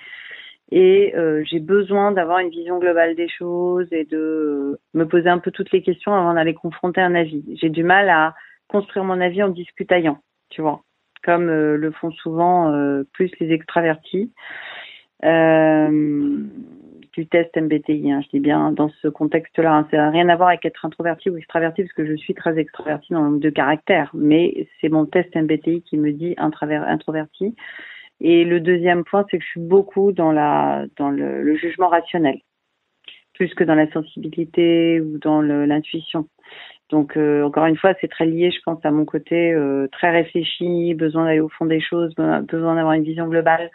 Et 0.72 1.16
euh, 1.16 1.44
j'ai 1.46 1.60
besoin 1.60 2.12
d'avoir 2.12 2.40
une 2.40 2.50
vision 2.50 2.78
globale 2.78 3.16
des 3.16 3.30
choses 3.30 3.88
et 3.92 4.04
de 4.04 4.80
me 4.94 5.08
poser 5.08 5.30
un 5.30 5.40
peu 5.40 5.52
toutes 5.52 5.72
les 5.72 5.82
questions 5.82 6.14
avant 6.14 6.34
d'aller 6.34 6.54
confronter 6.54 7.02
un 7.02 7.16
avis. 7.16 7.44
J'ai 7.60 7.70
du 7.70 7.84
mal 7.84 8.10
à 8.10 8.36
construire 8.68 9.06
mon 9.06 9.20
avis 9.22 9.42
en 9.42 9.50
discutaillant, 9.50 10.20
tu 10.50 10.62
vois, 10.62 10.82
comme 11.24 11.50
euh, 11.50 11.78
le 11.78 11.92
font 11.92 12.12
souvent 12.12 12.72
plus 13.14 13.32
les 13.40 13.52
extravertis. 13.52 14.32
Euh, 15.26 16.44
du 17.14 17.28
test 17.28 17.56
MBTI. 17.56 18.12
Hein, 18.12 18.22
je 18.24 18.30
dis 18.30 18.40
bien 18.40 18.72
dans 18.72 18.90
ce 19.02 19.08
contexte-là. 19.08 19.74
Hein, 19.74 19.88
ça 19.92 19.98
n'a 19.98 20.10
rien 20.10 20.30
à 20.30 20.36
voir 20.36 20.50
avec 20.50 20.66
être 20.66 20.86
introverti 20.86 21.30
ou 21.30 21.38
extraverti, 21.38 21.84
parce 21.84 21.94
que 21.94 22.06
je 22.06 22.16
suis 22.16 22.34
très 22.34 22.58
extraverti 22.58 23.14
dans 23.14 23.20
le 23.20 23.26
nombre 23.30 23.40
de 23.40 23.50
caractères. 23.50 24.12
Mais 24.14 24.68
c'est 24.80 24.90
mon 24.90 25.06
test 25.06 25.36
MBTI 25.36 25.82
qui 25.84 25.98
me 25.98 26.12
dit 26.12 26.36
introverti. 26.38 27.56
Et 28.22 28.44
le 28.44 28.60
deuxième 28.60 29.04
point, 29.04 29.26
c'est 29.30 29.38
que 29.38 29.44
je 29.44 29.50
suis 29.50 29.62
beaucoup 29.62 30.12
dans 30.12 30.32
le 30.32 31.56
jugement 31.56 31.88
rationnel, 31.88 32.40
plus 33.34 33.54
que 33.54 33.64
dans 33.64 33.76
la 33.76 33.90
sensibilité 33.92 35.00
ou 35.00 35.18
dans 35.20 35.42
l'intuition. 35.42 36.28
Donc 36.90 37.18
euh, 37.18 37.44
encore 37.44 37.66
une 37.66 37.78
fois, 37.78 37.94
c'est 38.02 38.08
très 38.08 38.26
lié, 38.26 38.52
je 38.52 38.60
pense, 38.66 38.84
à 38.84 38.92
mon 38.92 39.06
côté 39.06 39.54
euh, 39.54 39.88
très 39.92 40.10
réfléchi, 40.10 40.96
besoin 40.96 41.26
d'aller 41.26 41.40
au 41.40 41.50
fond 41.50 41.66
des 41.66 41.80
choses, 41.80 42.14
besoin 42.16 42.76
d'avoir 42.76 42.94
une 42.94 43.04
vision 43.04 43.28
globale 43.28 43.70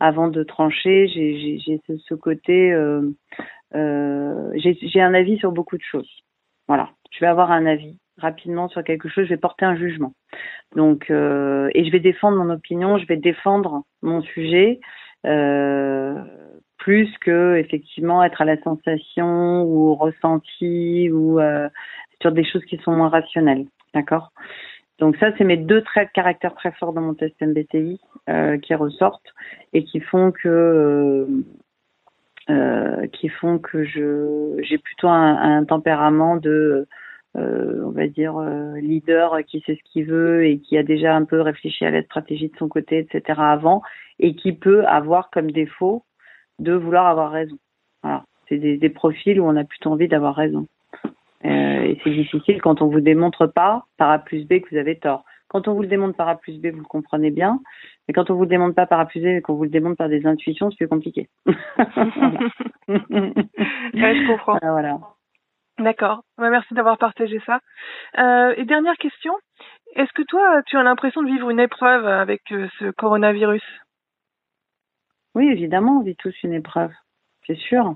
avant 0.00 0.28
de 0.28 0.42
trancher, 0.42 1.06
j'ai 1.08 1.80
ce, 1.86 2.14
côté, 2.14 2.72
euh, 2.72 3.02
euh, 3.74 4.50
j'ai 4.54 5.00
un 5.00 5.14
avis 5.14 5.38
sur 5.38 5.52
beaucoup 5.52 5.76
de 5.76 5.82
choses. 5.82 6.10
Voilà, 6.66 6.90
je 7.12 7.20
vais 7.20 7.26
avoir 7.26 7.52
un 7.52 7.66
avis 7.66 7.98
rapidement 8.16 8.68
sur 8.68 8.82
quelque 8.82 9.08
chose, 9.08 9.24
je 9.24 9.30
vais 9.30 9.36
porter 9.36 9.66
un 9.66 9.76
jugement. 9.76 10.12
Donc, 10.74 11.10
euh, 11.10 11.70
et 11.74 11.84
je 11.84 11.90
vais 11.90 12.00
défendre 12.00 12.42
mon 12.42 12.50
opinion, 12.50 12.98
je 12.98 13.06
vais 13.06 13.16
défendre 13.16 13.82
mon 14.02 14.22
sujet. 14.22 14.80
Plus 16.78 17.10
que 17.18 17.56
effectivement 17.56 18.24
être 18.24 18.40
à 18.40 18.46
la 18.46 18.58
sensation 18.62 19.62
ou 19.64 19.90
au 19.90 19.94
ressenti 19.94 21.10
ou 21.10 21.38
sur 22.22 22.32
des 22.32 22.44
choses 22.44 22.64
qui 22.64 22.78
sont 22.78 22.92
moins 22.92 23.10
rationnelles. 23.10 23.66
D'accord? 23.92 24.32
Donc 25.00 25.16
ça, 25.16 25.32
c'est 25.36 25.44
mes 25.44 25.56
deux 25.56 25.82
traits 25.82 26.08
de 26.08 26.12
caractère 26.12 26.54
très 26.54 26.72
forts 26.72 26.92
dans 26.92 27.00
mon 27.00 27.14
test 27.14 27.34
MBTI 27.40 27.98
euh, 28.28 28.58
qui 28.58 28.74
ressortent 28.74 29.34
et 29.72 29.82
qui 29.82 30.00
font 30.00 30.30
que 30.30 30.48
euh, 30.48 31.26
euh, 32.50 33.06
qui 33.08 33.30
font 33.30 33.58
que 33.58 33.82
je 33.82 34.60
j'ai 34.62 34.76
plutôt 34.76 35.08
un, 35.08 35.64
tempérament 35.64 36.36
de 36.36 36.86
on 37.34 37.90
va 37.90 38.08
dire, 38.08 38.40
leader 38.74 39.38
qui 39.46 39.60
sait 39.60 39.76
ce 39.76 39.92
qu'il 39.92 40.04
veut 40.04 40.44
et 40.46 40.58
qui 40.58 40.76
a 40.76 40.82
déjà 40.82 41.14
un 41.14 41.24
peu 41.24 41.40
réfléchi 41.40 41.84
à 41.84 41.90
la 41.90 42.02
stratégie 42.02 42.48
de 42.48 42.56
son 42.58 42.68
côté, 42.68 42.98
etc. 42.98 43.40
avant, 43.40 43.82
et 44.18 44.34
qui 44.34 44.52
peut 44.52 44.84
avoir 44.84 45.30
comme 45.30 45.50
défaut 45.52 46.04
de 46.58 46.72
vouloir 46.72 47.06
avoir 47.06 47.30
raison. 47.30 47.56
Voilà. 48.02 48.24
C'est 48.48 48.58
des 48.58 48.90
profils 48.90 49.40
où 49.40 49.44
on 49.44 49.56
a 49.56 49.62
plutôt 49.64 49.92
envie 49.92 50.08
d'avoir 50.08 50.34
raison. 50.34 50.66
Et 51.42 51.98
c'est 52.04 52.10
difficile 52.10 52.60
quand 52.60 52.82
on 52.82 52.88
vous 52.88 53.00
démontre 53.00 53.46
pas 53.46 53.86
par 53.96 54.10
A 54.10 54.18
plus 54.18 54.46
B 54.46 54.60
que 54.60 54.70
vous 54.70 54.76
avez 54.76 54.98
tort. 54.98 55.24
Quand 55.50 55.66
on 55.66 55.74
vous 55.74 55.82
le 55.82 55.88
démontre 55.88 56.16
par 56.16 56.28
A 56.28 56.36
plus 56.36 56.60
B, 56.60 56.66
vous 56.66 56.78
le 56.78 56.84
comprenez 56.84 57.30
bien. 57.30 57.58
Mais 58.06 58.14
quand 58.14 58.30
on 58.30 58.34
vous 58.34 58.42
le 58.42 58.48
démontre 58.48 58.76
pas 58.76 58.86
par 58.86 59.00
A 59.00 59.06
plus 59.06 59.20
B, 59.20 59.24
mais 59.24 59.40
qu'on 59.40 59.54
vous 59.54 59.64
le 59.64 59.70
démontre 59.70 59.96
par 59.96 60.08
des 60.08 60.24
intuitions, 60.24 60.70
c'est 60.70 60.76
plus 60.76 60.88
compliqué. 60.88 61.28
ouais, 61.46 61.54
je 62.88 64.26
comprends. 64.28 64.58
Voilà. 64.62 64.98
D'accord. 65.80 66.22
merci 66.38 66.74
d'avoir 66.74 66.98
partagé 66.98 67.40
ça. 67.46 67.60
Euh, 68.18 68.54
et 68.56 68.64
dernière 68.64 68.96
question. 68.96 69.32
Est-ce 69.96 70.12
que 70.12 70.22
toi, 70.22 70.62
tu 70.66 70.76
as 70.76 70.84
l'impression 70.84 71.22
de 71.22 71.28
vivre 71.28 71.50
une 71.50 71.58
épreuve 71.58 72.06
avec 72.06 72.42
euh, 72.52 72.68
ce 72.78 72.90
coronavirus? 72.92 73.64
Oui, 75.34 75.48
évidemment, 75.48 75.98
on 75.98 76.02
vit 76.02 76.16
tous 76.16 76.34
une 76.44 76.52
épreuve. 76.52 76.92
C'est 77.46 77.56
sûr. 77.56 77.94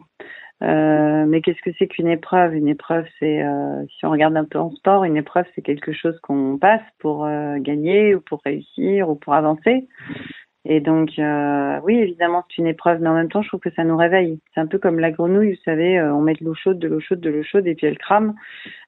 Euh, 0.62 1.26
mais 1.26 1.40
qu'est-ce 1.40 1.60
que 1.62 1.76
c'est 1.78 1.88
qu'une 1.88 2.08
épreuve? 2.08 2.54
Une 2.54 2.68
épreuve, 2.68 3.06
c'est, 3.18 3.42
euh, 3.42 3.84
si 3.98 4.06
on 4.06 4.10
regarde 4.10 4.36
un 4.36 4.44
peu 4.44 4.58
en 4.58 4.70
sport, 4.70 5.04
une 5.04 5.16
épreuve, 5.16 5.46
c'est 5.54 5.62
quelque 5.62 5.92
chose 5.92 6.18
qu'on 6.20 6.58
passe 6.58 6.82
pour 6.98 7.24
euh, 7.26 7.56
gagner 7.58 8.14
ou 8.14 8.20
pour 8.20 8.40
réussir 8.44 9.08
ou 9.08 9.16
pour 9.16 9.34
avancer. 9.34 9.88
Et 10.66 10.80
donc, 10.80 11.10
oui, 11.84 11.98
évidemment, 11.98 12.42
c'est 12.48 12.62
une 12.62 12.66
épreuve, 12.68 13.02
mais 13.02 13.10
en 13.10 13.14
même 13.14 13.28
temps, 13.28 13.42
je 13.42 13.48
trouve 13.48 13.60
que 13.60 13.72
ça 13.72 13.84
nous 13.84 13.98
réveille. 13.98 14.40
C'est 14.54 14.60
un 14.60 14.66
peu 14.66 14.78
comme 14.78 14.98
la 14.98 15.10
grenouille, 15.10 15.50
vous 15.56 15.62
savez, 15.62 16.00
on 16.00 16.22
met 16.22 16.32
de 16.32 16.42
l'eau 16.42 16.54
chaude, 16.54 16.78
de 16.78 16.88
l'eau 16.88 17.00
chaude, 17.00 17.20
de 17.20 17.28
l'eau 17.28 17.42
chaude, 17.42 17.66
et 17.66 17.74
puis 17.74 17.86
elle 17.86 17.98
crame, 17.98 18.34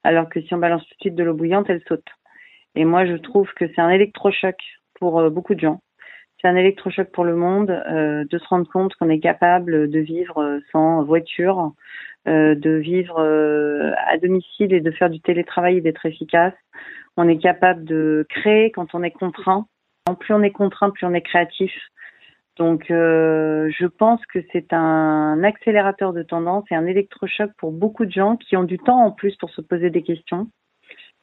alors 0.03 0.31
que 0.31 0.41
si 0.41 0.55
on 0.55 0.59
balance 0.59 0.83
tout 0.85 0.95
de 0.95 1.01
suite 1.01 1.15
de 1.17 1.23
l'eau 1.23 1.35
bouillante, 1.35 1.69
elle 1.69 1.83
saute. 1.87 2.09
Et 2.77 2.87
moi, 2.87 3.05
je 3.05 3.17
trouve 3.17 3.53
que 3.53 3.67
c'est 3.69 3.81
un 3.83 3.91
électrochoc 3.91 4.57
pour 4.95 5.31
beaucoup 5.31 5.55
de 5.55 5.61
gens 5.61 5.83
c'est 6.41 6.49
un 6.49 6.57
électrochoc 6.57 7.11
pour 7.13 7.25
le 7.25 7.35
monde 7.35 7.71
euh, 7.71 8.25
de 8.29 8.39
se 8.39 8.47
rendre 8.49 8.69
compte 8.69 8.95
qu'on 8.97 9.09
est 9.09 9.21
capable 9.21 9.89
de 9.89 9.99
vivre 10.01 10.61
sans 10.71 11.03
voiture, 11.03 11.73
euh, 12.29 12.55
de 12.55 12.71
vivre 12.71 13.19
euh, 13.21 13.93
à 14.07 14.19
domicile 14.19 14.73
et 14.73 14.81
de 14.81 14.91
faire 14.91 15.09
du 15.09 15.21
télétravail 15.21 15.79
et 15.79 15.81
d'être 15.81 16.05
efficace. 16.05 16.55
On 17.17 17.29
est 17.29 17.39
capable 17.39 17.85
de 17.85 18.27
créer 18.29 18.71
quand 18.71 18.95
on 18.95 19.03
est 19.03 19.11
contraint. 19.11 19.67
Plus 20.21 20.35
on 20.35 20.43
est 20.43 20.51
contraint, 20.51 20.91
plus 20.91 21.07
on 21.07 21.15
est 21.15 21.23
créatif. 21.23 21.73
Donc, 22.59 22.85
je 22.89 23.87
pense 23.87 24.25
que 24.27 24.39
c'est 24.53 24.73
un 24.73 25.43
accélérateur 25.43 26.15
de 26.15 26.23
tendance 26.23 26.65
et 26.71 26.75
un 26.75 26.87
électrochoc 26.87 27.51
pour 27.59 27.71
beaucoup 27.71 28.07
de 28.07 28.13
gens 28.13 28.37
qui 28.37 28.57
ont 28.57 28.65
du 28.65 28.79
temps 28.79 29.05
en 29.05 29.11
plus 29.11 29.37
pour 29.37 29.51
se 29.51 29.61
poser 29.61 29.91
des 29.91 30.03
questions 30.03 30.49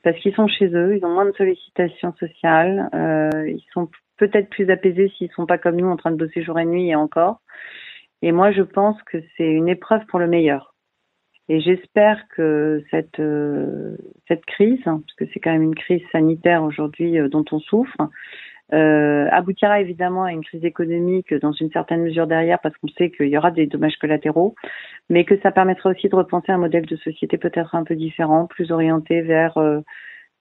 parce 0.04 0.20
qu'ils 0.20 0.36
sont 0.36 0.48
chez 0.48 0.68
eux, 0.68 0.98
ils 0.98 1.06
ont 1.06 1.14
moins 1.14 1.26
de 1.26 1.32
sollicitations 1.32 2.14
sociales, 2.20 2.90
ils 3.48 3.64
sont 3.74 3.90
peut-être 4.18 4.50
plus 4.50 4.70
apaisés 4.70 5.12
s'ils 5.18 5.32
sont 5.32 5.46
pas 5.46 5.58
comme 5.58 5.76
nous 5.76 5.88
en 5.88 5.98
train 5.98 6.12
de 6.12 6.18
bosser 6.18 6.44
jour 6.44 6.60
et 6.60 6.66
nuit 6.66 6.90
et 6.90 6.96
encore. 6.96 7.42
Et 8.22 8.32
moi, 8.32 8.52
je 8.52 8.62
pense 8.62 9.02
que 9.04 9.18
c'est 9.36 9.50
une 9.50 9.68
épreuve 9.68 10.06
pour 10.08 10.20
le 10.20 10.28
meilleur. 10.28 10.74
Et 11.50 11.60
j'espère 11.60 12.26
que 12.30 12.84
cette 12.90 13.20
euh, 13.20 13.98
cette 14.30 14.46
crise, 14.46 14.80
hein, 14.86 15.02
parce 15.06 15.16
que 15.18 15.26
c'est 15.34 15.42
quand 15.42 15.52
même 15.52 15.64
une 15.64 15.76
crise 15.76 16.02
sanitaire 16.12 16.64
aujourd'hui 16.64 17.20
euh, 17.20 17.28
dont 17.28 17.44
on 17.52 17.60
souffre, 17.60 17.98
euh, 18.72 19.28
aboutira 19.30 19.82
évidemment 19.82 20.24
à 20.24 20.32
une 20.32 20.44
crise 20.44 20.64
économique 20.64 21.34
dans 21.34 21.52
une 21.52 21.70
certaine 21.72 22.02
mesure 22.02 22.28
derrière, 22.28 22.60
parce 22.62 22.78
qu'on 22.78 22.88
sait 22.88 23.12
qu'il 23.12 23.28
y 23.28 23.38
aura 23.38 23.52
des 23.52 23.68
dommages 23.68 23.98
collatéraux, 23.98 24.56
mais 25.10 25.26
que 25.26 25.38
ça 25.42 25.52
permettra 25.52 25.90
aussi 25.90 26.08
de 26.08 26.16
repenser 26.16 26.54
un 26.54 26.58
modèle 26.58 26.86
de 26.86 26.96
société 26.96 27.38
peut-être 27.38 27.76
un 27.76 27.84
peu 27.84 27.96
différent, 27.96 28.48
plus 28.48 28.72
orienté 28.72 29.22
vers 29.22 29.58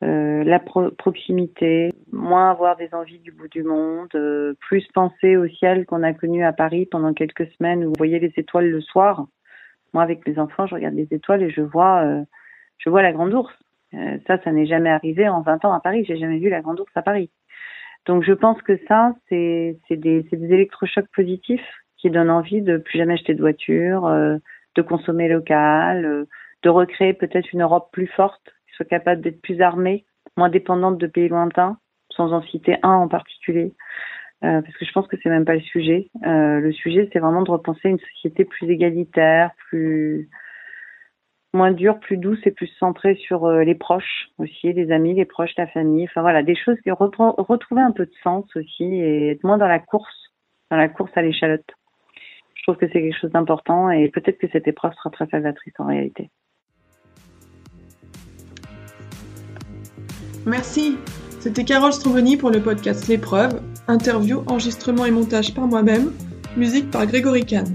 euh, 0.02 0.42
la 0.42 0.58
proximité, 0.58 1.92
moins 2.10 2.50
avoir 2.50 2.76
des 2.76 2.92
envies 2.92 3.20
du 3.20 3.30
bout 3.30 3.48
du 3.48 3.62
monde, 3.62 4.08
euh, 4.16 4.54
plus 4.58 4.84
penser 4.92 5.36
au 5.36 5.46
ciel 5.46 5.86
qu'on 5.86 6.02
a 6.02 6.12
connu 6.12 6.42
à 6.44 6.52
Paris 6.52 6.86
pendant 6.86 7.12
quelques 7.12 7.46
semaines 7.52 7.84
où 7.84 7.88
vous 7.88 7.94
voyez 7.98 8.18
les 8.18 8.32
étoiles 8.36 8.68
le 8.68 8.80
soir. 8.80 9.26
Moi, 9.92 10.02
avec 10.02 10.26
les 10.26 10.40
enfants, 10.40 10.66
je 10.66 10.74
regarde 10.74 10.94
les 10.94 11.06
étoiles 11.12 11.42
et 11.42 11.50
je 11.50 11.60
vois, 11.60 12.02
euh, 12.02 12.24
je 12.78 12.90
vois 12.90 13.02
la 13.02 13.12
grande 13.12 13.32
ours. 13.32 13.52
ça, 14.26 14.42
ça 14.42 14.50
n'est 14.50 14.66
jamais 14.66 14.90
arrivé 14.90 15.28
en 15.28 15.42
20 15.42 15.64
ans 15.66 15.72
à 15.72 15.78
Paris. 15.78 16.04
J'ai 16.04 16.16
jamais 16.16 16.38
vu 16.38 16.48
la 16.48 16.62
grande 16.62 16.80
ours 16.80 16.92
à 16.96 17.02
Paris. 17.02 17.30
Donc, 18.06 18.24
je 18.24 18.32
pense 18.32 18.60
que 18.62 18.80
ça, 18.88 19.14
c'est 19.28 19.78
des, 19.90 20.22
des 20.22 20.52
électrochocs 20.52 21.08
positifs 21.14 21.84
qui 21.98 22.10
donnent 22.10 22.30
envie 22.30 22.62
de 22.62 22.78
plus 22.78 22.98
jamais 22.98 23.14
acheter 23.14 23.34
de 23.34 23.40
voiture, 23.40 24.10
de 24.74 24.82
consommer 24.82 25.28
local, 25.28 26.26
de 26.62 26.68
recréer 26.68 27.12
peut-être 27.12 27.52
une 27.52 27.62
Europe 27.62 27.90
plus 27.92 28.08
forte 28.08 28.52
soit 28.72 28.86
capable 28.86 29.22
d'être 29.22 29.40
plus 29.42 29.60
armée, 29.60 30.04
moins 30.36 30.48
dépendante 30.48 30.98
de 30.98 31.06
pays 31.06 31.28
lointains, 31.28 31.78
sans 32.10 32.32
en 32.32 32.42
citer 32.42 32.76
un 32.82 32.94
en 32.94 33.08
particulier. 33.08 33.72
Euh, 34.44 34.60
parce 34.60 34.76
que 34.76 34.84
je 34.84 34.92
pense 34.92 35.06
que 35.06 35.16
c'est 35.22 35.28
même 35.28 35.44
pas 35.44 35.54
le 35.54 35.60
sujet. 35.60 36.08
Euh, 36.26 36.58
le 36.58 36.72
sujet, 36.72 37.08
c'est 37.12 37.20
vraiment 37.20 37.42
de 37.42 37.50
repenser 37.50 37.88
une 37.88 38.00
société 38.00 38.44
plus 38.44 38.68
égalitaire, 38.68 39.52
plus 39.68 40.28
moins 41.54 41.70
dure, 41.70 42.00
plus 42.00 42.16
douce 42.16 42.40
et 42.44 42.50
plus 42.50 42.68
centrée 42.78 43.14
sur 43.14 43.44
euh, 43.44 43.62
les 43.62 43.74
proches 43.74 44.30
aussi, 44.38 44.72
les 44.72 44.90
amis, 44.90 45.14
les 45.14 45.26
proches, 45.26 45.52
la 45.56 45.66
famille. 45.68 46.04
Enfin 46.04 46.22
voilà, 46.22 46.42
des 46.42 46.56
choses 46.56 46.80
qui 46.82 46.90
retrouver 46.90 47.82
un 47.82 47.92
peu 47.92 48.06
de 48.06 48.14
sens 48.22 48.44
aussi 48.56 48.84
et 48.84 49.30
être 49.30 49.44
moins 49.44 49.58
dans 49.58 49.68
la 49.68 49.78
course, 49.78 50.32
dans 50.70 50.76
la 50.76 50.88
course 50.88 51.12
à 51.14 51.22
l'échalote. 51.22 51.70
Je 52.54 52.62
trouve 52.64 52.76
que 52.76 52.86
c'est 52.86 53.00
quelque 53.02 53.18
chose 53.18 53.32
d'important 53.32 53.90
et 53.90 54.08
peut-être 54.08 54.38
que 54.38 54.48
cette 54.48 54.66
épreuve 54.66 54.92
sera 54.94 55.10
très 55.10 55.26
salvatrice 55.26 55.74
en 55.78 55.86
réalité. 55.86 56.30
Merci. 60.46 60.96
C'était 61.40 61.64
Carole 61.64 61.92
Stromboni 61.92 62.36
pour 62.36 62.50
le 62.50 62.60
podcast 62.60 63.08
L'épreuve, 63.08 63.60
interview, 63.88 64.44
enregistrement 64.46 65.06
et 65.06 65.10
montage 65.10 65.54
par 65.54 65.66
moi-même, 65.66 66.12
musique 66.56 66.88
par 66.90 67.06
Grégory 67.06 67.44
Kahn. 67.44 67.66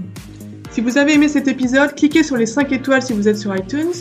Si 0.70 0.80
vous 0.80 0.96
avez 0.96 1.12
aimé 1.14 1.28
cet 1.28 1.48
épisode, 1.48 1.94
cliquez 1.94 2.22
sur 2.22 2.36
les 2.36 2.46
5 2.46 2.70
étoiles 2.72 3.02
si 3.02 3.12
vous 3.12 3.28
êtes 3.28 3.36
sur 3.36 3.54
iTunes, 3.54 3.92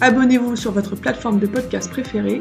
abonnez-vous 0.00 0.56
sur 0.56 0.72
votre 0.72 0.96
plateforme 0.96 1.38
de 1.38 1.46
podcast 1.46 1.88
préférée 1.90 2.40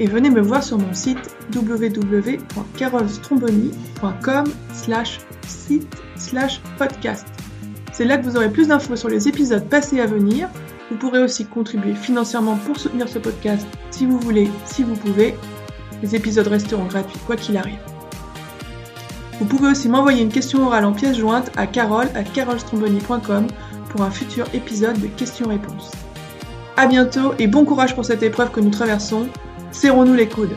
et 0.00 0.06
venez 0.06 0.30
me 0.30 0.40
voir 0.40 0.64
sur 0.64 0.78
mon 0.78 0.92
site 0.92 1.36
www.carolstromboni.com 1.54 4.44
slash 4.72 5.20
site 5.46 5.96
slash 6.16 6.60
podcast. 6.78 7.26
C'est 7.92 8.04
là 8.04 8.18
que 8.18 8.24
vous 8.24 8.36
aurez 8.36 8.50
plus 8.50 8.66
d'infos 8.68 8.96
sur 8.96 9.08
les 9.08 9.28
épisodes 9.28 9.68
passés 9.68 10.00
à 10.00 10.06
venir 10.06 10.48
vous 10.90 10.96
pourrez 10.96 11.22
aussi 11.22 11.44
contribuer 11.44 11.94
financièrement 11.94 12.56
pour 12.56 12.78
soutenir 12.78 13.08
ce 13.08 13.18
podcast 13.18 13.66
si 13.90 14.06
vous 14.06 14.18
voulez, 14.18 14.48
si 14.64 14.82
vous 14.82 14.94
pouvez. 14.94 15.34
Les 16.02 16.14
épisodes 16.14 16.46
resteront 16.46 16.84
gratuits 16.84 17.18
quoi 17.26 17.36
qu'il 17.36 17.56
arrive. 17.56 17.78
Vous 19.38 19.46
pouvez 19.46 19.68
aussi 19.68 19.88
m'envoyer 19.88 20.22
une 20.22 20.32
question 20.32 20.66
orale 20.66 20.84
en 20.84 20.92
pièce 20.92 21.18
jointe 21.18 21.50
à 21.56 21.66
carole 21.66 22.08
à 22.14 22.22
carolstromboni.com 22.22 23.46
pour 23.90 24.02
un 24.02 24.10
futur 24.10 24.46
épisode 24.54 25.00
de 25.00 25.08
questions-réponses. 25.08 25.92
A 26.76 26.86
bientôt 26.86 27.34
et 27.38 27.46
bon 27.46 27.64
courage 27.64 27.94
pour 27.94 28.04
cette 28.04 28.22
épreuve 28.22 28.50
que 28.50 28.60
nous 28.60 28.70
traversons. 28.70 29.28
Serrons-nous 29.72 30.14
les 30.14 30.28
coudes. 30.28 30.54